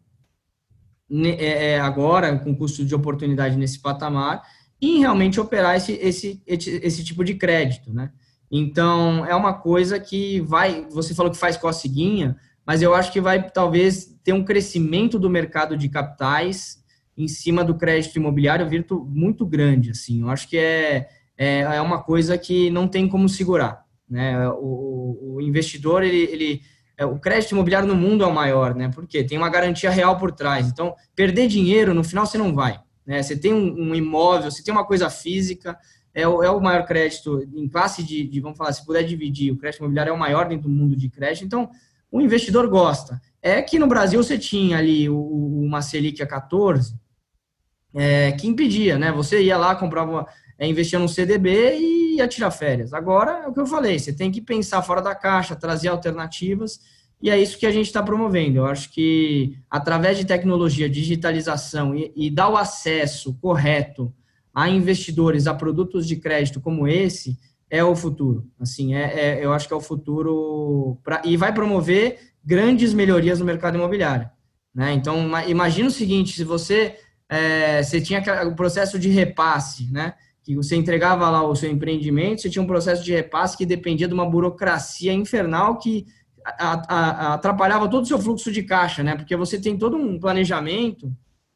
é, 1.09 1.71
é, 1.71 1.79
agora, 1.79 2.37
com 2.37 2.53
custo 2.53 2.83
de 2.83 2.93
oportunidade 2.93 3.57
nesse 3.57 3.79
patamar, 3.79 4.43
em 4.81 4.99
realmente 4.99 5.39
operar 5.39 5.75
esse, 5.75 5.93
esse, 5.93 6.41
esse 6.45 7.03
tipo 7.03 7.23
de 7.23 7.35
crédito, 7.35 7.93
né? 7.93 8.11
Então, 8.49 9.25
é 9.25 9.35
uma 9.35 9.53
coisa 9.53 9.99
que 9.99 10.39
vai, 10.41 10.87
você 10.89 11.13
falou 11.13 11.31
que 11.31 11.37
faz 11.37 11.57
coceguinha, 11.57 12.37
mas 12.65 12.81
eu 12.81 12.93
acho 12.93 13.11
que 13.11 13.19
vai 13.19 13.49
talvez 13.49 14.17
ter 14.23 14.33
um 14.33 14.43
crescimento 14.43 15.19
do 15.19 15.29
mercado 15.29 15.75
de 15.75 15.89
capitais 15.89 16.83
em 17.17 17.27
cima 17.27 17.63
do 17.63 17.75
crédito 17.75 18.17
imobiliário 18.17 18.69
virtu, 18.69 19.05
muito 19.09 19.45
grande, 19.45 19.91
assim. 19.91 20.21
Eu 20.21 20.29
acho 20.29 20.47
que 20.47 20.57
é, 20.57 21.09
é, 21.37 21.59
é 21.61 21.81
uma 21.81 22.01
coisa 22.03 22.37
que 22.37 22.69
não 22.69 22.87
tem 22.87 23.07
como 23.07 23.27
segurar, 23.27 23.83
né? 24.07 24.47
O, 24.49 25.35
o 25.35 25.41
investidor, 25.41 26.03
ele, 26.03 26.23
ele 26.31 26.61
é, 26.97 27.05
o 27.05 27.19
crédito 27.19 27.51
imobiliário 27.51 27.87
no 27.87 27.95
mundo 27.95 28.23
é 28.23 28.27
o 28.27 28.33
maior, 28.33 28.73
né? 28.73 28.89
Porque 28.89 29.23
tem 29.23 29.37
uma 29.37 29.49
garantia 29.49 29.89
real 29.89 30.17
por 30.17 30.31
trás. 30.31 30.67
Então, 30.67 30.95
perder 31.15 31.47
dinheiro, 31.47 31.93
no 31.93 32.03
final, 32.03 32.25
você 32.25 32.37
não 32.37 32.53
vai. 32.53 32.79
Né? 33.07 33.23
Você 33.23 33.37
tem 33.37 33.53
um, 33.53 33.89
um 33.89 33.95
imóvel, 33.95 34.51
você 34.51 34.61
tem 34.61 34.73
uma 34.73 34.85
coisa 34.85 35.09
física, 35.09 35.77
é 36.13 36.27
o, 36.27 36.43
é 36.43 36.51
o 36.51 36.59
maior 36.59 36.85
crédito 36.85 37.41
em 37.55 37.69
classe 37.69 38.03
de, 38.03 38.27
de, 38.27 38.41
vamos 38.41 38.57
falar, 38.57 38.73
se 38.73 38.85
puder 38.85 39.03
dividir, 39.03 39.51
o 39.51 39.57
crédito 39.57 39.79
imobiliário 39.79 40.11
é 40.11 40.13
o 40.13 40.19
maior 40.19 40.49
dentro 40.49 40.67
do 40.67 40.75
mundo 40.75 40.95
de 40.95 41.09
crédito. 41.09 41.45
Então, 41.45 41.69
o 42.11 42.19
investidor 42.19 42.67
gosta. 42.67 43.21
É 43.41 43.61
que 43.61 43.79
no 43.79 43.87
Brasil 43.87 44.21
você 44.21 44.37
tinha 44.37 44.77
ali 44.77 45.09
o, 45.09 45.17
uma 45.17 45.81
Selic 45.81 46.21
a 46.21 46.27
14, 46.27 46.95
é, 47.93 48.31
que 48.33 48.47
impedia, 48.47 48.97
né? 48.97 49.11
Você 49.11 49.41
ia 49.41 49.57
lá, 49.57 49.75
comprava, 49.75 50.27
é, 50.59 50.67
investia 50.67 50.99
no 50.99 51.07
CDB 51.07 51.77
e 51.77 52.15
ia 52.17 52.27
tirar 52.27 52.51
férias. 52.51 52.93
Agora, 52.93 53.43
é 53.45 53.47
o 53.47 53.53
que 53.53 53.59
eu 53.59 53.65
falei, 53.65 53.97
você 53.97 54.11
tem 54.11 54.31
que 54.31 54.41
pensar 54.41 54.81
fora 54.81 55.01
da 55.01 55.15
caixa, 55.15 55.55
trazer 55.55 55.87
alternativas, 55.87 56.79
e 57.21 57.29
é 57.29 57.39
isso 57.39 57.57
que 57.57 57.65
a 57.65 57.71
gente 57.71 57.87
está 57.87 58.03
promovendo. 58.03 58.59
Eu 58.59 58.65
acho 58.65 58.91
que, 58.91 59.57
através 59.69 60.17
de 60.17 60.25
tecnologia, 60.25 60.89
digitalização 60.89 61.95
e, 61.95 62.11
e 62.15 62.29
dar 62.29 62.49
o 62.49 62.57
acesso 62.57 63.33
correto 63.41 64.13
a 64.53 64.69
investidores 64.69 65.47
a 65.47 65.53
produtos 65.53 66.07
de 66.07 66.15
crédito 66.15 66.61
como 66.61 66.87
esse, 66.87 67.37
é 67.69 67.83
o 67.83 67.95
futuro. 67.95 68.47
Assim, 68.59 68.95
é, 68.95 69.39
é 69.39 69.45
eu 69.45 69.51
acho 69.53 69.67
que 69.67 69.73
é 69.73 69.77
o 69.77 69.81
futuro 69.81 70.97
pra, 71.03 71.21
e 71.25 71.35
vai 71.35 71.53
promover 71.53 72.19
grandes 72.43 72.93
melhorias 72.93 73.39
no 73.39 73.45
mercado 73.45 73.75
imobiliário. 73.75 74.29
Né? 74.73 74.93
Então, 74.93 75.27
imagina 75.47 75.89
o 75.89 75.91
seguinte: 75.91 76.33
se 76.33 76.43
você, 76.43 76.95
é, 77.27 77.81
você 77.81 77.99
tinha 77.99 78.23
o 78.47 78.55
processo 78.55 78.97
de 78.99 79.09
repasse, 79.09 79.91
né? 79.91 80.13
que 80.43 80.55
você 80.55 80.77
entregava 80.77 81.29
lá 81.29 81.43
o 81.43 81.55
seu 81.55 81.69
empreendimento, 81.69 82.41
você 82.41 82.49
tinha 82.49 82.63
um 82.63 82.67
processo 82.67 83.03
de 83.03 83.11
repasse 83.11 83.57
que 83.57 83.65
dependia 83.65 84.07
de 84.07 84.13
uma 84.13 84.25
burocracia 84.25 85.11
infernal 85.11 85.77
que 85.77 86.05
atrapalhava 86.47 87.89
todo 87.89 88.03
o 88.03 88.07
seu 88.07 88.19
fluxo 88.19 88.51
de 88.51 88.63
caixa, 88.63 89.03
né? 89.03 89.15
Porque 89.15 89.35
você 89.35 89.59
tem 89.59 89.77
todo 89.77 89.97
um 89.97 90.19
planejamento, 90.19 91.11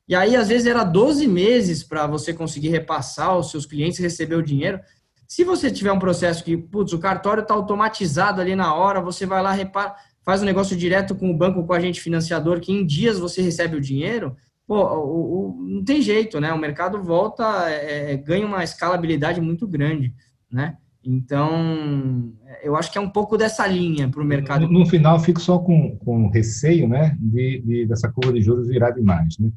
e 0.07 0.15
aí 0.15 0.35
às 0.35 0.49
vezes 0.49 0.67
era 0.67 0.83
12 0.83 1.27
meses 1.27 1.83
para 1.83 2.05
você 2.07 2.33
conseguir 2.33 2.69
repassar 2.69 3.37
os 3.37 3.49
seus 3.51 3.65
clientes 3.65 3.99
receber 3.99 4.35
o 4.35 4.43
dinheiro. 4.43 4.79
Se 5.27 5.43
você 5.43 5.71
tiver 5.71 5.91
um 5.91 5.99
processo 5.99 6.43
que, 6.43 6.57
putz, 6.57 6.91
o 6.91 6.99
cartório 6.99 7.41
está 7.41 7.53
automatizado 7.53 8.41
ali 8.41 8.53
na 8.55 8.75
hora, 8.75 8.99
você 8.99 9.25
vai 9.25 9.41
lá, 9.41 9.51
repara, 9.51 9.95
faz 10.23 10.41
um 10.41 10.45
negócio 10.45 10.75
direto 10.75 11.15
com 11.15 11.31
o 11.31 11.37
banco, 11.37 11.65
com 11.65 11.71
o 11.71 11.75
agente 11.75 12.01
financiador, 12.01 12.59
que 12.59 12.71
em 12.71 12.85
dias 12.85 13.17
você 13.17 13.41
recebe 13.41 13.77
o 13.77 13.81
dinheiro, 13.81 14.35
pô, 14.67 14.83
o, 14.83 15.49
o, 15.49 15.63
não 15.63 15.83
tem 15.83 16.01
jeito, 16.01 16.39
né? 16.39 16.51
O 16.51 16.57
mercado 16.57 17.01
volta, 17.01 17.69
é, 17.69 18.11
é, 18.11 18.17
ganha 18.17 18.45
uma 18.45 18.63
escalabilidade 18.63 19.39
muito 19.39 19.67
grande, 19.67 20.13
né? 20.51 20.77
Então, 21.03 22.33
eu 22.63 22.75
acho 22.75 22.91
que 22.91 22.97
é 22.97 23.01
um 23.01 23.09
pouco 23.09 23.37
dessa 23.37 23.65
linha 23.67 24.07
para 24.09 24.21
o 24.21 24.25
mercado. 24.25 24.67
No, 24.67 24.79
no, 24.79 24.85
final, 24.85 25.19
fico 25.19 25.39
só 25.39 25.59
com, 25.59 25.97
com 25.97 26.29
receio, 26.29 26.87
né, 26.87 27.15
de, 27.19 27.61
de, 27.61 27.85
dessa 27.85 28.09
curva 28.09 28.33
de 28.33 28.41
juros 28.41 28.67
virar 28.67 28.91
demais, 28.91 29.37
né? 29.39 29.51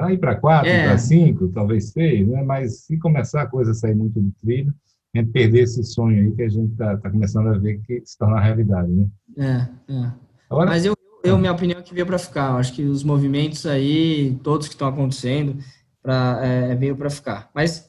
Aí 0.00 0.18
para 0.18 0.34
quatro, 0.34 0.68
é. 0.68 0.88
para 0.88 0.98
cinco, 0.98 1.48
talvez 1.48 1.90
seis, 1.90 2.26
né? 2.26 2.42
Mas 2.42 2.80
se 2.84 2.98
começar 2.98 3.42
a 3.42 3.46
coisa 3.46 3.70
a 3.70 3.74
sair 3.74 3.94
muito 3.94 4.20
do 4.20 4.32
trilho, 4.42 4.74
a 5.14 5.18
gente 5.18 5.30
perder 5.30 5.62
esse 5.62 5.82
sonho 5.84 6.24
aí 6.24 6.32
que 6.32 6.42
a 6.42 6.48
gente 6.48 6.72
está 6.72 6.96
tá 6.96 7.08
começando 7.08 7.48
a 7.48 7.58
ver 7.58 7.80
que 7.86 8.02
se 8.04 8.18
torna 8.18 8.40
realidade, 8.40 8.90
né? 8.90 9.06
É, 9.38 9.92
é. 9.92 10.12
Agora, 10.50 10.70
Mas 10.70 10.84
eu, 10.84 10.94
eu, 11.22 11.38
minha 11.38 11.52
opinião 11.52 11.78
é 11.78 11.82
que 11.82 11.94
veio 11.94 12.06
para 12.06 12.18
ficar. 12.18 12.50
Eu 12.50 12.56
acho 12.56 12.72
que 12.72 12.82
os 12.82 13.04
movimentos 13.04 13.64
aí, 13.64 14.38
todos 14.42 14.66
que 14.66 14.74
estão 14.74 14.88
acontecendo, 14.88 15.56
pra, 16.02 16.40
é, 16.42 16.74
veio 16.74 16.96
para 16.96 17.08
ficar. 17.08 17.48
Mas 17.54 17.88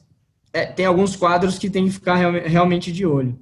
é, 0.52 0.66
tem 0.66 0.86
alguns 0.86 1.16
quadros 1.16 1.58
que 1.58 1.68
tem 1.68 1.84
que 1.84 1.90
ficar 1.90 2.14
real, 2.14 2.32
realmente 2.32 2.92
de 2.92 3.04
olho. 3.04 3.38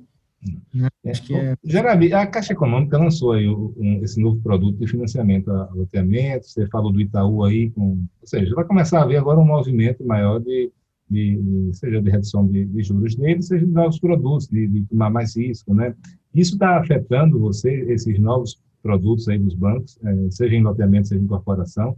Né? 0.72 0.89
Acho 1.07 1.22
que 1.22 1.34
é... 1.34 1.57
Jarabi, 1.64 2.12
a 2.12 2.26
Caixa 2.26 2.53
Econômica 2.53 2.99
lançou 2.99 3.32
aí 3.32 3.49
um, 3.49 4.01
esse 4.03 4.20
novo 4.20 4.41
produto 4.41 4.78
de 4.78 4.87
financiamento 4.87 5.51
a 5.51 5.70
loteamento, 5.72 6.47
você 6.47 6.66
falou 6.68 6.93
do 6.93 7.01
Itaú 7.01 7.45
aí, 7.45 7.70
com, 7.70 7.91
ou 8.20 8.26
seja, 8.26 8.55
vai 8.55 8.64
começar 8.64 9.01
a 9.01 9.03
haver 9.03 9.16
agora 9.16 9.41
um 9.41 9.45
movimento 9.45 10.05
maior 10.05 10.39
de, 10.41 10.70
de, 11.09 11.37
de 11.37 11.76
seja 11.76 12.01
de 12.01 12.11
redução 12.11 12.47
de, 12.47 12.64
de, 12.66 12.82
juros 12.82 13.16
dele, 13.16 13.43
seja 13.43 13.64
de 13.64 13.72
novos 13.72 13.99
produtos, 13.99 14.49
de, 14.49 14.66
de 14.66 14.82
tomar 14.82 15.11
mais 15.11 15.37
risco, 15.37 15.74
né? 15.74 15.95
Isso 16.34 16.55
está 16.55 16.78
afetando 16.78 17.41
você, 17.41 17.72
esses 17.89 18.18
novos 18.18 18.61
produtos 18.82 19.28
aí 19.28 19.39
dos 19.39 19.55
bancos, 19.55 19.99
é, 20.05 20.30
seja 20.30 20.55
em 20.55 20.62
loteamento, 20.62 21.09
seja 21.09 21.22
em 21.22 21.26
corporação. 21.26 21.97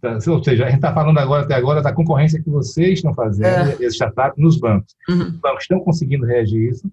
Tá, 0.00 0.16
ou 0.28 0.42
seja, 0.42 0.64
a 0.64 0.68
gente 0.68 0.76
está 0.76 0.94
falando 0.94 1.18
agora, 1.18 1.42
até 1.42 1.54
agora, 1.54 1.82
da 1.82 1.92
concorrência 1.92 2.42
que 2.42 2.48
vocês 2.48 2.94
estão 2.94 3.12
fazendo, 3.12 3.70
é. 3.70 3.72
esse 3.84 3.96
startup, 3.96 4.40
nos 4.40 4.58
bancos. 4.58 4.94
Uhum. 5.08 5.24
Os 5.24 5.40
bancos 5.40 5.62
estão 5.62 5.80
conseguindo 5.80 6.24
reagir 6.24 6.68
a 6.68 6.70
isso? 6.70 6.90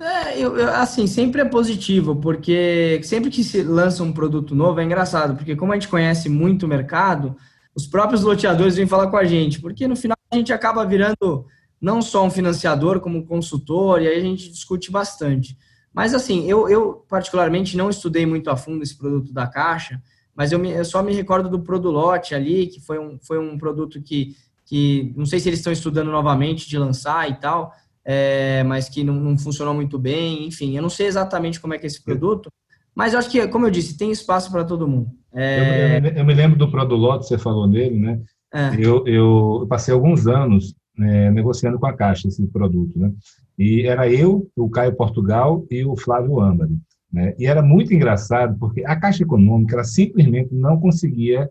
É, 0.00 0.38
eu, 0.38 0.56
eu, 0.56 0.68
assim, 0.70 1.06
sempre 1.06 1.42
é 1.42 1.44
positivo, 1.44 2.16
porque 2.16 2.98
sempre 3.04 3.28
que 3.28 3.44
se 3.44 3.62
lança 3.62 4.02
um 4.02 4.12
produto 4.12 4.54
novo 4.54 4.80
é 4.80 4.84
engraçado, 4.84 5.36
porque 5.36 5.54
como 5.54 5.72
a 5.72 5.74
gente 5.74 5.88
conhece 5.88 6.26
muito 6.30 6.64
o 6.64 6.68
mercado, 6.68 7.36
os 7.74 7.86
próprios 7.86 8.22
loteadores 8.22 8.76
vêm 8.76 8.86
falar 8.86 9.08
com 9.08 9.18
a 9.18 9.24
gente, 9.24 9.60
porque 9.60 9.86
no 9.86 9.94
final 9.94 10.16
a 10.32 10.36
gente 10.36 10.54
acaba 10.54 10.86
virando 10.86 11.44
não 11.78 12.00
só 12.00 12.24
um 12.24 12.30
financiador, 12.30 13.00
como 13.00 13.18
um 13.18 13.26
consultor, 13.26 14.00
e 14.00 14.08
aí 14.08 14.16
a 14.16 14.22
gente 14.22 14.50
discute 14.50 14.90
bastante. 14.90 15.56
Mas 15.92 16.14
assim, 16.14 16.48
eu, 16.48 16.66
eu 16.66 17.04
particularmente 17.06 17.76
não 17.76 17.90
estudei 17.90 18.24
muito 18.24 18.48
a 18.48 18.56
fundo 18.56 18.82
esse 18.82 18.96
produto 18.96 19.34
da 19.34 19.46
Caixa, 19.46 20.00
mas 20.34 20.50
eu, 20.50 20.58
me, 20.58 20.70
eu 20.70 20.84
só 20.84 21.02
me 21.02 21.12
recordo 21.12 21.50
do 21.50 21.60
Produlote 21.60 22.34
ali, 22.34 22.68
que 22.68 22.80
foi 22.80 22.98
um, 22.98 23.18
foi 23.20 23.38
um 23.38 23.58
produto 23.58 24.00
que, 24.00 24.34
que 24.64 25.12
não 25.14 25.26
sei 25.26 25.40
se 25.40 25.48
eles 25.50 25.58
estão 25.58 25.72
estudando 25.72 26.10
novamente 26.10 26.66
de 26.66 26.78
lançar 26.78 27.28
e 27.28 27.34
tal, 27.34 27.74
é, 28.12 28.64
mas 28.64 28.88
que 28.88 29.04
não, 29.04 29.14
não, 29.14 29.38
funcionou 29.38 29.72
muito 29.72 29.96
bem, 29.96 30.48
enfim, 30.48 30.76
eu 30.76 30.82
não 30.82 30.90
sei 30.90 31.06
exatamente 31.06 31.60
como 31.60 31.74
é 31.74 31.78
que 31.78 31.86
é 31.86 31.86
esse 31.86 32.02
produto, 32.02 32.50
mas 32.92 33.12
eu 33.12 33.20
acho 33.20 33.30
que, 33.30 33.46
como 33.46 33.66
eu 33.66 33.70
disse, 33.70 33.96
tem 33.96 34.10
espaço 34.10 34.50
para 34.50 34.64
todo 34.64 34.88
mundo. 34.88 35.12
É... 35.32 36.00
Eu, 36.02 36.10
eu, 36.16 36.24
me 36.24 36.34
lembro 36.34 36.58
do 36.58 36.68
Produlote, 36.68 37.28
você 37.28 37.38
falou 37.38 37.68
dele, 37.68 37.96
né? 37.96 38.20
É. 38.52 38.74
Eu, 38.76 39.06
eu, 39.06 39.64
passei 39.68 39.94
alguns 39.94 40.26
anos 40.26 40.74
é, 40.98 41.30
negociando 41.30 41.78
com 41.78 41.86
a 41.86 41.92
Caixa 41.92 42.26
esse 42.26 42.44
produto, 42.48 42.98
né? 42.98 43.12
E 43.56 43.86
era 43.86 44.10
eu, 44.12 44.50
o 44.56 44.68
Caio 44.68 44.96
Portugal 44.96 45.64
e 45.70 45.84
o 45.84 45.96
Flávio 45.96 46.40
Ambari. 46.40 46.76
Né? 47.12 47.32
E 47.38 47.46
era 47.46 47.62
muito 47.62 47.94
engraçado, 47.94 48.58
porque 48.58 48.84
a 48.84 48.96
Caixa 48.98 49.22
Econômica 49.22 49.76
ela 49.76 49.84
simplesmente 49.84 50.52
não 50.52 50.80
conseguia, 50.80 51.48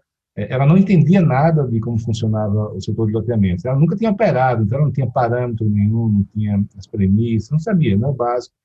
ela 0.50 0.66
não 0.66 0.78
entendia 0.78 1.22
nada 1.22 1.68
de 1.68 1.80
como 1.80 1.98
funcionava 1.98 2.72
o 2.74 2.82
setor 2.82 3.08
de 3.08 3.14
loteamentos. 3.14 3.66
Ela 3.66 3.80
nunca 3.80 3.96
tinha 3.96 4.12
operado, 4.12 4.64
então 4.64 4.78
ela 4.78 4.86
não 4.86 4.94
tinha 4.94 5.10
parâmetro 5.10 5.68
nenhum, 5.70 6.10
não 6.10 6.24
tinha 6.34 6.64
as 6.78 6.88
premissas, 6.88 7.50
não 7.52 7.60
sabia, 7.60 7.98
não 7.98 8.10
é 8.10 8.12
o 8.12 8.16
básico. 8.16 8.56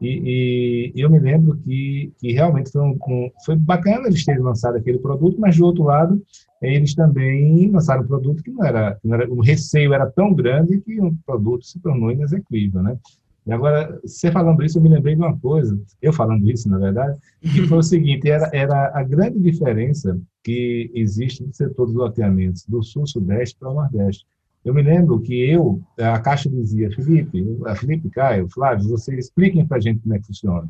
E, 0.00 0.92
e, 0.94 1.00
eu 1.00 1.08
me 1.08 1.18
lembro 1.18 1.56
que, 1.56 2.12
que 2.18 2.32
realmente 2.32 2.70
foi, 2.70 2.82
um, 2.82 2.98
um, 3.08 3.30
foi 3.44 3.56
bacana 3.56 4.06
eles 4.06 4.24
terem 4.24 4.42
lançado 4.42 4.76
aquele 4.76 4.98
produto, 4.98 5.40
mas, 5.40 5.56
do 5.56 5.64
outro 5.64 5.84
lado, 5.84 6.22
eles 6.60 6.94
também 6.94 7.70
lançaram 7.70 8.02
um 8.02 8.06
produto 8.06 8.42
que 8.42 8.50
não 8.50 8.64
era, 8.64 8.98
não 9.02 9.14
era 9.14 9.30
o 9.32 9.40
receio 9.40 9.94
era 9.94 10.06
tão 10.06 10.34
grande 10.34 10.80
que 10.80 11.00
o 11.00 11.14
produto 11.24 11.64
se 11.64 11.80
tornou 11.80 12.10
inexequível, 12.10 12.82
né? 12.82 12.98
E 13.46 13.52
agora, 13.52 14.00
você 14.02 14.30
falando 14.32 14.64
isso, 14.64 14.78
eu 14.78 14.82
me 14.82 14.88
lembrei 14.88 15.14
de 15.14 15.20
uma 15.20 15.38
coisa, 15.38 15.80
eu 16.02 16.12
falando 16.12 16.50
isso, 16.50 16.68
na 16.68 16.78
verdade, 16.78 17.16
que 17.40 17.66
foi 17.68 17.78
o 17.78 17.82
seguinte, 17.84 18.28
era, 18.28 18.50
era 18.52 18.90
a 18.92 19.04
grande 19.04 19.38
diferença 19.38 20.18
que 20.42 20.90
existe 20.94 21.44
no 21.44 21.54
setor 21.54 21.86
dos 21.86 21.94
loteamentos, 21.94 22.66
do 22.66 22.82
sul-sudeste 22.82 23.56
para 23.58 23.70
o 23.70 23.74
nordeste. 23.74 24.26
Eu 24.64 24.74
me 24.74 24.82
lembro 24.82 25.20
que 25.20 25.48
eu, 25.48 25.80
a 25.96 26.18
Caixa 26.18 26.50
dizia, 26.50 26.90
Felipe, 26.90 27.40
a 27.66 27.76
Felipe, 27.76 28.10
Caio, 28.10 28.48
Flávio, 28.48 28.88
vocês 28.88 29.26
expliquem 29.26 29.64
para 29.64 29.76
a 29.76 29.80
gente 29.80 30.00
como 30.00 30.14
é 30.14 30.18
que 30.18 30.26
funciona. 30.26 30.68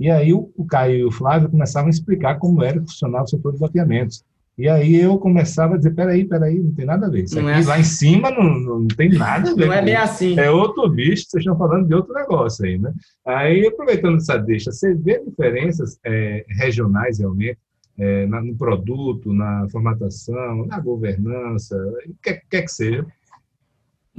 E 0.00 0.10
aí 0.10 0.32
o, 0.32 0.50
o 0.56 0.64
Caio 0.64 0.96
e 0.96 1.04
o 1.04 1.10
Flávio 1.10 1.50
começavam 1.50 1.88
a 1.88 1.90
explicar 1.90 2.38
como 2.38 2.62
era 2.62 2.80
que 2.80 2.86
funcionava 2.86 3.24
o 3.24 3.28
setor 3.28 3.52
de 3.52 3.60
loteamentos. 3.60 4.24
E 4.56 4.68
aí 4.68 4.94
eu 4.94 5.18
começava 5.18 5.74
a 5.74 5.76
dizer, 5.76 5.94
peraí, 5.94 6.24
peraí, 6.24 6.60
não 6.60 6.72
tem 6.72 6.86
nada 6.86 7.06
a 7.06 7.10
ver. 7.10 7.24
Isso 7.24 7.38
aqui, 7.38 7.48
é 7.48 7.54
assim. 7.54 7.68
lá 7.68 7.78
em 7.78 7.84
cima 7.84 8.30
não, 8.30 8.60
não 8.60 8.86
tem 8.86 9.08
nada 9.10 9.50
a 9.50 9.54
ver. 9.54 9.66
Não 9.66 9.72
é 9.72 9.82
bem 9.82 9.96
assim. 9.96 10.38
É 10.38 10.48
outro 10.50 10.88
bicho, 10.88 11.24
vocês 11.28 11.40
estão 11.40 11.58
falando 11.58 11.88
de 11.88 11.94
outro 11.94 12.14
negócio 12.14 12.64
aí, 12.64 12.78
né? 12.78 12.92
Aí, 13.26 13.66
aproveitando 13.66 14.16
essa 14.16 14.36
deixa, 14.36 14.70
você 14.70 14.94
vê 14.94 15.20
diferenças 15.24 15.98
é, 16.04 16.44
regionais 16.50 17.18
realmente, 17.18 17.58
é, 17.98 18.26
no 18.26 18.54
produto, 18.56 19.32
na 19.32 19.66
formatação, 19.70 20.66
na 20.66 20.78
governança, 20.78 21.76
o 22.06 22.14
que 22.22 22.40
quer 22.48 22.62
que 22.62 22.70
seja. 22.70 23.04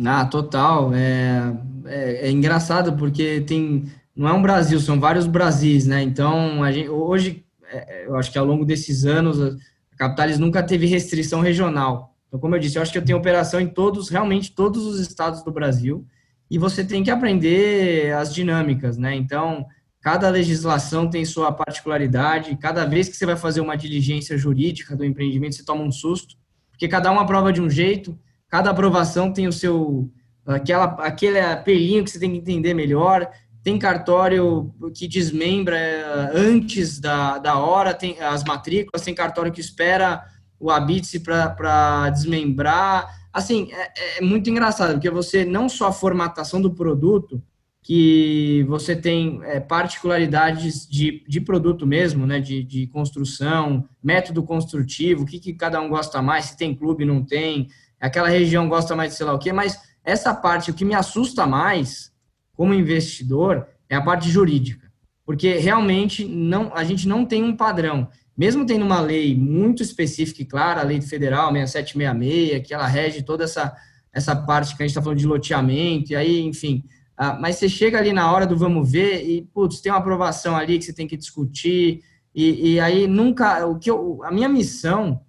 Ah, 0.04 0.26
total. 0.26 0.94
É, 0.94 1.56
é, 1.86 2.28
é, 2.28 2.32
engraçado 2.32 2.98
porque 2.98 3.42
tem 3.42 3.86
não 4.16 4.30
é 4.30 4.34
um 4.34 4.42
Brasil, 4.42 4.80
são 4.80 5.00
vários 5.00 5.28
Brasis, 5.28 5.86
né? 5.86 6.02
Então, 6.02 6.60
gente, 6.72 6.90
hoje 6.90 7.46
é, 7.70 8.08
eu 8.08 8.16
acho 8.16 8.32
que 8.32 8.38
ao 8.38 8.46
longo 8.46 8.66
desses 8.66 9.06
anos, 9.06 9.58
a 9.96 9.98
Capitalis 9.98 10.38
nunca 10.38 10.62
teve 10.62 10.86
restrição 10.86 11.42
regional. 11.42 12.14
Então, 12.28 12.40
como 12.40 12.56
eu 12.56 12.60
disse, 12.60 12.78
eu 12.78 12.82
acho 12.82 12.92
que 12.92 12.98
eu 12.98 13.06
tenho 13.06 13.18
operação 13.18 13.60
em 13.60 13.68
todos, 13.68 14.10
realmente 14.10 14.54
todos 14.54 14.86
os 14.86 15.00
estados 15.00 15.42
do 15.44 15.52
Brasil, 15.52 16.06
e 16.52 16.58
você 16.58 16.84
tem 16.84 17.04
que 17.04 17.10
aprender 17.10 18.14
as 18.14 18.34
dinâmicas, 18.34 18.98
né? 18.98 19.16
Então, 19.16 19.66
cada 20.02 20.30
legislação 20.30 21.10
tem 21.10 21.26
sua 21.26 21.52
particularidade, 21.52 22.56
cada 22.58 22.86
vez 22.86 23.10
que 23.10 23.16
você 23.16 23.26
vai 23.26 23.36
fazer 23.36 23.62
uma 23.62 23.76
diligência 23.76 24.38
jurídica 24.38 24.96
do 24.96 25.06
empreendimento, 25.06 25.56
você 25.56 25.66
toma 25.66 25.82
um 25.82 25.92
susto, 25.92 26.36
porque 26.70 26.88
cada 26.88 27.12
um 27.12 27.20
aprova 27.20 27.52
de 27.52 27.62
um 27.62 27.70
jeito, 27.70 28.20
cada 28.50 28.70
aprovação 28.70 29.32
tem 29.32 29.48
o 29.48 29.54
seu 29.54 30.12
aquela 30.46 30.86
aquele 31.00 31.40
apelinho 31.40 32.04
que 32.04 32.12
você 32.12 32.20
tem 32.20 32.32
que 32.32 32.38
entender 32.38 32.74
melhor. 32.74 33.28
Tem 33.66 33.80
cartório 33.80 34.72
que 34.94 35.08
desmembra 35.08 35.76
eh, 35.76 36.32
antes 36.36 37.00
da, 37.00 37.40
da 37.40 37.58
hora, 37.58 37.96
tem 37.96 38.22
as 38.22 38.44
matrículas, 38.44 39.02
tem 39.02 39.16
cartório 39.16 39.52
que 39.52 39.60
espera 39.60 40.24
o 40.60 40.70
habite 40.70 41.20
para 41.20 42.12
desmembrar. 42.12 43.12
Assim, 43.34 43.70
é, 43.72 44.20
é, 44.20 44.22
muito 44.22 44.52
engraçado, 44.52 44.94
porque 44.94 45.10
você 45.10 45.44
não 45.44 45.68
só 45.68 45.88
a 45.88 45.92
formatação 45.92 46.62
do 46.62 46.76
produto, 46.76 47.42
que 47.82 48.64
você 48.68 48.96
tem 48.96 49.40
é, 49.42 49.60
particularidades 49.60 50.88
de, 50.88 51.26
de 51.28 51.42
produto 51.42 51.88
mesmo, 51.88 52.28
né, 52.28 52.40
de, 52.40 52.64
de 52.64 52.86
construção, 52.86 53.90
método 54.04 54.44
construtivo, 54.44 55.24
o 55.24 55.26
que, 55.26 55.40
que 55.40 55.54
cada 55.54 55.82
um 55.82 55.90
gosta 55.90 56.22
mais, 56.22 56.46
se 56.46 56.58
tem 56.58 56.76
clube, 56.76 57.04
não 57.04 57.24
tem, 57.26 57.68
aquela 58.00 58.30
região 58.30 58.70
gosta 58.70 58.96
mais 58.96 59.10
de 59.10 59.18
sei 59.18 59.26
lá 59.26 59.34
o 59.34 59.40
quê, 59.40 59.52
mas 59.52 59.80
essa 60.04 60.36
parte, 60.36 60.70
o 60.70 60.74
que 60.76 60.86
me 60.86 60.94
assusta 60.94 61.48
mais 61.48 62.14
como 62.56 62.74
investidor 62.74 63.68
é 63.90 63.96
a 63.96 64.02
parte 64.02 64.30
jurídica, 64.30 64.92
porque 65.26 65.54
realmente 65.56 66.26
não, 66.26 66.72
a 66.74 66.84
gente 66.84 67.08
não 67.08 67.26
tem 67.26 67.44
um 67.44 67.56
padrão. 67.56 68.08
Mesmo 68.38 68.66
tendo 68.66 68.84
uma 68.84 69.00
lei 69.00 69.36
muito 69.36 69.82
específica 69.82 70.42
e 70.42 70.46
clara, 70.46 70.82
a 70.82 70.84
lei 70.84 71.02
federal 71.02 71.52
6766, 71.52 72.68
que 72.68 72.74
ela 72.74 72.88
rege 72.88 73.22
toda 73.22 73.46
essa, 73.46 73.74
essa 74.12 74.36
parte 74.36 74.76
que 74.76 74.84
a 74.84 74.86
gente 74.86 74.92
está 74.92 75.02
falando 75.02 75.20
de 75.20 75.28
loteamento, 75.28 76.12
e 76.12 76.16
aí, 76.16 76.42
enfim. 76.42 76.84
Ah, 77.18 77.38
mas 77.40 77.56
você 77.56 77.70
chega 77.70 77.98
ali 77.98 78.12
na 78.12 78.30
hora 78.30 78.46
do 78.46 78.58
vamos 78.58 78.92
ver 78.92 79.24
e, 79.26 79.42
putz, 79.54 79.80
tem 79.80 79.92
uma 79.92 80.00
aprovação 80.00 80.56
ali 80.56 80.78
que 80.78 80.84
você 80.84 80.92
tem 80.92 81.08
que 81.08 81.16
discutir, 81.16 82.02
e, 82.34 82.74
e 82.74 82.80
aí 82.80 83.08
nunca. 83.08 83.66
O 83.66 83.80
que 83.80 83.90
eu, 83.90 84.22
a 84.24 84.32
minha 84.32 84.50
missão 84.50 85.22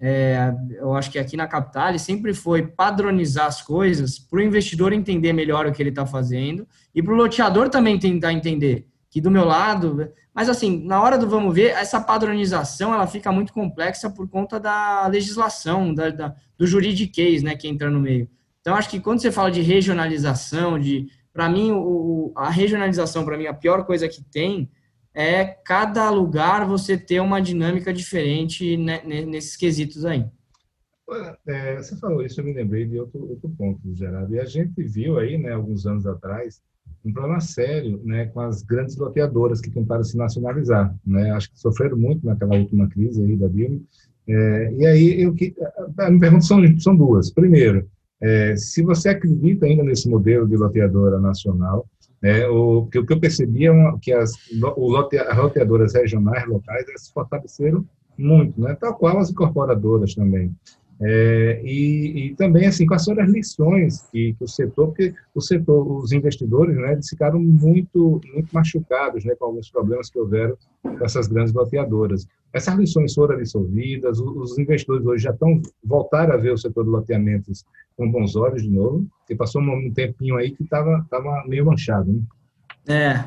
é, 0.00 0.52
eu 0.72 0.94
acho 0.94 1.10
que 1.10 1.18
aqui 1.18 1.36
na 1.36 1.46
Capital 1.46 1.98
sempre 1.98 2.34
foi 2.34 2.66
padronizar 2.66 3.46
as 3.46 3.62
coisas 3.62 4.18
para 4.18 4.38
o 4.38 4.42
investidor 4.42 4.92
entender 4.92 5.32
melhor 5.32 5.66
o 5.66 5.72
que 5.72 5.82
ele 5.82 5.90
está 5.90 6.04
fazendo 6.04 6.66
e 6.94 7.02
para 7.02 7.12
o 7.12 7.16
loteador 7.16 7.68
também 7.68 7.98
tentar 7.98 8.32
entender 8.32 8.86
que 9.08 9.20
do 9.20 9.30
meu 9.30 9.44
lado, 9.44 10.10
mas 10.34 10.48
assim, 10.48 10.84
na 10.84 11.00
hora 11.00 11.16
do 11.16 11.28
vamos 11.28 11.54
ver, 11.54 11.70
essa 11.70 12.00
padronização 12.00 12.92
ela 12.92 13.06
fica 13.06 13.30
muito 13.30 13.52
complexa 13.52 14.10
por 14.10 14.28
conta 14.28 14.58
da 14.58 15.06
legislação, 15.06 15.94
da, 15.94 16.10
da 16.10 16.34
do 16.58 16.66
juridiquês, 16.66 17.42
né, 17.42 17.54
que 17.54 17.68
entra 17.68 17.88
no 17.88 18.00
meio. 18.00 18.28
Então, 18.60 18.74
acho 18.74 18.88
que 18.88 18.98
quando 18.98 19.20
você 19.20 19.30
fala 19.30 19.50
de 19.50 19.60
regionalização, 19.60 20.78
de, 20.78 21.06
para 21.32 21.48
mim, 21.48 21.70
o, 21.72 22.32
a 22.34 22.50
regionalização, 22.50 23.24
para 23.24 23.36
mim, 23.36 23.46
a 23.46 23.54
pior 23.54 23.84
coisa 23.84 24.08
que 24.08 24.22
tem 24.24 24.68
é 25.14 25.44
cada 25.44 26.10
lugar 26.10 26.66
você 26.66 26.98
ter 26.98 27.20
uma 27.20 27.40
dinâmica 27.40 27.92
diferente 27.92 28.76
né, 28.76 29.00
nesses 29.04 29.56
quesitos 29.56 30.04
aí. 30.04 30.26
É, 31.46 31.76
você 31.76 31.96
falou 31.96 32.24
isso, 32.24 32.40
eu 32.40 32.44
me 32.44 32.52
lembrei 32.52 32.86
de 32.86 32.98
outro, 32.98 33.28
outro 33.28 33.48
ponto, 33.50 33.94
Gerardo. 33.94 34.34
E 34.34 34.40
a 34.40 34.44
gente 34.44 34.82
viu 34.82 35.18
aí, 35.18 35.38
né, 35.38 35.52
alguns 35.52 35.86
anos 35.86 36.06
atrás, 36.06 36.62
um 37.04 37.12
problema 37.12 37.40
sério 37.40 38.00
né, 38.04 38.26
com 38.26 38.40
as 38.40 38.62
grandes 38.62 38.96
loteadoras 38.96 39.60
que 39.60 39.70
tentaram 39.70 40.02
se 40.02 40.16
nacionalizar. 40.16 40.94
Né? 41.06 41.30
Acho 41.30 41.52
que 41.52 41.60
sofreram 41.60 41.96
muito 41.96 42.26
naquela 42.26 42.56
última 42.56 42.88
crise 42.88 43.22
aí 43.22 43.36
da 43.36 43.46
Dilma. 43.46 43.80
É, 44.26 44.72
e 44.72 44.86
aí, 44.86 45.22
eu, 45.22 45.34
a 45.98 46.08
minha 46.08 46.20
pergunta 46.20 46.44
são, 46.44 46.80
são 46.80 46.96
duas. 46.96 47.30
Primeiro, 47.30 47.86
é, 48.20 48.56
se 48.56 48.82
você 48.82 49.10
acredita 49.10 49.66
ainda 49.66 49.82
nesse 49.82 50.08
modelo 50.08 50.48
de 50.48 50.56
loteadora 50.56 51.20
nacional, 51.20 51.86
né? 52.24 52.46
O, 52.46 52.86
que, 52.86 52.98
o 52.98 53.04
que 53.04 53.12
eu 53.12 53.20
percebi 53.20 53.66
é 53.66 53.70
uma, 53.70 53.98
que 53.98 54.10
as, 54.10 54.32
o 54.76 54.88
lote, 54.88 55.18
as 55.18 55.36
roteadoras 55.36 55.92
regionais, 55.92 56.46
locais, 56.48 56.86
se 56.96 57.12
fortaleceram 57.12 57.84
muito, 58.16 58.58
né? 58.58 58.74
tal 58.80 58.94
qual 58.94 59.18
as 59.18 59.30
incorporadoras 59.30 60.14
também. 60.14 60.50
É, 61.00 61.60
e, 61.64 62.26
e, 62.26 62.34
também, 62.36 62.66
assim, 62.66 62.86
quais 62.86 63.04
foram 63.04 63.24
as 63.24 63.30
lições 63.30 64.02
que, 64.12 64.34
que, 64.34 64.44
o 64.44 64.48
setor, 64.48 64.86
porque 64.88 65.12
o 65.34 65.40
setor, 65.40 65.86
os 65.98 66.12
investidores, 66.12 66.76
né, 66.76 66.92
eles 66.92 67.08
ficaram 67.08 67.40
muito, 67.40 68.20
muito 68.32 68.52
machucados, 68.52 69.24
né, 69.24 69.34
com 69.34 69.46
alguns 69.46 69.70
problemas 69.70 70.08
que 70.08 70.18
houveram 70.18 70.56
com 70.82 71.04
essas 71.04 71.26
grandes 71.26 71.52
loteadoras. 71.52 72.26
Essas 72.52 72.76
lições 72.76 73.12
foram 73.12 73.36
dissolvidas, 73.36 74.20
os, 74.20 74.52
os 74.52 74.58
investidores 74.58 75.04
hoje 75.04 75.24
já 75.24 75.30
estão, 75.30 75.60
voltaram 75.82 76.34
a 76.34 76.36
ver 76.36 76.52
o 76.52 76.58
setor 76.58 76.84
de 76.84 76.90
loteamentos 76.90 77.64
com 77.96 78.10
bons 78.10 78.36
olhos 78.36 78.62
de 78.62 78.70
novo, 78.70 79.06
porque 79.18 79.34
passou 79.34 79.60
um, 79.60 79.88
um 79.88 79.92
tempinho 79.92 80.36
aí 80.36 80.52
que 80.52 80.62
estava 80.62 81.04
tava 81.10 81.44
meio 81.46 81.66
manchado, 81.66 82.12
né? 82.12 82.20
É, 82.86 83.24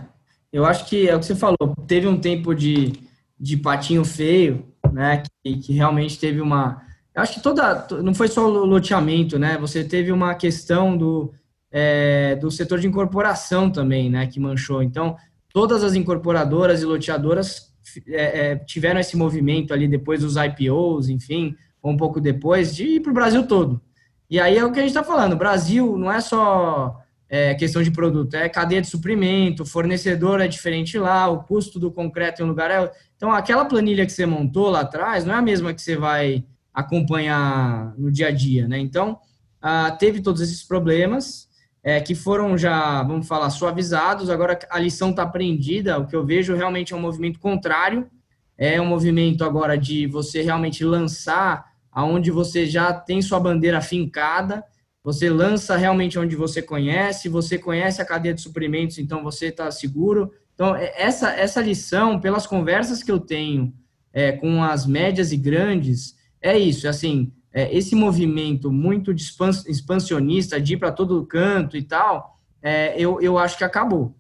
eu 0.53 0.65
acho 0.65 0.86
que 0.88 1.09
é 1.09 1.15
o 1.15 1.20
que 1.20 1.26
você 1.26 1.36
falou, 1.36 1.76
teve 1.88 2.07
um 2.07 2.20
tempo 2.20 2.53
de, 2.53 2.93
de 3.39 3.57
patinho 3.57 4.05
feio, 4.05 4.63
né, 4.93 5.24
que, 5.43 5.57
que 5.57 5.74
realmente 5.74 6.20
teve 6.20 6.39
uma 6.39 6.82
acho 7.22 7.34
que 7.36 7.41
toda, 7.41 7.88
não 8.03 8.13
foi 8.13 8.28
só 8.28 8.47
o 8.47 8.65
loteamento, 8.65 9.39
né? 9.39 9.57
Você 9.57 9.84
teve 9.84 10.11
uma 10.11 10.36
questão 10.36 10.95
do, 10.95 11.34
é, 11.72 12.36
do 12.36 12.51
setor 12.51 12.80
de 12.80 12.88
incorporação 12.88 13.70
também, 13.70 14.09
né? 14.09 14.28
Que 14.28 14.39
manchou. 14.39 14.84
Então, 14.84 15.15
todas 15.51 15.84
as 15.84 15.95
incorporadoras 15.95 16.82
e 16.82 16.86
loteadoras 16.86 17.74
é, 18.09 18.51
é, 18.51 18.55
tiveram 18.55 18.99
esse 18.99 19.18
movimento 19.18 19.74
ali 19.74 19.88
depois 19.88 20.22
dos 20.22 20.36
IPOs, 20.36 21.09
enfim, 21.09 21.55
ou 21.82 21.91
um 21.91 21.97
pouco 21.97 22.22
depois, 22.22 22.76
de 22.76 22.84
ir 22.84 22.99
para 23.01 23.11
o 23.11 23.15
Brasil 23.15 23.47
todo. 23.47 23.82
E 24.30 24.39
aí 24.39 24.57
é 24.57 24.63
o 24.63 24.72
que 24.72 24.80
a 24.80 24.82
gente 24.82 24.91
está 24.91 25.03
falando. 25.03 25.36
Brasil 25.36 25.97
não 25.97 26.11
é 26.11 26.20
só 26.20 26.99
é, 27.30 27.55
questão 27.55 27.82
de 27.82 27.91
produto, 27.91 28.36
é 28.36 28.47
cadeia 28.49 28.82
de 28.82 28.88
suprimento, 28.88 29.65
fornecedor 29.65 30.41
é 30.41 30.47
diferente 30.47 30.97
lá, 30.97 31.28
o 31.28 31.43
custo 31.43 31.80
do 31.80 31.91
concreto 31.91 32.41
em 32.41 32.45
um 32.45 32.49
lugar 32.49 32.70
é. 32.70 32.91
Então, 33.15 33.32
aquela 33.32 33.65
planilha 33.65 34.05
que 34.05 34.11
você 34.11 34.26
montou 34.26 34.70
lá 34.70 34.82
atrás 34.82 35.26
não 35.26 35.34
é 35.34 35.38
a 35.38 35.41
mesma 35.41 35.74
que 35.74 35.82
você 35.82 35.95
vai 35.95 36.43
acompanhar 36.78 37.95
no 37.97 38.11
dia 38.11 38.28
a 38.28 38.32
dia, 38.32 38.67
né? 38.67 38.78
Então, 38.78 39.17
ah, 39.59 39.89
teve 39.89 40.21
todos 40.21 40.41
esses 40.41 40.61
problemas 40.61 41.49
é, 41.84 41.99
que 41.99 42.13
foram 42.13 42.55
já, 42.55 43.01
vamos 43.01 43.28
falar, 43.28 43.49
suavizados. 43.49 44.30
Agora 44.30 44.59
a 44.69 44.78
lição 44.78 45.09
está 45.09 45.23
aprendida. 45.23 45.97
O 45.97 46.05
que 46.05 46.15
eu 46.15 46.23
vejo 46.23 46.55
realmente 46.55 46.93
é 46.93 46.95
um 46.95 46.99
movimento 46.99 47.39
contrário. 47.39 48.07
É 48.55 48.80
um 48.80 48.86
movimento 48.86 49.43
agora 49.43 49.75
de 49.75 50.05
você 50.05 50.43
realmente 50.43 50.86
lançar 50.86 51.65
aonde 51.91 52.30
você 52.30 52.67
já 52.67 52.93
tem 52.93 53.23
sua 53.23 53.39
bandeira 53.39 53.82
fincada. 53.82 54.63
Você 55.03 55.32
lança 55.32 55.75
realmente 55.75 56.19
onde 56.19 56.36
você 56.36 56.61
conhece. 56.61 57.28
Você 57.28 57.57
conhece 57.57 57.99
a 58.03 58.05
cadeia 58.05 58.36
de 58.36 58.41
suprimentos, 58.41 58.99
então 58.99 59.23
você 59.23 59.47
está 59.47 59.71
seguro. 59.71 60.32
Então 60.53 60.75
é, 60.75 60.93
essa 60.95 61.32
essa 61.32 61.59
lição, 61.59 62.19
pelas 62.19 62.45
conversas 62.45 63.01
que 63.01 63.11
eu 63.11 63.19
tenho 63.19 63.73
é, 64.13 64.32
com 64.32 64.63
as 64.63 64.86
médias 64.86 65.32
e 65.32 65.38
grandes 65.38 66.16
é 66.41 66.57
isso, 66.57 66.88
assim, 66.88 67.31
é, 67.51 67.75
esse 67.75 67.95
movimento 67.95 68.71
muito 68.71 69.11
expansionista 69.11 70.61
de 70.61 70.73
ir 70.73 70.77
para 70.77 70.91
todo 70.91 71.25
canto 71.25 71.75
e 71.75 71.81
tal, 71.81 72.38
é, 72.61 72.93
eu, 72.99 73.19
eu 73.21 73.38
acho 73.38 73.57
que 73.57 73.63
acabou. 73.63 74.15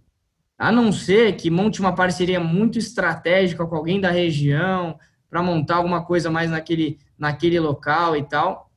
A 0.57 0.71
não 0.71 0.91
ser 0.91 1.35
que 1.35 1.51
monte 1.51 1.79
uma 1.79 1.93
parceria 1.93 2.39
muito 2.39 2.79
estratégica 2.79 3.65
com 3.65 3.75
alguém 3.75 4.01
da 4.01 4.09
região 4.09 4.97
para 5.29 5.43
montar 5.43 5.75
alguma 5.75 6.03
coisa 6.03 6.31
mais 6.31 6.49
naquele, 6.49 6.97
naquele 7.17 7.59
local 7.59 8.15
e 8.15 8.23
tal. 8.23 8.71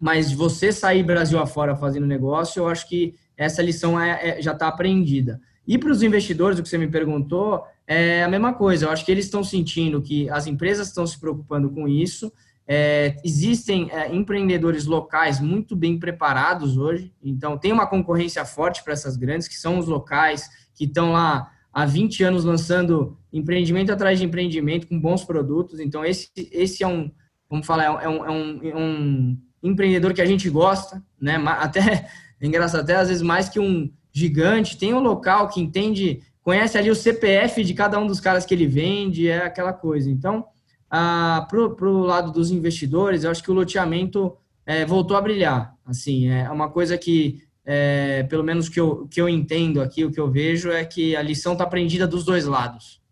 Mas 0.00 0.32
você 0.32 0.72
sair 0.72 1.02
Brasil 1.02 1.38
afora 1.38 1.76
fazendo 1.76 2.06
negócio, 2.06 2.60
eu 2.60 2.68
acho 2.68 2.88
que 2.88 3.14
essa 3.36 3.60
lição 3.62 4.00
é, 4.00 4.38
é 4.38 4.42
já 4.42 4.52
está 4.52 4.68
aprendida. 4.68 5.40
E 5.66 5.76
para 5.76 5.90
os 5.90 6.02
investidores, 6.02 6.58
o 6.58 6.62
que 6.62 6.68
você 6.68 6.78
me 6.78 6.88
perguntou, 6.88 7.62
é 7.86 8.22
a 8.24 8.28
mesma 8.28 8.54
coisa. 8.54 8.86
Eu 8.86 8.90
acho 8.90 9.04
que 9.04 9.12
eles 9.12 9.26
estão 9.26 9.44
sentindo 9.44 10.00
que 10.00 10.30
as 10.30 10.46
empresas 10.46 10.88
estão 10.88 11.06
se 11.06 11.20
preocupando 11.20 11.68
com 11.68 11.86
isso, 11.86 12.32
é, 12.70 13.16
existem 13.24 13.90
é, 13.90 14.14
empreendedores 14.14 14.84
locais 14.84 15.40
muito 15.40 15.74
bem 15.74 15.98
preparados 15.98 16.76
hoje, 16.76 17.14
então 17.22 17.56
tem 17.56 17.72
uma 17.72 17.86
concorrência 17.86 18.44
forte 18.44 18.84
para 18.84 18.92
essas 18.92 19.16
grandes, 19.16 19.48
que 19.48 19.56
são 19.56 19.78
os 19.78 19.86
locais 19.86 20.50
que 20.74 20.84
estão 20.84 21.12
lá 21.12 21.50
há 21.72 21.86
20 21.86 22.22
anos 22.24 22.44
lançando 22.44 23.16
empreendimento 23.32 23.90
atrás 23.90 24.18
de 24.18 24.26
empreendimento 24.26 24.86
com 24.86 25.00
bons 25.00 25.24
produtos. 25.24 25.80
Então, 25.80 26.04
esse, 26.04 26.28
esse 26.36 26.82
é 26.82 26.86
um, 26.86 27.10
vamos 27.48 27.66
falar, 27.66 27.84
é 27.84 28.08
um, 28.08 28.24
é 28.24 28.30
um, 28.30 28.60
é 28.62 28.76
um 28.76 29.38
empreendedor 29.62 30.12
que 30.12 30.22
a 30.22 30.26
gente 30.26 30.50
gosta, 30.50 31.02
né? 31.20 31.36
Até, 31.46 32.08
é 32.40 32.46
engraçado, 32.46 32.82
até 32.82 32.96
às 32.96 33.08
vezes 33.08 33.22
mais 33.22 33.48
que 33.48 33.58
um 33.58 33.90
gigante, 34.12 34.76
tem 34.76 34.92
um 34.92 35.00
local 35.00 35.48
que 35.48 35.60
entende, 35.60 36.20
conhece 36.42 36.76
ali 36.76 36.90
o 36.90 36.94
CPF 36.94 37.64
de 37.64 37.72
cada 37.72 37.98
um 37.98 38.06
dos 38.06 38.20
caras 38.20 38.44
que 38.44 38.54
ele 38.54 38.66
vende, 38.66 39.28
é 39.28 39.38
aquela 39.38 39.72
coisa. 39.72 40.10
Então, 40.10 40.44
ah, 40.90 41.46
para 41.48 41.88
o 41.88 42.00
lado 42.00 42.32
dos 42.32 42.50
investidores, 42.50 43.24
eu 43.24 43.30
acho 43.30 43.42
que 43.42 43.50
o 43.50 43.54
loteamento 43.54 44.36
é, 44.64 44.84
voltou 44.84 45.16
a 45.16 45.20
brilhar. 45.20 45.74
Assim, 45.84 46.28
é 46.28 46.50
uma 46.50 46.70
coisa 46.70 46.96
que, 46.96 47.42
é, 47.64 48.22
pelo 48.24 48.44
menos 48.44 48.68
que 48.68 48.78
eu, 48.78 49.06
que 49.08 49.20
eu 49.20 49.28
entendo 49.28 49.80
aqui, 49.80 50.04
o 50.04 50.10
que 50.10 50.20
eu 50.20 50.30
vejo 50.30 50.70
é 50.70 50.84
que 50.84 51.16
a 51.16 51.22
lição 51.22 51.52
está 51.52 51.64
aprendida 51.64 52.06
dos 52.06 52.24
dois 52.24 52.44
lados. 52.46 53.02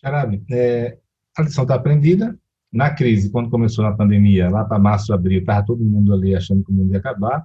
Xarabe, 0.00 0.42
é, 0.50 0.98
a 1.36 1.42
lição 1.42 1.64
está 1.64 1.74
aprendida. 1.74 2.38
Na 2.72 2.90
crise, 2.94 3.30
quando 3.30 3.50
começou 3.50 3.84
na 3.84 3.96
pandemia, 3.96 4.48
lá 4.48 4.64
para 4.64 4.78
março, 4.78 5.12
abril, 5.12 5.40
estava 5.40 5.66
todo 5.66 5.84
mundo 5.84 6.14
ali 6.14 6.36
achando 6.36 6.62
que 6.62 6.70
o 6.70 6.74
mundo 6.74 6.92
ia 6.92 6.98
acabar. 6.98 7.44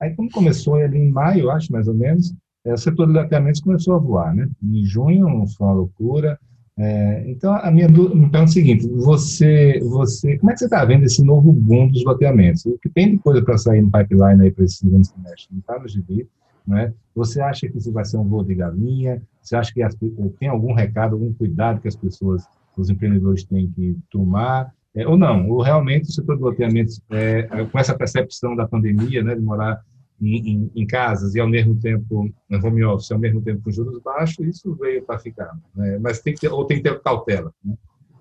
Aí, 0.00 0.14
quando 0.16 0.30
começou 0.30 0.76
ali 0.76 0.98
em 0.98 1.10
maio, 1.10 1.50
acho 1.50 1.70
mais 1.70 1.86
ou 1.86 1.94
menos, 1.94 2.34
é, 2.64 2.72
o 2.72 2.76
setor 2.76 3.06
de 3.06 3.12
loteamentos 3.12 3.60
começou 3.60 3.94
a 3.94 3.98
voar, 3.98 4.34
né? 4.34 4.48
Em 4.62 4.84
junho 4.84 5.46
foi 5.56 5.66
uma 5.66 5.74
loucura. 5.74 6.38
É, 6.78 7.30
então, 7.30 7.54
a 7.54 7.70
minha 7.70 7.86
dúvida 7.86 8.38
é 8.38 8.42
o 8.42 8.48
seguinte: 8.48 8.88
você, 8.88 9.78
você, 9.80 10.38
como 10.38 10.50
é 10.50 10.54
que 10.54 10.60
você 10.60 10.64
está 10.64 10.84
vendo 10.84 11.04
esse 11.04 11.22
novo 11.22 11.52
boom 11.52 11.88
dos 11.88 12.04
loteamentos? 12.04 12.64
O 12.64 12.78
que 12.78 12.88
tem 12.88 13.10
de 13.10 13.18
coisa 13.18 13.42
para 13.42 13.58
sair 13.58 13.82
no 13.82 13.90
pipeline 13.90 14.42
aí 14.42 14.50
para 14.50 14.64
esse 14.64 14.76
segundo 14.76 15.04
semestre? 15.04 15.48
Não 15.50 15.60
está 15.60 15.78
no 15.78 15.86
gibi, 15.86 16.26
né? 16.66 16.94
Você 17.14 17.40
acha 17.42 17.68
que 17.68 17.76
isso 17.76 17.92
vai 17.92 18.04
ser 18.04 18.16
um 18.16 18.24
voo 18.24 18.42
de 18.42 18.54
galinha? 18.54 19.22
Você 19.42 19.54
acha 19.54 19.72
que 19.72 19.82
as, 19.82 19.94
tem 20.38 20.48
algum 20.48 20.72
recado, 20.72 21.14
algum 21.14 21.32
cuidado 21.34 21.80
que 21.80 21.88
as 21.88 21.96
pessoas, 21.96 22.44
os 22.76 22.88
empreendedores 22.88 23.44
têm 23.44 23.70
que 23.70 23.96
tomar? 24.10 24.72
É, 24.94 25.06
ou 25.06 25.16
não? 25.16 25.48
Ou 25.50 25.60
realmente 25.60 26.08
o 26.08 26.12
setor 26.12 26.36
de 26.36 26.42
loteamentos, 26.42 27.02
é, 27.10 27.42
com 27.66 27.78
essa 27.78 27.96
percepção 27.96 28.56
da 28.56 28.66
pandemia, 28.66 29.22
né, 29.22 29.34
de 29.34 29.40
morar 29.40 29.82
em, 30.22 30.70
em, 30.74 30.86
casas 30.86 31.34
e 31.34 31.40
ao 31.40 31.48
mesmo 31.48 31.78
tempo 31.78 32.32
home 32.62 32.84
office, 32.84 33.10
ao 33.10 33.18
mesmo 33.18 33.42
tempo 33.42 33.62
com 33.62 33.70
juros 33.70 34.00
baixos, 34.02 34.46
isso 34.46 34.74
veio 34.76 35.02
para 35.02 35.18
ficar. 35.18 35.50
Né? 35.74 35.98
Mas 36.00 36.20
tem 36.20 36.32
que 36.32 36.40
ter, 36.40 36.48
ou 36.48 36.64
tem 36.64 36.76
que 36.76 36.84
ter 36.84 37.00
cautela. 37.00 37.52
Né? 37.64 37.74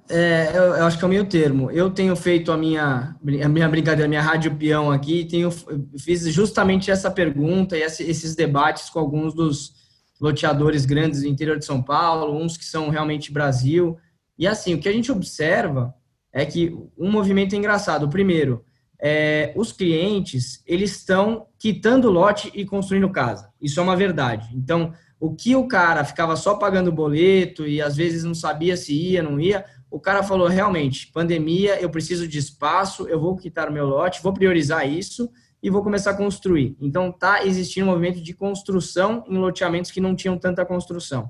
É, 0.09 0.51
eu, 0.53 0.63
eu, 0.63 0.85
acho 0.85 0.97
que 0.97 1.03
é 1.03 1.07
o 1.07 1.09
meio 1.09 1.25
termo. 1.25 1.71
Eu 1.71 1.89
tenho 1.89 2.15
feito 2.15 2.51
a 2.51 2.57
minha, 2.57 3.15
a 3.43 3.49
minha 3.49 3.69
brincadeira, 3.69 4.05
a 4.05 4.09
minha 4.09 4.21
rádio 4.21 4.55
peão 4.55 4.91
aqui, 4.91 5.25
tenho, 5.25 5.49
fiz 5.97 6.23
justamente 6.33 6.91
essa 6.91 7.09
pergunta 7.09 7.77
e 7.77 7.81
esses 7.81 8.35
debates 8.35 8.89
com 8.89 8.99
alguns 8.99 9.33
dos 9.33 9.73
loteadores 10.19 10.85
grandes 10.85 11.21
do 11.21 11.27
interior 11.27 11.57
de 11.57 11.65
São 11.65 11.81
Paulo, 11.81 12.37
uns 12.37 12.57
que 12.57 12.65
são 12.65 12.89
realmente 12.89 13.31
Brasil. 13.31 13.97
E 14.37 14.47
assim, 14.47 14.73
o 14.73 14.79
que 14.79 14.89
a 14.89 14.93
gente 14.93 15.11
observa 15.11 15.93
é 16.33 16.45
que 16.45 16.75
um 16.97 17.11
movimento 17.11 17.53
é 17.53 17.57
engraçado. 17.57 18.09
Primeiro, 18.09 18.63
é, 19.01 19.51
os 19.55 19.71
clientes 19.71 20.61
eles 20.67 20.91
estão 20.91 21.47
quitando 21.57 22.11
lote 22.11 22.51
e 22.53 22.65
construindo 22.65 23.09
casa. 23.09 23.49
Isso 23.59 23.79
é 23.79 23.83
uma 23.83 23.95
verdade. 23.95 24.49
Então, 24.55 24.93
o 25.19 25.33
que 25.35 25.55
o 25.55 25.67
cara 25.67 26.05
ficava 26.05 26.35
só 26.35 26.55
pagando 26.55 26.91
boleto 26.91 27.67
e 27.67 27.81
às 27.81 27.95
vezes 27.95 28.23
não 28.23 28.35
sabia 28.35 28.77
se 28.77 28.93
ia, 28.93 29.23
não 29.23 29.39
ia, 29.39 29.65
o 29.89 29.99
cara 29.99 30.23
falou 30.23 30.47
realmente, 30.47 31.11
pandemia, 31.11 31.79
eu 31.81 31.89
preciso 31.89 32.27
de 32.27 32.37
espaço, 32.37 33.07
eu 33.07 33.19
vou 33.19 33.35
quitar 33.35 33.69
o 33.69 33.73
meu 33.73 33.85
lote, 33.85 34.23
vou 34.23 34.33
priorizar 34.33 34.87
isso 34.87 35.29
e 35.61 35.69
vou 35.69 35.83
começar 35.83 36.11
a 36.11 36.17
construir. 36.17 36.75
Então, 36.79 37.11
tá 37.11 37.45
existindo 37.45 37.87
um 37.87 37.89
movimento 37.89 38.21
de 38.21 38.33
construção 38.33 39.23
em 39.27 39.37
loteamentos 39.37 39.91
que 39.91 40.01
não 40.01 40.15
tinham 40.15 40.37
tanta 40.37 40.65
construção. 40.65 41.29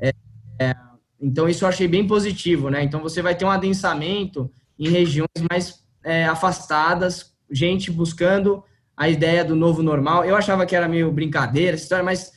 É, 0.00 0.12
é, 0.58 0.74
então, 1.20 1.48
isso 1.48 1.64
eu 1.64 1.68
achei 1.68 1.86
bem 1.86 2.06
positivo, 2.06 2.70
né? 2.70 2.82
Então, 2.82 3.00
você 3.00 3.22
vai 3.22 3.36
ter 3.36 3.44
um 3.44 3.50
adensamento 3.50 4.50
em 4.78 4.88
regiões 4.88 5.28
mais 5.50 5.86
é, 6.04 6.24
afastadas, 6.26 7.32
gente 7.50 7.90
buscando 7.90 8.62
a 8.96 9.08
ideia 9.08 9.44
do 9.44 9.54
novo 9.54 9.82
normal. 9.82 10.24
Eu 10.24 10.36
achava 10.36 10.66
que 10.66 10.74
era 10.74 10.88
meio 10.88 11.12
brincadeira 11.12 11.74
essa 11.74 11.84
história, 11.84 12.04
mas 12.04 12.32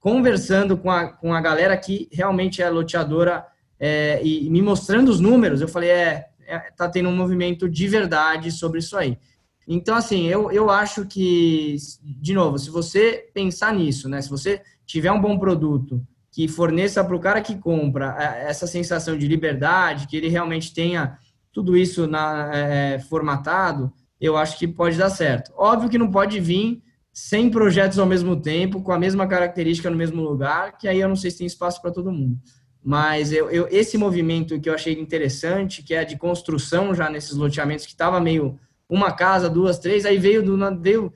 conversando 0.00 0.76
com 0.76 0.90
a, 0.90 1.08
com 1.08 1.34
a 1.34 1.40
galera 1.40 1.76
que 1.76 2.08
realmente 2.12 2.62
é 2.62 2.70
loteadora 2.70 3.44
é, 3.78 4.20
e, 4.24 4.48
me 4.48 4.62
mostrando 4.62 5.08
os 5.08 5.20
números, 5.20 5.60
eu 5.60 5.68
falei, 5.68 5.90
é, 5.90 6.26
é, 6.46 6.58
tá 6.76 6.88
tendo 6.88 7.08
um 7.08 7.16
movimento 7.16 7.68
de 7.68 7.88
verdade 7.88 8.50
sobre 8.50 8.78
isso 8.78 8.96
aí. 8.96 9.18
Então, 9.68 9.96
assim, 9.96 10.26
eu, 10.26 10.50
eu 10.52 10.70
acho 10.70 11.06
que, 11.06 11.76
de 12.02 12.32
novo, 12.32 12.58
se 12.58 12.70
você 12.70 13.28
pensar 13.34 13.74
nisso, 13.74 14.08
né, 14.08 14.22
se 14.22 14.30
você 14.30 14.62
tiver 14.86 15.10
um 15.10 15.20
bom 15.20 15.38
produto 15.38 16.00
que 16.30 16.46
forneça 16.46 17.02
para 17.02 17.16
o 17.16 17.20
cara 17.20 17.40
que 17.40 17.56
compra 17.56 18.16
é, 18.18 18.48
essa 18.48 18.66
sensação 18.66 19.18
de 19.18 19.26
liberdade, 19.26 20.06
que 20.06 20.16
ele 20.16 20.28
realmente 20.28 20.72
tenha 20.72 21.18
tudo 21.56 21.74
isso 21.74 22.06
na, 22.06 22.54
é, 22.54 22.98
formatado, 22.98 23.90
eu 24.20 24.36
acho 24.36 24.58
que 24.58 24.68
pode 24.68 24.98
dar 24.98 25.08
certo. 25.08 25.50
Óbvio 25.56 25.88
que 25.88 25.96
não 25.96 26.10
pode 26.10 26.38
vir 26.38 26.82
100 27.14 27.48
projetos 27.48 27.98
ao 27.98 28.04
mesmo 28.04 28.36
tempo, 28.36 28.82
com 28.82 28.92
a 28.92 28.98
mesma 28.98 29.26
característica 29.26 29.88
no 29.88 29.96
mesmo 29.96 30.20
lugar, 30.20 30.76
que 30.76 30.86
aí 30.86 31.00
eu 31.00 31.08
não 31.08 31.16
sei 31.16 31.30
se 31.30 31.38
tem 31.38 31.46
espaço 31.46 31.80
para 31.80 31.90
todo 31.90 32.12
mundo. 32.12 32.38
Mas 32.84 33.32
eu, 33.32 33.50
eu, 33.50 33.66
esse 33.70 33.96
movimento 33.96 34.60
que 34.60 34.68
eu 34.68 34.74
achei 34.74 35.00
interessante, 35.00 35.82
que 35.82 35.94
é 35.94 36.04
de 36.04 36.18
construção 36.18 36.94
já 36.94 37.08
nesses 37.08 37.34
loteamentos, 37.34 37.86
que 37.86 37.92
estava 37.92 38.20
meio 38.20 38.60
uma 38.86 39.10
casa, 39.10 39.48
duas, 39.48 39.78
três, 39.78 40.04
aí 40.04 40.18
veio, 40.18 40.42
do, 40.42 40.58
veio 40.78 41.10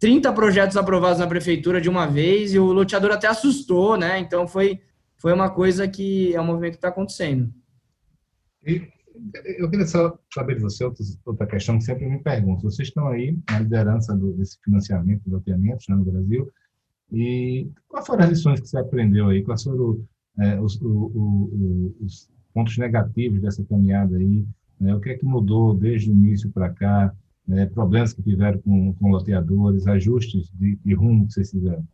30 0.00 0.32
projetos 0.32 0.76
aprovados 0.76 1.20
na 1.20 1.26
prefeitura 1.28 1.80
de 1.80 1.88
uma 1.88 2.04
vez, 2.04 2.52
e 2.52 2.58
o 2.58 2.72
loteador 2.72 3.12
até 3.12 3.28
assustou, 3.28 3.96
né? 3.96 4.18
Então 4.18 4.48
foi, 4.48 4.80
foi 5.14 5.32
uma 5.32 5.50
coisa 5.50 5.86
que 5.86 6.34
é 6.34 6.40
um 6.40 6.46
movimento 6.46 6.72
que 6.72 6.78
está 6.78 6.88
acontecendo. 6.88 7.54
E 8.66 8.92
eu 9.44 9.70
queria 9.70 9.86
só 9.86 10.18
saber 10.32 10.56
de 10.56 10.62
você 10.62 10.84
outra 11.24 11.46
questão 11.46 11.78
que 11.78 11.84
sempre 11.84 12.08
me 12.08 12.22
pergunto. 12.22 12.62
Vocês 12.62 12.88
estão 12.88 13.08
aí 13.08 13.38
na 13.48 13.60
liderança 13.60 14.14
do, 14.14 14.32
desse 14.32 14.58
financiamento 14.62 15.22
de 15.24 15.30
loteamentos 15.30 15.86
né, 15.88 15.96
no 15.96 16.04
Brasil. 16.04 16.50
E 17.12 17.68
quais 17.88 18.06
foram 18.06 18.24
as 18.24 18.30
lições 18.30 18.60
que 18.60 18.68
você 18.68 18.78
aprendeu 18.78 19.28
aí? 19.28 19.42
Quais 19.42 19.62
foram 19.62 20.04
é, 20.38 20.60
os, 20.60 20.80
o, 20.80 20.88
o, 20.88 21.96
os, 22.00 22.28
pontos 22.52 22.76
negativos 22.76 23.40
dessa 23.40 23.64
caminhada 23.64 24.16
aí? 24.16 24.44
Né? 24.80 24.94
O 24.94 25.00
que 25.00 25.10
é 25.10 25.14
que 25.16 25.24
mudou 25.24 25.74
desde 25.74 26.10
o 26.10 26.14
início 26.14 26.50
para 26.50 26.70
cá? 26.70 27.14
Né? 27.46 27.66
Problemas 27.66 28.12
que 28.12 28.22
tiveram 28.22 28.58
com, 28.60 28.94
com 28.94 29.10
loteadores, 29.10 29.86
ajustes 29.86 30.50
de, 30.54 30.76
de 30.84 30.94
rumo 30.94 31.26
que 31.26 31.34
vocês 31.34 31.50
fizeram? 31.50 31.86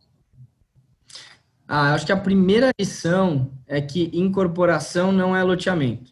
Ah, 1.67 1.93
acho 1.93 2.05
que 2.05 2.11
a 2.11 2.17
primeira 2.17 2.71
lição 2.77 3.51
é 3.67 3.79
que 3.79 4.09
incorporação 4.13 5.11
não 5.11 5.35
é 5.35 5.43
loteamento. 5.43 6.11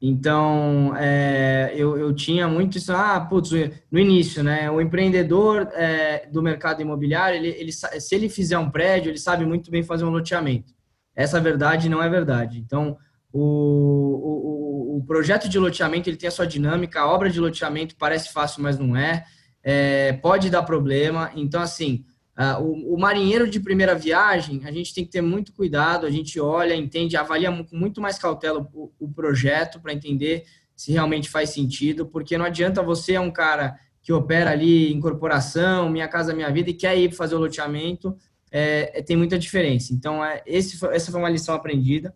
Então, 0.00 0.94
é, 0.96 1.72
eu, 1.74 1.96
eu 1.96 2.14
tinha 2.14 2.46
muito 2.46 2.76
isso, 2.76 2.92
ah, 2.92 3.18
putz, 3.18 3.50
no 3.90 3.98
início, 3.98 4.42
né, 4.42 4.70
o 4.70 4.80
empreendedor 4.80 5.68
é, 5.72 6.28
do 6.30 6.42
mercado 6.42 6.82
imobiliário, 6.82 7.38
ele, 7.38 7.48
ele, 7.48 7.72
se 7.72 8.14
ele 8.14 8.28
fizer 8.28 8.58
um 8.58 8.70
prédio, 8.70 9.10
ele 9.10 9.18
sabe 9.18 9.46
muito 9.46 9.70
bem 9.70 9.82
fazer 9.82 10.04
um 10.04 10.10
loteamento. 10.10 10.74
Essa 11.14 11.40
verdade 11.40 11.88
não 11.88 12.02
é 12.02 12.10
verdade. 12.10 12.58
Então, 12.58 12.98
o, 13.32 13.40
o, 13.40 14.98
o 14.98 15.04
projeto 15.06 15.48
de 15.48 15.58
loteamento, 15.58 16.10
ele 16.10 16.18
tem 16.18 16.28
a 16.28 16.32
sua 16.32 16.46
dinâmica, 16.46 17.00
a 17.00 17.10
obra 17.10 17.30
de 17.30 17.40
loteamento 17.40 17.96
parece 17.96 18.32
fácil, 18.32 18.62
mas 18.62 18.78
não 18.78 18.94
é, 18.94 19.24
é 19.62 20.12
pode 20.12 20.50
dar 20.50 20.62
problema. 20.62 21.32
Então, 21.34 21.62
assim, 21.62 22.04
Uh, 22.38 22.62
o, 22.62 22.94
o, 22.94 23.00
marinheiro 23.00 23.48
de 23.48 23.58
primeira 23.58 23.94
viagem, 23.94 24.60
a 24.66 24.70
gente 24.70 24.92
tem 24.92 25.04
que 25.04 25.10
ter 25.10 25.22
muito 25.22 25.54
cuidado, 25.54 26.04
a 26.04 26.10
gente 26.10 26.38
olha, 26.38 26.74
entende, 26.74 27.16
avalia 27.16 27.50
com 27.64 27.76
muito 27.76 27.98
mais 27.98 28.18
cautela 28.18 28.60
o, 28.74 28.92
o 29.00 29.08
projeto 29.10 29.80
para 29.80 29.94
entender 29.94 30.44
se 30.76 30.92
realmente 30.92 31.30
faz 31.30 31.50
sentido, 31.50 32.04
porque 32.04 32.36
não 32.36 32.44
adianta 32.44 32.82
você 32.82 33.14
é 33.14 33.20
um 33.20 33.30
cara 33.30 33.78
que 34.02 34.12
opera 34.12 34.50
ali 34.50 34.92
em 34.92 35.00
corporação, 35.00 35.88
Minha 35.88 36.06
Casa 36.06 36.34
Minha 36.34 36.52
Vida, 36.52 36.70
e 36.70 36.74
quer 36.74 36.96
ir 36.96 37.12
fazer 37.12 37.34
o 37.34 37.40
loteamento, 37.40 38.16
é, 38.52 38.98
é, 38.98 39.02
tem 39.02 39.16
muita 39.16 39.38
diferença. 39.38 39.92
Então, 39.92 40.24
é, 40.24 40.42
esse, 40.46 40.78
essa 40.86 41.10
foi 41.10 41.20
uma 41.20 41.30
lição 41.30 41.54
aprendida, 41.54 42.14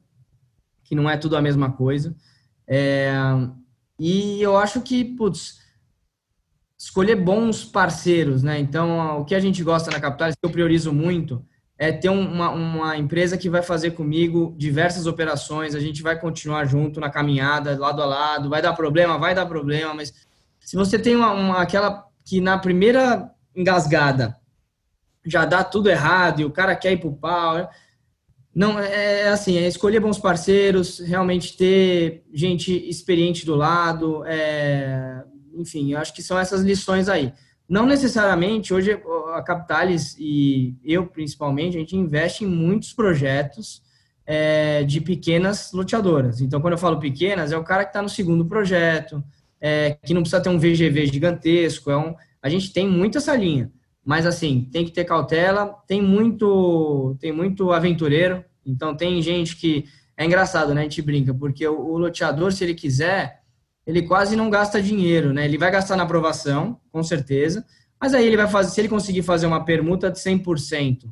que 0.84 0.94
não 0.94 1.08
é 1.08 1.16
tudo 1.16 1.36
a 1.36 1.42
mesma 1.42 1.72
coisa. 1.72 2.14
É, 2.68 3.12
e 3.98 4.40
eu 4.40 4.56
acho 4.56 4.82
que, 4.82 5.04
putz, 5.04 5.59
escolher 6.80 7.14
bons 7.14 7.62
parceiros, 7.62 8.42
né? 8.42 8.58
Então, 8.58 9.20
o 9.20 9.24
que 9.26 9.34
a 9.34 9.40
gente 9.40 9.62
gosta 9.62 9.90
na 9.90 10.00
Capital, 10.00 10.30
que 10.30 10.38
eu 10.42 10.50
priorizo 10.50 10.94
muito, 10.94 11.44
é 11.76 11.92
ter 11.92 12.08
uma, 12.08 12.50
uma 12.50 12.96
empresa 12.96 13.36
que 13.36 13.50
vai 13.50 13.62
fazer 13.62 13.90
comigo 13.90 14.54
diversas 14.56 15.06
operações, 15.06 15.74
a 15.74 15.80
gente 15.80 16.02
vai 16.02 16.18
continuar 16.18 16.64
junto 16.64 16.98
na 16.98 17.10
caminhada, 17.10 17.78
lado 17.78 18.02
a 18.02 18.06
lado, 18.06 18.48
vai 18.48 18.62
dar 18.62 18.72
problema, 18.72 19.18
vai 19.18 19.34
dar 19.34 19.44
problema, 19.44 19.92
mas 19.92 20.14
se 20.58 20.74
você 20.74 20.98
tem 20.98 21.14
uma, 21.14 21.32
uma 21.32 21.60
aquela 21.60 22.06
que 22.24 22.40
na 22.40 22.58
primeira 22.58 23.30
engasgada 23.54 24.36
já 25.24 25.44
dá 25.44 25.62
tudo 25.62 25.90
errado 25.90 26.40
e 26.40 26.44
o 26.46 26.50
cara 26.50 26.74
quer 26.74 26.92
ir 26.92 27.00
pro 27.00 27.12
pau, 27.12 27.68
não, 28.54 28.78
é, 28.78 29.22
é 29.22 29.28
assim, 29.28 29.58
é 29.58 29.68
escolher 29.68 30.00
bons 30.00 30.18
parceiros, 30.18 30.98
realmente 30.98 31.56
ter 31.56 32.24
gente 32.32 32.72
experiente 32.88 33.44
do 33.44 33.54
lado, 33.54 34.24
é, 34.26 35.24
enfim, 35.54 35.92
eu 35.92 35.98
acho 35.98 36.14
que 36.14 36.22
são 36.22 36.38
essas 36.38 36.62
lições 36.62 37.08
aí. 37.08 37.32
Não 37.68 37.86
necessariamente, 37.86 38.74
hoje 38.74 39.00
a 39.32 39.42
Capitalis 39.42 40.16
e 40.18 40.74
eu 40.84 41.06
principalmente, 41.06 41.76
a 41.76 41.80
gente 41.80 41.96
investe 41.96 42.44
em 42.44 42.48
muitos 42.48 42.92
projetos 42.92 43.80
é, 44.26 44.82
de 44.84 45.00
pequenas 45.00 45.72
loteadoras. 45.72 46.40
Então, 46.40 46.60
quando 46.60 46.72
eu 46.72 46.78
falo 46.78 46.98
pequenas, 46.98 47.52
é 47.52 47.56
o 47.56 47.64
cara 47.64 47.84
que 47.84 47.90
está 47.90 48.02
no 48.02 48.08
segundo 48.08 48.44
projeto, 48.44 49.22
é, 49.60 49.96
que 50.04 50.12
não 50.12 50.22
precisa 50.22 50.42
ter 50.42 50.48
um 50.48 50.58
VGV 50.58 51.06
gigantesco. 51.06 51.90
É 51.90 51.96
um, 51.96 52.14
a 52.42 52.48
gente 52.48 52.72
tem 52.72 52.88
muito 52.88 53.18
essa 53.18 53.36
linha, 53.36 53.70
mas 54.04 54.26
assim, 54.26 54.68
tem 54.72 54.84
que 54.84 54.90
ter 54.90 55.04
cautela, 55.04 55.66
tem 55.86 56.02
muito, 56.02 57.16
tem 57.20 57.32
muito 57.32 57.72
aventureiro. 57.72 58.44
Então, 58.66 58.96
tem 58.96 59.20
gente 59.22 59.56
que. 59.56 59.84
É 60.16 60.24
engraçado, 60.24 60.74
né? 60.74 60.82
A 60.82 60.84
gente 60.84 61.00
brinca, 61.00 61.32
porque 61.32 61.66
o, 61.66 61.78
o 61.78 61.98
loteador, 61.98 62.52
se 62.52 62.62
ele 62.62 62.74
quiser, 62.74 63.39
ele 63.90 64.02
quase 64.02 64.36
não 64.36 64.48
gasta 64.48 64.80
dinheiro, 64.80 65.32
né? 65.32 65.44
Ele 65.44 65.58
vai 65.58 65.70
gastar 65.70 65.96
na 65.96 66.04
aprovação, 66.04 66.80
com 66.90 67.02
certeza, 67.02 67.64
mas 68.00 68.14
aí 68.14 68.26
ele 68.26 68.36
vai 68.36 68.48
fazer, 68.48 68.70
se 68.70 68.80
ele 68.80 68.88
conseguir 68.88 69.22
fazer 69.22 69.46
uma 69.46 69.64
permuta 69.64 70.10
de 70.10 70.18
100% 70.18 71.04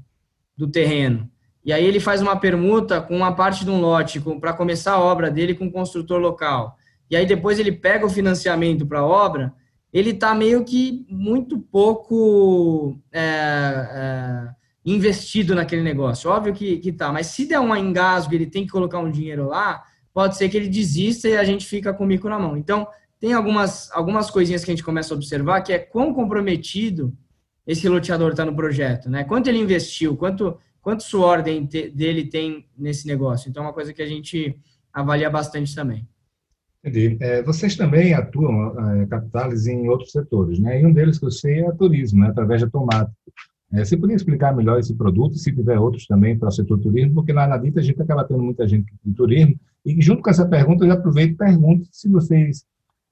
do 0.57 0.67
terreno 0.67 1.31
e 1.69 1.73
aí 1.73 1.85
ele 1.85 2.01
faz 2.01 2.23
uma 2.23 2.35
permuta 2.35 2.99
com 2.99 3.15
uma 3.15 3.35
parte 3.35 3.63
de 3.63 3.71
um 3.71 3.79
lote 3.79 4.19
para 4.41 4.55
começar 4.55 4.93
a 4.93 4.99
obra 4.99 5.31
dele 5.31 5.55
com 5.55 5.67
um 5.67 5.71
construtor 5.71 6.19
local, 6.19 6.75
e 7.11 7.15
aí 7.15 7.27
depois 7.27 7.59
ele 7.59 7.73
pega 7.73 8.07
o 8.07 8.09
financiamento 8.09 8.87
para 8.87 9.01
a 9.01 9.07
obra, 9.07 9.53
ele 9.93 10.11
está 10.13 10.35
meio 10.35 10.65
que 10.65 11.07
muito 11.11 11.59
pouco 11.59 12.99
é, 13.13 13.21
é, 13.21 14.49
investido 14.85 15.55
naquele 15.55 15.83
negócio. 15.83 16.31
Óbvio 16.31 16.55
que, 16.55 16.79
que 16.79 16.91
tá, 16.91 17.13
mas 17.13 17.27
se 17.27 17.47
der 17.47 17.61
um 17.61 17.77
engasgo 17.77 18.35
ele 18.35 18.47
tem 18.47 18.65
que 18.65 18.73
colocar 18.73 18.99
um 18.99 19.11
dinheiro 19.11 19.47
lá, 19.47 19.83
pode 20.13 20.37
ser 20.37 20.49
que 20.49 20.57
ele 20.57 20.69
desista 20.69 21.29
e 21.29 21.37
a 21.37 21.45
gente 21.45 21.67
fica 21.67 21.93
com 21.93 22.05
o 22.05 22.07
mico 22.07 22.29
na 22.29 22.39
mão. 22.39 22.57
Então, 22.57 22.87
tem 23.21 23.33
algumas, 23.33 23.91
algumas 23.93 24.31
coisinhas 24.31 24.65
que 24.65 24.71
a 24.71 24.75
gente 24.75 24.85
começa 24.85 25.13
a 25.13 25.17
observar, 25.17 25.63
que 25.63 25.73
é 25.73 25.79
quão 25.79 26.15
comprometido 26.15 27.17
esse 27.67 27.89
loteador 27.89 28.31
está 28.31 28.45
no 28.45 28.55
projeto, 28.55 29.11
né? 29.11 29.25
Quanto 29.25 29.49
ele 29.49 29.59
investiu, 29.59 30.17
quanto, 30.17 30.57
quanto 30.81 31.03
suor 31.03 31.43
dele 31.43 32.25
tem 32.25 32.67
nesse 32.77 33.07
negócio. 33.07 33.49
Então, 33.51 33.63
é 33.63 33.67
uma 33.67 33.75
coisa 33.75 33.93
que 33.93 34.03
a 34.03 34.07
gente 34.07 34.59
avalia 34.93 35.29
bastante 35.29 35.75
também. 35.75 36.07
Entendi. 36.83 37.19
É, 37.21 37.43
vocês 37.43 37.77
também 37.77 38.15
atuam, 38.15 39.03
é, 39.03 39.07
Capitales, 39.07 39.67
em 39.67 39.89
outros 39.89 40.13
setores, 40.13 40.59
né? 40.59 40.81
E 40.81 40.87
um 40.87 40.93
deles 40.93 41.19
que 41.19 41.27
eu 41.27 41.31
sei 41.31 41.61
é 41.61 41.73
turismo, 41.73 42.21
né? 42.21 42.29
através 42.29 42.63
da 42.63 42.71
Tomate. 42.71 43.13
É, 43.73 43.85
você 43.85 43.97
poderia 43.97 44.17
explicar 44.17 44.55
melhor 44.55 44.79
esse 44.79 44.95
produto, 44.95 45.37
se 45.37 45.53
tiver 45.53 45.79
outros 45.79 46.07
também 46.07 46.39
para 46.39 46.49
o 46.49 46.53
setor 46.53 46.79
turismo, 46.79 47.15
porque 47.15 47.33
lá 47.33 47.47
na 47.47 47.59
Dita 47.59 47.81
a 47.81 47.83
gente 47.83 48.01
acaba 48.01 48.25
tendo 48.25 48.43
muita 48.43 48.67
gente 48.67 48.93
de 49.05 49.13
turismo. 49.13 49.55
E 49.85 50.01
junto 50.01 50.23
com 50.23 50.31
essa 50.31 50.47
pergunta, 50.47 50.85
eu 50.85 50.89
já 50.89 50.95
aproveito 50.95 51.33
e 51.33 51.37
pergunto 51.37 51.87
se 51.93 52.09
vocês 52.09 52.65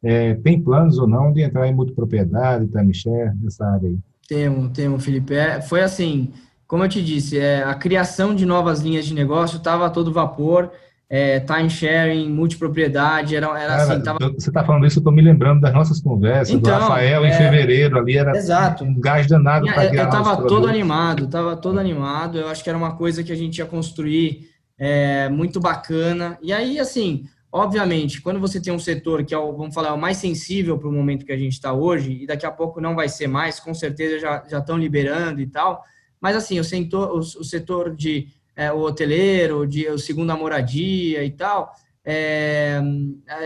é, 0.03 0.35
têm 0.35 0.61
planos 0.61 0.99
ou 0.99 1.07
não 1.07 1.33
de 1.33 1.43
entrar 1.43 1.67
em 1.69 1.75
multipropriedade, 1.75 2.69
timeshare, 2.69 3.37
nessa 3.41 3.67
área 3.67 3.89
aí. 3.89 3.99
Temos, 4.29 4.71
temos, 4.73 5.05
Felipe. 5.05 5.35
É, 5.35 5.61
foi 5.61 5.83
assim, 5.83 6.33
como 6.67 6.83
eu 6.83 6.89
te 6.89 7.03
disse, 7.03 7.39
é, 7.39 7.63
a 7.63 7.75
criação 7.75 8.35
de 8.35 8.47
novas 8.47 8.81
linhas 8.81 9.07
de 9.07 9.15
negócio 9.15 9.59
estava 9.59 9.87
a 9.87 9.91
todo 9.91 10.13
vapor 10.13 10.71
é, 11.09 11.39
time 11.41 11.71
sharing, 11.71 12.29
multipropriedade, 12.29 13.37
era, 13.37 13.47
era 13.47 13.77
Cara, 13.77 13.83
assim. 13.83 14.03
Tava... 14.03 14.19
Você 14.19 14.51
está 14.51 14.65
falando 14.65 14.87
isso, 14.87 14.99
eu 14.99 15.01
estou 15.01 15.13
me 15.13 15.23
lembrando 15.23 15.61
das 15.61 15.73
nossas 15.73 16.01
conversas, 16.01 16.51
então, 16.51 16.75
do 16.75 16.81
Rafael 16.81 17.25
é, 17.25 17.29
em 17.29 17.33
fevereiro 17.33 17.99
ali, 17.99 18.19
era 18.19 18.37
exato. 18.37 18.85
um 18.85 18.99
gás 18.99 19.27
danado 19.27 19.67
para 19.67 19.85
Eu 19.85 20.05
estava 20.05 20.43
todo 20.47 20.67
animado, 20.67 21.25
estava 21.25 21.57
todo 21.57 21.79
animado, 21.79 22.39
eu 22.39 22.49
acho 22.49 22.63
que 22.63 22.69
era 22.69 22.79
uma 22.79 22.97
coisa 22.97 23.23
que 23.23 23.31
a 23.31 23.37
gente 23.37 23.59
ia 23.59 23.67
construir 23.67 24.51
é, 24.77 25.29
muito 25.29 25.61
bacana. 25.61 26.37
E 26.43 26.53
aí, 26.53 26.79
assim, 26.81 27.25
obviamente, 27.53 28.21
quando 28.21 28.41
você 28.41 28.61
tem 28.61 28.73
um 28.73 28.79
setor 28.79 29.25
que 29.25 29.33
é 29.33 29.39
o, 29.39 29.57
vamos 29.57 29.75
falar, 29.75 29.91
é 29.91 29.93
o 29.93 29.99
mais 29.99 30.17
sensível 30.17 30.77
para 30.77 30.89
o 30.89 30.93
momento 30.93 31.25
que 31.25 31.33
a 31.33 31.39
gente 31.39 31.53
está 31.53 31.73
hoje, 31.73 32.23
e 32.23 32.27
daqui 32.27 32.45
a 32.45 32.51
pouco 32.51 32.81
não 32.81 32.97
vai 32.97 33.09
ser 33.09 33.29
mais, 33.29 33.61
com 33.61 33.73
certeza 33.73 34.19
já, 34.19 34.45
já 34.49 34.59
estão 34.59 34.77
liberando 34.77 35.41
e 35.41 35.47
tal, 35.47 35.85
mas 36.21 36.35
assim, 36.35 36.59
o 36.59 36.65
setor, 36.65 37.13
o, 37.13 37.19
o 37.19 37.45
setor 37.45 37.95
de 37.95 38.27
é, 38.57 38.73
o 38.73 38.81
hoteleiro, 38.81 39.67
de, 39.67 39.87
o 39.89 39.99
segunda 39.99 40.35
moradia 40.35 41.23
e 41.23 41.31
tal, 41.31 41.75
é, 42.03 42.81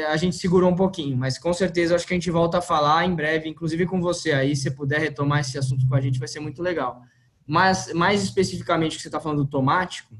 a 0.08 0.16
gente 0.16 0.36
segurou 0.36 0.70
um 0.70 0.76
pouquinho, 0.76 1.16
mas 1.16 1.36
com 1.38 1.52
certeza 1.52 1.96
acho 1.96 2.06
que 2.06 2.14
a 2.14 2.16
gente 2.16 2.30
volta 2.30 2.58
a 2.58 2.62
falar 2.62 3.04
em 3.04 3.14
breve, 3.14 3.48
inclusive 3.48 3.86
com 3.86 4.00
você 4.00 4.32
aí, 4.32 4.54
se 4.54 4.70
puder 4.70 5.00
retomar 5.00 5.40
esse 5.40 5.58
assunto 5.58 5.88
com 5.88 5.94
a 5.94 6.00
gente, 6.00 6.18
vai 6.18 6.28
ser 6.28 6.40
muito 6.40 6.62
legal. 6.62 7.02
Mas, 7.46 7.92
mais 7.92 8.22
especificamente, 8.22 8.96
que 8.96 9.02
você 9.02 9.08
está 9.08 9.18
falando 9.18 9.44
do 9.44 9.50
tomático, 9.50 10.14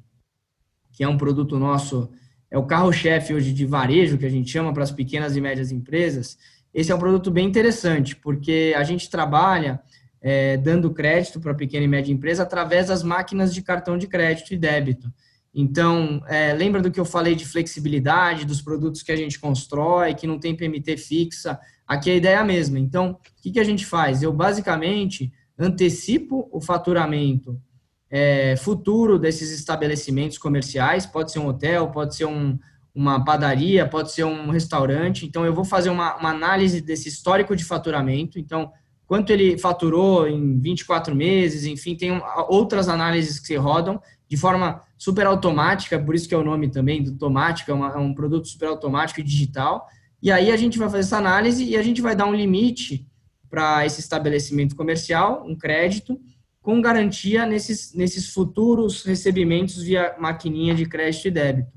que 0.93 1.05
é 1.05 1.09
um 1.09 1.16
produto 1.16 1.59
nosso, 1.59 2.11
é 2.51 2.59
o 2.59 2.64
carro-chefe 2.64 3.32
hoje 3.32 3.53
de 3.53 3.64
varejo, 3.64 4.18
que 4.18 4.26
a 4.26 4.30
gente 4.30 4.51
chama 4.51 4.72
para 4.72 4.82
as 4.82 4.91
pequenas 4.91 5.36
e 5.36 5.41
médias 5.41 5.70
empresas, 5.70 6.36
esse 6.72 6.91
é 6.91 6.95
um 6.95 6.99
produto 6.99 7.30
bem 7.30 7.47
interessante, 7.47 8.16
porque 8.16 8.74
a 8.76 8.82
gente 8.84 9.11
trabalha 9.11 9.80
é, 10.21 10.57
dando 10.57 10.93
crédito 10.93 11.41
para 11.41 11.55
pequena 11.55 11.85
e 11.85 11.89
média 11.89 12.12
empresa 12.12 12.43
através 12.43 12.89
das 12.89 13.03
máquinas 13.03 13.55
de 13.55 13.62
cartão 13.62 13.97
de 13.97 14.07
crédito 14.07 14.53
e 14.53 14.57
débito. 14.57 15.12
Então, 15.53 16.23
é, 16.29 16.53
lembra 16.53 16.81
do 16.81 16.91
que 16.91 17.01
eu 17.01 17.05
falei 17.05 17.35
de 17.35 17.45
flexibilidade 17.45 18.45
dos 18.45 18.62
produtos 18.62 19.03
que 19.03 19.11
a 19.11 19.16
gente 19.16 19.39
constrói, 19.39 20.14
que 20.14 20.27
não 20.27 20.39
tem 20.39 20.55
PMT 20.55 20.97
fixa? 20.97 21.59
Aqui 21.87 22.11
a 22.11 22.14
ideia 22.14 22.37
é 22.37 22.39
a 22.39 22.45
mesma. 22.45 22.79
Então, 22.79 23.12
o 23.12 23.43
que, 23.43 23.51
que 23.51 23.61
a 23.61 23.64
gente 23.64 23.85
faz? 23.85 24.23
Eu 24.23 24.33
basicamente 24.33 25.33
antecipo 25.59 26.49
o 26.53 26.61
faturamento 26.61 27.61
é, 28.11 28.57
futuro 28.57 29.18
desses 29.18 29.53
estabelecimentos 29.53 30.37
comerciais, 30.37 31.07
pode 31.07 31.31
ser 31.31 31.39
um 31.39 31.47
hotel, 31.47 31.91
pode 31.91 32.16
ser 32.16 32.25
um, 32.25 32.59
uma 32.95 33.25
padaria, 33.25 33.89
pode 33.89 34.12
ser 34.12 34.25
um 34.25 34.51
restaurante. 34.51 35.25
Então, 35.25 35.45
eu 35.45 35.55
vou 35.55 35.64
fazer 35.64 35.91
uma, 35.91 36.16
uma 36.16 36.31
análise 36.31 36.81
desse 36.81 37.09
histórico 37.09 37.55
de 37.55 37.64
faturamento. 37.64 38.39
Então, 38.39 38.73
quanto 39.11 39.30
ele 39.30 39.58
faturou 39.58 40.28
em 40.28 40.61
24 40.61 41.16
meses, 41.16 41.64
enfim, 41.64 41.96
tem 41.96 42.22
outras 42.48 42.88
análises 42.88 43.40
que 43.40 43.48
se 43.48 43.56
rodam 43.56 44.00
de 44.28 44.36
forma 44.36 44.82
super 44.96 45.26
automática, 45.26 45.98
por 45.98 46.14
isso 46.14 46.28
que 46.28 46.34
é 46.34 46.38
o 46.38 46.44
nome 46.44 46.70
também 46.70 47.02
do 47.02 47.18
Tomática, 47.18 47.72
é, 47.72 47.74
é 47.74 47.98
um 47.98 48.14
produto 48.14 48.46
super 48.46 48.68
automático 48.68 49.18
e 49.18 49.24
digital. 49.24 49.84
E 50.22 50.30
aí 50.30 50.52
a 50.52 50.56
gente 50.56 50.78
vai 50.78 50.88
fazer 50.88 51.00
essa 51.00 51.18
análise 51.18 51.64
e 51.64 51.76
a 51.76 51.82
gente 51.82 52.00
vai 52.00 52.14
dar 52.14 52.26
um 52.26 52.32
limite 52.32 53.04
para 53.50 53.84
esse 53.84 53.98
estabelecimento 53.98 54.76
comercial, 54.76 55.44
um 55.44 55.56
crédito, 55.56 56.16
com 56.62 56.80
garantia 56.80 57.44
nesses, 57.44 57.92
nesses 57.92 58.32
futuros 58.32 59.02
recebimentos 59.02 59.82
via 59.82 60.14
maquininha 60.20 60.72
de 60.72 60.86
crédito 60.86 61.26
e 61.26 61.32
débito. 61.32 61.72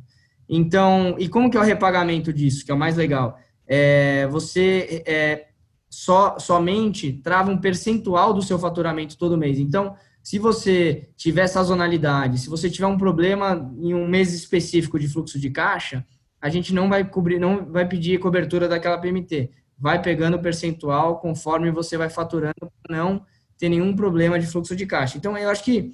Então, 0.48 1.16
e 1.18 1.28
como 1.28 1.50
que 1.50 1.58
é 1.58 1.60
o 1.60 1.64
repagamento 1.64 2.32
disso, 2.32 2.64
que 2.64 2.70
é 2.70 2.76
o 2.76 2.78
mais 2.78 2.96
legal? 2.96 3.40
É, 3.66 4.28
você 4.28 5.04
é, 5.08 5.48
só 5.94 6.40
somente 6.40 7.14
trava 7.14 7.52
um 7.52 7.58
percentual 7.58 8.34
do 8.34 8.42
seu 8.42 8.58
faturamento 8.58 9.16
todo 9.16 9.38
mês. 9.38 9.60
Então, 9.60 9.96
se 10.24 10.40
você 10.40 11.08
tiver 11.16 11.46
sazonalidade, 11.46 12.40
se 12.40 12.50
você 12.50 12.68
tiver 12.68 12.88
um 12.88 12.98
problema 12.98 13.72
em 13.78 13.94
um 13.94 14.08
mês 14.08 14.34
específico 14.34 14.98
de 14.98 15.08
fluxo 15.08 15.40
de 15.40 15.52
caixa, 15.52 16.04
a 16.42 16.50
gente 16.50 16.74
não 16.74 16.90
vai 16.90 17.08
cobrir, 17.08 17.38
não 17.38 17.72
vai 17.72 17.88
pedir 17.88 18.20
cobertura 18.20 18.68
daquela 18.68 18.98
PMT. 18.98 19.52
Vai 19.78 20.02
pegando 20.02 20.36
o 20.36 20.42
percentual 20.42 21.20
conforme 21.20 21.70
você 21.70 21.96
vai 21.96 22.10
faturando 22.10 22.72
para 22.82 22.98
não 22.98 23.24
ter 23.56 23.70
nenhum 23.70 23.96
problema 23.96 24.40
de 24.40 24.48
fluxo 24.48 24.76
de 24.76 24.88
caixa. 24.88 25.20
Então, 25.20 25.38
eu 25.38 25.48
acho 25.48 25.64
que 25.64 25.92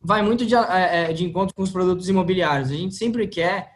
vai 0.00 0.22
muito 0.22 0.46
de, 0.46 0.54
é, 0.54 1.10
é, 1.10 1.12
de 1.12 1.24
encontro 1.26 1.54
com 1.54 1.62
os 1.62 1.70
produtos 1.70 2.08
imobiliários. 2.08 2.70
A 2.70 2.74
gente 2.74 2.94
sempre 2.94 3.28
quer 3.28 3.70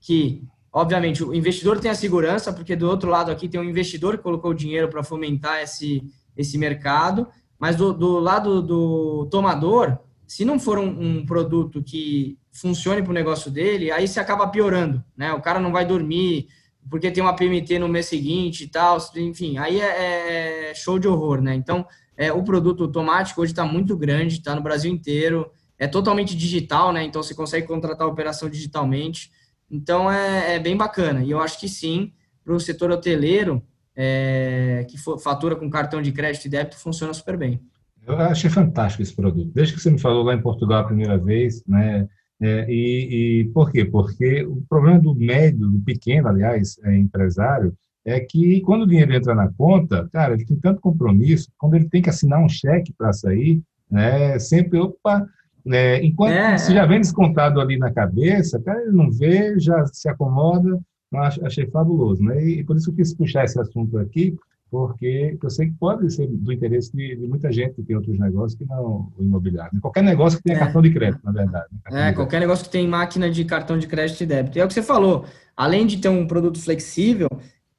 que 0.00 0.42
Obviamente, 0.72 1.24
o 1.24 1.34
investidor 1.34 1.80
tem 1.80 1.90
a 1.90 1.94
segurança, 1.94 2.52
porque 2.52 2.76
do 2.76 2.88
outro 2.88 3.10
lado 3.10 3.30
aqui 3.30 3.48
tem 3.48 3.60
um 3.60 3.64
investidor 3.64 4.16
que 4.16 4.22
colocou 4.22 4.52
dinheiro 4.52 4.88
para 4.88 5.02
fomentar 5.02 5.62
esse, 5.62 6.02
esse 6.36 6.58
mercado, 6.58 7.26
mas 7.58 7.76
do, 7.76 7.92
do 7.92 8.18
lado 8.18 8.62
do 8.62 9.26
tomador, 9.30 9.98
se 10.26 10.44
não 10.44 10.58
for 10.58 10.78
um, 10.78 11.18
um 11.18 11.26
produto 11.26 11.82
que 11.82 12.38
funcione 12.52 13.02
para 13.02 13.10
o 13.10 13.14
negócio 13.14 13.50
dele, 13.50 13.90
aí 13.90 14.06
se 14.06 14.20
acaba 14.20 14.48
piorando, 14.48 15.02
né? 15.16 15.32
O 15.32 15.40
cara 15.40 15.58
não 15.58 15.72
vai 15.72 15.86
dormir 15.86 16.48
porque 16.90 17.10
tem 17.10 17.22
uma 17.22 17.36
PMT 17.36 17.78
no 17.78 17.88
mês 17.88 18.06
seguinte 18.06 18.64
e 18.64 18.68
tal, 18.68 18.98
enfim, 19.16 19.58
aí 19.58 19.80
é, 19.80 20.70
é 20.70 20.74
show 20.74 20.98
de 20.98 21.06
horror, 21.06 21.40
né? 21.40 21.54
Então, 21.54 21.86
é, 22.16 22.32
o 22.32 22.42
produto 22.42 22.84
automático 22.84 23.40
hoje 23.40 23.52
está 23.52 23.64
muito 23.64 23.96
grande, 23.96 24.34
está 24.34 24.54
no 24.54 24.62
Brasil 24.62 24.90
inteiro, 24.90 25.50
é 25.78 25.86
totalmente 25.86 26.36
digital, 26.36 26.92
né? 26.92 27.04
Então, 27.04 27.22
você 27.22 27.34
consegue 27.34 27.66
contratar 27.66 28.06
a 28.06 28.10
operação 28.10 28.48
digitalmente. 28.48 29.30
Então 29.70 30.10
é, 30.10 30.56
é 30.56 30.58
bem 30.58 30.76
bacana. 30.76 31.22
E 31.22 31.30
eu 31.30 31.40
acho 31.40 31.58
que 31.58 31.68
sim, 31.68 32.12
para 32.44 32.54
o 32.54 32.60
setor 32.60 32.90
hoteleiro, 32.90 33.62
é, 33.94 34.86
que 34.88 34.96
fatura 35.20 35.56
com 35.56 35.68
cartão 35.68 36.00
de 36.00 36.12
crédito 36.12 36.46
e 36.46 36.48
débito, 36.48 36.78
funciona 36.78 37.12
super 37.12 37.36
bem. 37.36 37.60
Eu 38.06 38.16
achei 38.16 38.48
fantástico 38.48 39.02
esse 39.02 39.14
produto. 39.14 39.50
Desde 39.52 39.74
que 39.74 39.80
você 39.80 39.90
me 39.90 39.98
falou 39.98 40.24
lá 40.24 40.34
em 40.34 40.40
Portugal 40.40 40.80
a 40.80 40.86
primeira 40.86 41.18
vez, 41.18 41.62
né? 41.66 42.08
É, 42.40 42.66
e, 42.70 43.40
e, 43.40 43.44
por 43.46 43.72
quê? 43.72 43.84
Porque 43.84 44.44
o 44.44 44.62
problema 44.68 45.00
do 45.00 45.14
médio, 45.14 45.68
do 45.68 45.80
pequeno, 45.80 46.28
aliás, 46.28 46.78
é, 46.84 46.96
empresário, 46.96 47.76
é 48.04 48.20
que 48.20 48.60
quando 48.60 48.82
o 48.82 48.86
dinheiro 48.86 49.12
entra 49.12 49.34
na 49.34 49.52
conta, 49.52 50.08
cara, 50.12 50.34
ele 50.34 50.44
tem 50.46 50.56
tanto 50.58 50.80
compromisso, 50.80 51.50
quando 51.58 51.74
ele 51.74 51.88
tem 51.88 52.00
que 52.00 52.08
assinar 52.08 52.40
um 52.40 52.48
cheque 52.48 52.92
para 52.96 53.12
sair, 53.12 53.60
né, 53.90 54.38
sempre, 54.38 54.78
opa, 54.78 55.26
é, 55.72 56.04
enquanto 56.04 56.32
é, 56.32 56.58
se 56.58 56.72
já 56.72 56.86
vem 56.86 57.00
descontado 57.00 57.60
ali 57.60 57.78
na 57.78 57.92
cabeça, 57.92 58.60
cara, 58.60 58.80
ele 58.82 58.92
não 58.92 59.10
vê, 59.10 59.58
já 59.58 59.84
se 59.86 60.08
acomoda, 60.08 60.78
mas 61.10 61.38
achei 61.42 61.66
fabuloso. 61.66 62.22
Né? 62.22 62.44
E, 62.44 62.64
por 62.64 62.76
isso 62.76 62.90
eu 62.90 62.94
quis 62.94 63.14
puxar 63.14 63.44
esse 63.44 63.60
assunto 63.60 63.98
aqui, 63.98 64.36
porque 64.70 65.38
eu 65.42 65.50
sei 65.50 65.68
que 65.68 65.74
pode 65.74 66.12
ser 66.12 66.26
do 66.26 66.52
interesse 66.52 66.94
de, 66.94 67.16
de, 67.16 67.26
muita 67.26 67.50
gente 67.50 67.74
que 67.74 67.82
tem 67.82 67.96
outros 67.96 68.18
negócios 68.18 68.58
que 68.58 68.66
não 68.66 69.10
o 69.16 69.22
imobiliário. 69.22 69.80
Qualquer 69.80 70.02
negócio 70.02 70.38
que 70.38 70.44
tenha 70.44 70.56
é. 70.56 70.60
cartão 70.60 70.82
de 70.82 70.90
crédito, 70.90 71.20
na 71.24 71.32
verdade. 71.32 71.66
Né? 71.90 72.08
É, 72.08 72.12
qualquer 72.12 72.40
negócio 72.40 72.64
que 72.64 72.70
tem 72.70 72.86
máquina 72.86 73.30
de 73.30 73.44
cartão 73.44 73.78
de 73.78 73.86
crédito 73.86 74.20
e 74.22 74.26
débito. 74.26 74.58
E 74.58 74.60
é 74.60 74.64
o 74.64 74.68
que 74.68 74.74
você 74.74 74.82
falou, 74.82 75.24
além 75.56 75.86
de 75.86 75.96
ter 75.96 76.10
um 76.10 76.26
produto 76.26 76.60
flexível, 76.60 77.28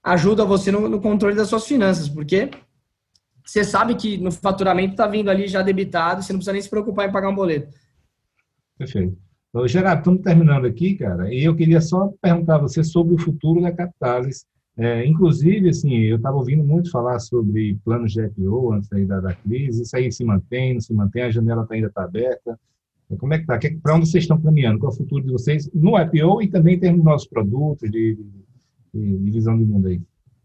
ajuda 0.04 0.44
você 0.44 0.72
no, 0.72 0.90
no 0.90 1.00
controle 1.00 1.36
das 1.36 1.48
suas 1.48 1.66
finanças, 1.66 2.10
porque 2.10 2.50
você 3.50 3.64
sabe 3.64 3.95
que 3.95 4.18
no 4.20 4.32
faturamento 4.32 4.91
está 4.91 5.08
vindo 5.08 5.30
ali 5.30 5.47
já 5.47 5.64
debitado, 5.64 6.22
você 6.22 6.32
não 6.32 6.38
precisa 6.38 6.54
nem 6.54 6.62
se 6.62 6.70
preocupar 6.70 7.10
em 7.10 7.12
pagar 7.12 7.30
um 7.30 7.36
boleto. 7.36 7.76
Perfeito. 8.78 9.18
Então, 9.50 9.68
Gerardo, 9.68 10.02
estamos 10.02 10.22
terminando 10.22 10.66
aqui, 10.66 10.93
cara, 10.93 11.34
e 11.34 11.43
eu 11.43 11.56
queria 11.56 11.82
só 11.82 12.14
perguntar 12.22 12.56
a 12.56 12.60
você 12.60 12.84
sobre 12.84 13.16
o 13.16 13.18
futuro 13.18 13.60
da 13.60 13.72
Capitalis. 13.72 14.45
É, 14.78 15.04
inclusive, 15.04 15.68
assim, 15.68 15.95
eu 15.95 16.18
estava 16.18 16.38
ouvindo 16.38 16.64
muito 16.64 16.91
falar 16.91 17.18
sobre 17.18 17.76
planos 17.84 18.14
de 18.14 18.24
IPO 18.24 18.72
antes 18.72 18.88
da, 19.08 19.20
da 19.20 19.34
crise, 19.34 19.82
isso 19.82 19.97
aí 19.97 20.12
se 20.12 20.24
mantém, 20.24 20.76
não 20.76 20.82
se 20.82 20.93
mantém, 20.93 21.24
a 21.24 21.32
janela 21.32 21.66
tá, 21.66 21.74
ainda 21.74 21.88
está 21.88 22.04
aberta. 22.04 22.58
Como 23.18 23.34
é 23.34 23.39
que 23.39 23.52
está? 23.52 23.60
Para 23.82 23.95
onde 23.95 24.08
vocês 24.08 24.26
estão 24.26 24.39
caminhando? 24.39 24.78
Qual 24.78 24.91
é 24.91 24.93
o 24.93 24.97
futuro 24.97 25.26
de 25.26 25.32
vocês 25.32 25.68
no 25.74 26.00
IPO 26.00 26.43
e 26.43 26.47
também 26.47 26.76
em 26.76 26.80
termos 26.80 27.00
dos 27.00 27.06
nossos 27.06 27.28
produtos, 27.28 27.89
de, 27.89 28.16
de, 28.93 29.18
de 29.18 29.32
visão 29.32 29.58
de 29.58 29.66
mundo 29.66 29.88
aí? 29.88 30.00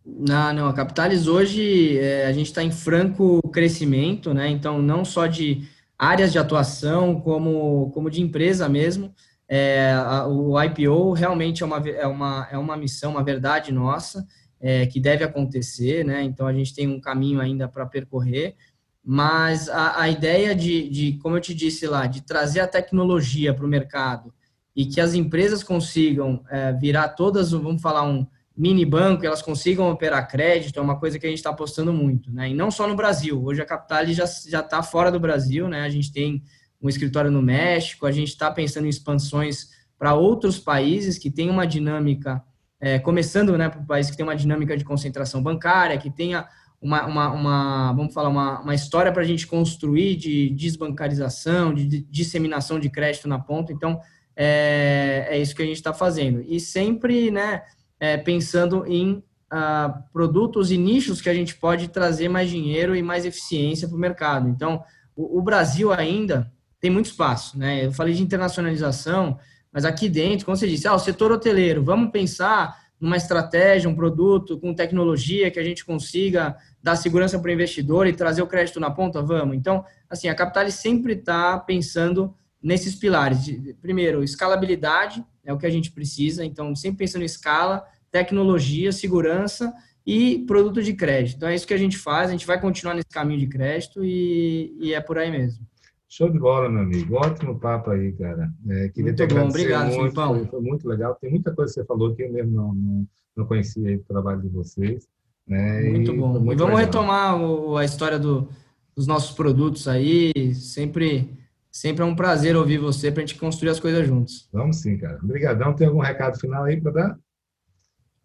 Não, 0.05 0.53
não. 0.53 0.69
A 0.69 0.73
Capitalis 0.75 1.27
hoje 1.27 1.99
é, 1.99 2.27
a 2.27 2.33
gente 2.33 2.47
está 2.47 2.63
em 2.63 2.71
franco 2.71 3.41
crescimento, 3.51 4.35
né? 4.35 4.49
Então, 4.49 4.81
não 4.83 5.05
só 5.05 5.27
de 5.27 5.67
áreas 5.99 6.31
de 6.31 6.39
atuação, 6.39 7.21
como, 7.21 7.91
como 7.93 8.11
de 8.11 8.21
empresa 8.21 8.69
mesmo. 8.69 9.15
É, 9.49 9.93
a, 9.93 10.27
o 10.27 10.61
IPO 10.63 11.13
realmente 11.13 11.63
é 11.63 11.67
uma, 11.67 11.89
é, 11.89 12.07
uma, 12.07 12.49
é 12.51 12.59
uma 12.59 12.77
missão, 12.77 13.13
uma 13.13 13.25
verdade 13.25 13.73
nossa, 13.73 14.27
é, 14.61 14.87
que 14.87 15.01
deve 15.01 15.25
acontecer, 15.25 16.05
né? 16.05 16.23
Então, 16.23 16.47
a 16.47 16.53
gente 16.53 16.75
tem 16.75 16.87
um 16.87 17.01
caminho 17.01 17.41
ainda 17.41 17.67
para 17.67 17.87
percorrer, 17.87 18.57
mas 19.03 19.69
a, 19.71 20.03
a 20.03 20.09
ideia 20.09 20.55
de, 20.55 20.89
de, 20.89 21.13
como 21.19 21.37
eu 21.37 21.41
te 21.41 21.55
disse 21.55 21.87
lá, 21.87 22.07
de 22.07 22.23
trazer 22.23 22.61
a 22.61 22.69
tecnologia 22.69 23.55
para 23.55 23.65
o 23.65 23.69
mercado 23.69 24.35
e 24.77 24.85
que 24.87 25.01
as 25.01 25.15
empresas 25.15 25.63
consigam 25.63 26.43
é, 26.51 26.73
virar 26.73 27.11
todas, 27.11 27.53
vamos 27.53 27.81
falar, 27.81 28.03
um 28.03 28.27
mini 28.57 28.85
banco, 28.85 29.27
elas 29.27 29.43
consigam 29.43 29.91
operar 29.91 30.29
crédito, 30.29 30.79
é 30.79 30.83
uma 30.83 30.99
coisa 30.99 31.19
que 31.19 31.27
a 31.27 31.29
gente 31.29 31.39
está 31.39 31.51
apostando 31.51 31.93
muito, 31.93 32.33
né? 32.33 32.51
E 32.51 32.55
não 32.55 32.71
só 32.71 32.87
no 32.87 32.95
Brasil. 32.95 33.43
Hoje 33.43 33.61
a 33.61 33.67
Capital 33.67 34.07
já 34.07 34.27
já 34.27 34.61
está 34.61 34.83
fora 34.83 35.11
do 35.11 35.19
Brasil, 35.19 35.69
né? 35.69 35.83
A 35.83 35.89
gente 35.89 36.13
tem 36.13 36.43
um 36.81 36.89
escritório 36.89 37.31
no 37.31 37.43
México, 37.43 38.07
a 38.07 38.13
gente 38.13 38.29
está 38.29 38.51
pensando 38.51 38.87
em 38.87 38.91
expansões 38.91 39.71
para 39.99 40.15
outros 40.15 40.59
países 40.59 41.19
que 41.19 41.31
têm 41.31 41.49
uma 41.49 41.67
dinâmica, 41.67 42.43
é, 42.79 42.99
começando, 42.99 43.57
né, 43.57 43.71
para 43.71 43.81
o 43.81 43.87
país 43.87 44.11
que 44.11 44.17
tem 44.17 44.25
uma 44.25 44.37
dinâmica 44.37 44.77
de 44.77 44.85
concentração 44.85 45.43
bancária, 45.43 45.97
que 45.97 46.11
tenha 46.11 46.47
uma, 46.83 47.07
uma, 47.07 47.33
uma, 47.33 47.93
vamos 47.95 48.13
falar, 48.13 48.29
uma, 48.29 48.61
uma 48.61 48.75
história 48.75 49.11
para 49.11 49.23
a 49.23 49.27
gente 49.27 49.47
construir 49.47 50.17
de 50.17 50.51
desbancarização, 50.51 51.73
de, 51.73 52.03
disseminação 52.03 52.79
de 52.79 52.91
crédito 52.91 53.27
na 53.27 53.39
ponta. 53.39 53.73
Então, 53.73 53.99
é, 54.37 55.29
é 55.31 55.39
isso 55.39 55.55
que 55.55 55.63
a 55.63 55.67
gente 55.67 55.77
está 55.77 55.95
fazendo. 55.95 56.45
E 56.47 56.61
sempre, 56.61 57.31
né, 57.31 57.63
é, 58.05 58.19
pensando 58.19 58.85
em 58.87 59.25
ah, 59.51 60.03
produtos 60.13 60.71
e 60.71 60.77
nichos 60.77 61.23
que 61.23 61.31
a 61.31 61.35
gente 61.35 61.55
pode 61.55 61.89
trazer 61.89 62.29
mais 62.29 62.51
dinheiro 62.51 62.95
e 62.95 63.03
mais 63.03 63.25
eficiência 63.25 63.89
para 63.89 63.97
o 63.97 64.01
mercado. 64.01 64.47
Então, 64.47 64.85
o, 65.17 65.39
o, 65.39 65.43
Brasil 65.43 65.91
ainda 65.91 66.53
tem 66.79 66.91
muito 66.91 67.07
espaço, 67.07 67.59
né? 67.59 67.87
Eu 67.87 67.93
falei 67.93 68.13
de 68.13 68.23
internacionalização, 68.23 69.39
mas 69.73 69.87
aqui 69.87 70.07
dentro, 70.07 70.45
como 70.45 70.55
você 70.55 70.69
disse, 70.69 70.87
ah, 70.87 70.95
o 70.95 70.99
setor 70.99 71.33
hoteleiro, 71.33 71.83
vamos 71.83 72.11
pensar 72.11 72.79
numa 73.01 73.17
estratégia, 73.17 73.89
um 73.89 73.95
produto 73.95 74.61
com 74.61 74.75
tecnologia 74.75 75.51
que 75.51 75.59
a 75.59 75.65
gente 75.65 75.83
consiga 75.83 76.57
dar 76.83 76.97
segurança 76.97 77.39
para 77.39 77.49
o 77.49 77.55
investidor 77.55 78.07
e 78.07 78.13
trazer 78.13 78.43
o 78.43 78.47
crédito 78.47 78.79
na 78.79 78.91
ponta? 78.91 79.23
Vamos. 79.23 79.57
Então, 79.57 79.83
assim, 80.11 80.29
a 80.29 80.35
Capital 80.35 80.71
sempre 80.71 81.15
está 81.15 81.59
pensando 81.59 82.35
nesses 82.63 82.95
pilares. 82.95 83.45
De, 83.45 83.75
primeiro, 83.81 84.23
escalabilidade 84.23 85.25
é 85.45 85.53
o 85.53 85.59
que 85.59 85.67
a 85.67 85.71
gente 85.71 85.91
precisa, 85.91 86.45
então, 86.45 86.75
sempre 86.75 86.99
pensando 86.99 87.23
em 87.23 87.27
escala, 87.27 87.85
tecnologia, 88.15 88.93
segurança 88.93 89.75
e 90.07 90.45
produto 90.47 90.81
de 90.81 90.95
crédito. 90.95 91.37
Então, 91.37 91.49
é 91.49 91.55
isso 91.57 91.67
que 91.67 91.75
a 91.75 91.79
gente 91.79 91.99
faz, 91.99 92.29
a 92.29 92.33
gente 92.33 92.47
vai 92.47 92.61
continuar 92.61 92.95
nesse 92.95 93.09
caminho 93.09 93.41
de 93.41 93.49
crédito 93.49 94.05
e, 94.05 94.73
e 94.79 94.95
é 94.95 95.01
por 95.01 95.19
aí 95.19 95.33
mesmo. 95.33 95.67
Show 96.09 96.31
de 96.31 96.39
bola, 96.39 96.71
meu 96.71 96.83
amigo. 96.83 97.17
Ótimo 97.17 97.59
papo 97.59 97.91
aí, 97.91 98.13
cara. 98.13 98.49
É, 98.69 98.89
queria 98.91 99.13
muito 99.13 99.27
te 99.27 99.35
bom, 99.35 99.49
obrigado, 99.49 99.93
muito, 99.93 100.15
foi, 100.15 100.47
foi, 100.47 100.61
muito 100.61 100.89
legal. 100.89 101.19
Tem 101.21 101.29
muita 101.29 101.53
coisa 101.53 101.75
que 101.75 101.81
você 101.81 101.85
falou 101.85 102.15
que 102.15 102.23
eu 102.23 102.33
mesmo 102.33 102.53
não, 102.53 102.73
não, 102.73 103.07
não 103.37 103.47
conhecia 103.47 103.97
o 103.97 104.05
trabalho 104.05 104.43
de 104.43 104.49
vocês. 104.49 105.09
Né? 105.45 105.91
Muito 105.91 106.13
e 106.13 106.17
bom. 106.17 106.29
Muito 106.39 106.53
e 106.53 106.55
vamos 106.55 106.77
legal. 106.77 106.77
retomar 106.77 107.43
o, 107.43 107.77
a 107.77 107.85
história 107.85 108.17
do, 108.17 108.49
dos 108.95 109.09
nossos 109.09 109.35
produtos 109.35 109.89
aí. 109.89 110.55
Sempre, 110.55 111.37
sempre 111.69 112.05
é 112.05 112.07
um 112.07 112.15
prazer 112.15 112.55
ouvir 112.55 112.79
você 112.79 113.11
para 113.11 113.25
a 113.25 113.27
gente 113.27 113.37
construir 113.41 113.71
as 113.71 113.81
coisas 113.81 114.07
juntos. 114.07 114.49
Vamos 114.53 114.77
sim, 114.83 114.97
cara. 114.97 115.19
Obrigadão. 115.21 115.75
Tem 115.75 115.89
algum 115.89 116.01
recado 116.01 116.39
final 116.39 116.63
aí 116.63 116.81
para 116.81 116.93
dar? 116.93 117.24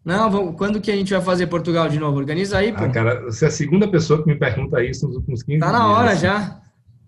Não, 0.04 0.30
vamos, 0.30 0.56
quando 0.56 0.80
que 0.80 0.90
a 0.90 0.96
gente 0.96 1.12
vai 1.12 1.22
fazer 1.22 1.46
Portugal 1.46 1.88
de 1.88 1.98
novo? 1.98 2.18
Organiza 2.18 2.58
aí, 2.58 2.72
pô. 2.72 2.84
Ah, 2.84 2.88
cara, 2.88 3.22
você 3.22 3.44
é 3.44 3.48
a 3.48 3.50
segunda 3.50 3.86
pessoa 3.86 4.22
que 4.22 4.28
me 4.28 4.38
pergunta 4.38 4.82
isso 4.82 5.06
nos 5.06 5.16
últimos 5.16 5.42
15 5.42 5.58
tá 5.58 5.66
dias. 5.66 5.78
Tá 5.78 5.86
na 5.86 5.92
hora 5.92 6.16
já. 6.16 6.60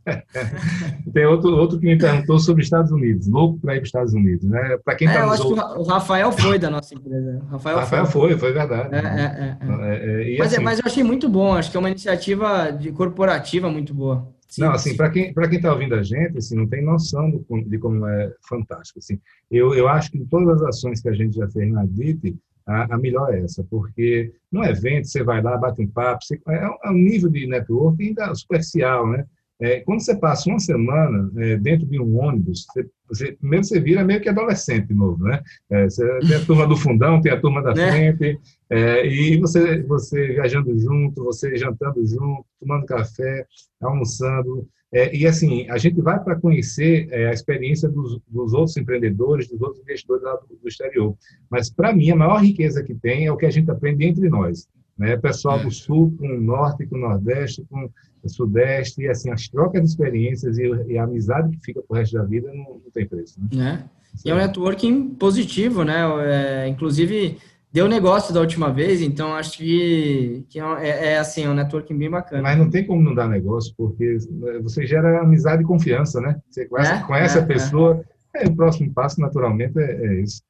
Tem 1.14 1.24
outro, 1.26 1.56
outro 1.56 1.78
que 1.78 1.86
me 1.86 1.96
perguntou 1.96 2.38
sobre 2.38 2.62
Estados 2.62 2.90
Unidos, 2.90 3.28
louco 3.28 3.58
para 3.60 3.74
ir 3.74 3.78
para 3.78 3.82
os 3.82 3.88
Estados 3.88 4.12
Unidos, 4.12 4.44
né? 4.44 4.76
Para 4.84 4.96
quem 4.96 5.08
é, 5.08 5.12
tá 5.12 5.20
eu 5.20 5.30
acho 5.30 5.48
outros... 5.48 5.72
que 5.72 5.78
o 5.78 5.82
Rafael 5.84 6.32
foi 6.32 6.58
da 6.58 6.68
nossa 6.68 6.94
empresa. 6.94 7.40
Rafael, 7.50 7.76
Rafael 7.78 8.06
foi. 8.06 8.30
foi, 8.30 8.38
foi 8.38 8.52
verdade. 8.52 8.94
É, 8.94 8.98
é, 8.98 9.58
é, 9.60 10.34
é. 10.34 10.38
mas, 10.38 10.52
assim, 10.52 10.62
mas 10.62 10.78
eu 10.80 10.84
achei 10.86 11.04
muito 11.04 11.28
bom, 11.28 11.54
acho 11.54 11.70
que 11.70 11.76
é 11.76 11.80
uma 11.80 11.90
iniciativa 11.90 12.70
de 12.72 12.90
corporativa 12.92 13.70
muito 13.70 13.94
boa. 13.94 14.28
Sim, 14.48 14.62
não, 14.62 14.72
assim, 14.72 14.94
para 14.94 15.08
quem 15.08 15.32
para 15.32 15.48
quem 15.48 15.56
está 15.56 15.72
ouvindo 15.72 15.94
a 15.94 16.02
gente, 16.02 16.36
assim, 16.36 16.56
não 16.56 16.66
tem 16.66 16.84
noção 16.84 17.30
do, 17.30 17.44
de 17.64 17.78
como 17.78 18.06
é 18.06 18.32
fantástico. 18.46 18.98
Assim, 18.98 19.18
eu, 19.50 19.74
eu 19.74 19.88
acho 19.88 20.10
que 20.10 20.18
todas 20.26 20.60
as 20.60 20.68
ações 20.68 21.00
que 21.00 21.08
a 21.08 21.14
gente 21.14 21.36
já 21.36 21.48
fez 21.48 21.72
na 21.72 21.86
DIT, 21.86 22.36
a, 22.66 22.94
a, 22.94 22.98
melhor 22.98 23.34
é 23.34 23.40
essa, 23.40 23.64
porque 23.64 24.32
no 24.50 24.64
evento 24.64 25.08
você 25.08 25.22
vai 25.22 25.42
lá, 25.42 25.56
bate 25.56 25.82
um 25.82 25.88
papo, 25.88 26.24
você, 26.24 26.40
é, 26.48 26.64
é 26.84 26.90
um 26.90 26.94
nível 26.94 27.30
de 27.30 27.46
networking 27.46 28.08
ainda 28.08 28.34
superficial, 28.34 29.08
né? 29.10 29.26
É, 29.60 29.80
quando 29.80 30.00
você 30.00 30.16
passa 30.16 30.48
uma 30.50 30.58
semana 30.58 31.30
é, 31.36 31.56
dentro 31.56 31.86
de 31.86 32.00
um 32.00 32.18
ônibus, 32.18 32.66
você, 32.66 32.90
você, 33.08 33.32
primeiro 33.32 33.64
você 33.64 33.80
vira 33.80 34.04
meio 34.04 34.20
que 34.20 34.28
adolescente 34.28 34.88
de 34.88 34.94
novo, 34.94 35.22
né? 35.24 35.40
É, 35.70 35.84
você 35.84 36.04
tem 36.20 36.36
a 36.36 36.42
turma 36.46 36.66
do 36.66 36.76
fundão, 36.76 37.20
tem 37.20 37.30
a 37.30 37.40
turma 37.40 37.62
da 37.62 37.74
né? 37.74 37.90
frente, 37.90 38.40
é, 38.68 39.06
e 39.06 39.38
você, 39.38 39.82
você 39.82 40.28
viajando 40.28 40.76
junto, 40.78 41.24
você 41.24 41.56
jantando 41.56 42.04
junto, 42.06 42.44
tomando 42.58 42.86
café, 42.86 43.46
almoçando. 43.80 44.66
É, 44.92 45.14
e 45.16 45.26
assim, 45.26 45.68
a 45.70 45.78
gente 45.78 46.00
vai 46.00 46.22
para 46.22 46.36
conhecer 46.36 47.08
é, 47.10 47.28
a 47.28 47.32
experiência 47.32 47.88
dos, 47.88 48.20
dos, 48.28 48.52
outros 48.52 48.76
empreendedores, 48.76 49.48
dos 49.48 49.60
outros 49.62 49.80
investidores 49.80 50.22
lá 50.22 50.34
do, 50.36 50.56
do 50.56 50.68
exterior. 50.68 51.16
Mas, 51.48 51.70
para 51.70 51.94
mim, 51.94 52.10
a 52.10 52.16
maior 52.16 52.42
riqueza 52.42 52.82
que 52.82 52.94
tem 52.94 53.26
é 53.26 53.32
o 53.32 53.36
que 53.36 53.46
a 53.46 53.50
gente 53.50 53.70
aprende 53.70 54.04
entre 54.04 54.28
nós. 54.28 54.68
Né? 54.98 55.16
Pessoal 55.16 55.58
do 55.58 55.70
Sul 55.70 56.14
com 56.18 56.26
o 56.26 56.40
Norte, 56.40 56.86
com 56.86 56.96
o 56.96 57.00
Nordeste, 57.00 57.64
com 57.70 57.88
Sudeste, 58.28 59.02
e 59.02 59.08
assim, 59.08 59.30
as 59.30 59.48
trocas 59.48 59.82
de 59.82 59.88
experiências 59.88 60.58
e, 60.58 60.62
e 60.88 60.98
a 60.98 61.04
amizade 61.04 61.50
que 61.50 61.62
fica 61.62 61.82
pro 61.82 61.96
resto 61.96 62.16
da 62.16 62.24
vida 62.24 62.48
não, 62.48 62.80
não 62.84 62.90
tem 62.92 63.06
preço. 63.06 63.40
Né? 63.52 63.84
É. 63.88 64.02
E 64.24 64.30
é 64.30 64.34
um 64.34 64.38
networking 64.38 65.10
positivo, 65.10 65.84
né? 65.84 66.02
É, 66.24 66.68
inclusive, 66.68 67.38
deu 67.72 67.88
negócio 67.88 68.34
da 68.34 68.40
última 68.40 68.70
vez, 68.70 69.00
então 69.00 69.34
acho 69.34 69.56
que, 69.58 70.44
que 70.48 70.60
é, 70.60 70.64
é, 70.80 71.12
é, 71.12 71.18
assim, 71.18 71.44
é 71.44 71.48
um 71.48 71.54
networking 71.54 71.96
bem 71.96 72.10
bacana. 72.10 72.42
Mas 72.42 72.58
não 72.58 72.68
tem 72.68 72.86
como 72.86 73.02
não 73.02 73.14
dar 73.14 73.28
negócio, 73.28 73.72
porque 73.76 74.18
você 74.62 74.86
gera 74.86 75.22
amizade 75.22 75.62
e 75.62 75.66
confiança, 75.66 76.20
né? 76.20 76.36
Você 76.50 76.66
conhece, 76.66 76.92
é, 76.92 77.00
conhece 77.00 77.38
a 77.38 77.42
é, 77.42 77.46
pessoa, 77.46 78.04
é. 78.34 78.46
o 78.46 78.54
próximo 78.54 78.92
passo, 78.92 79.20
naturalmente, 79.20 79.78
é, 79.78 80.20
isso. 80.20 80.42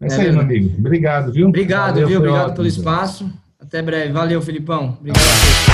É 0.00 0.06
isso 0.08 0.20
aí, 0.20 0.32
meu 0.32 0.40
amigo. 0.40 0.76
Obrigado, 0.76 1.32
viu? 1.32 1.48
Obrigado, 1.48 1.94
Valeu, 1.94 2.08
viu? 2.08 2.18
Obrigado 2.18 2.42
ótimo, 2.42 2.56
pelo 2.56 2.68
espaço. 2.68 3.32
Até 3.60 3.80
breve. 3.80 4.12
Valeu, 4.12 4.42
Filipão. 4.42 4.98
Obrigado. 5.00 5.73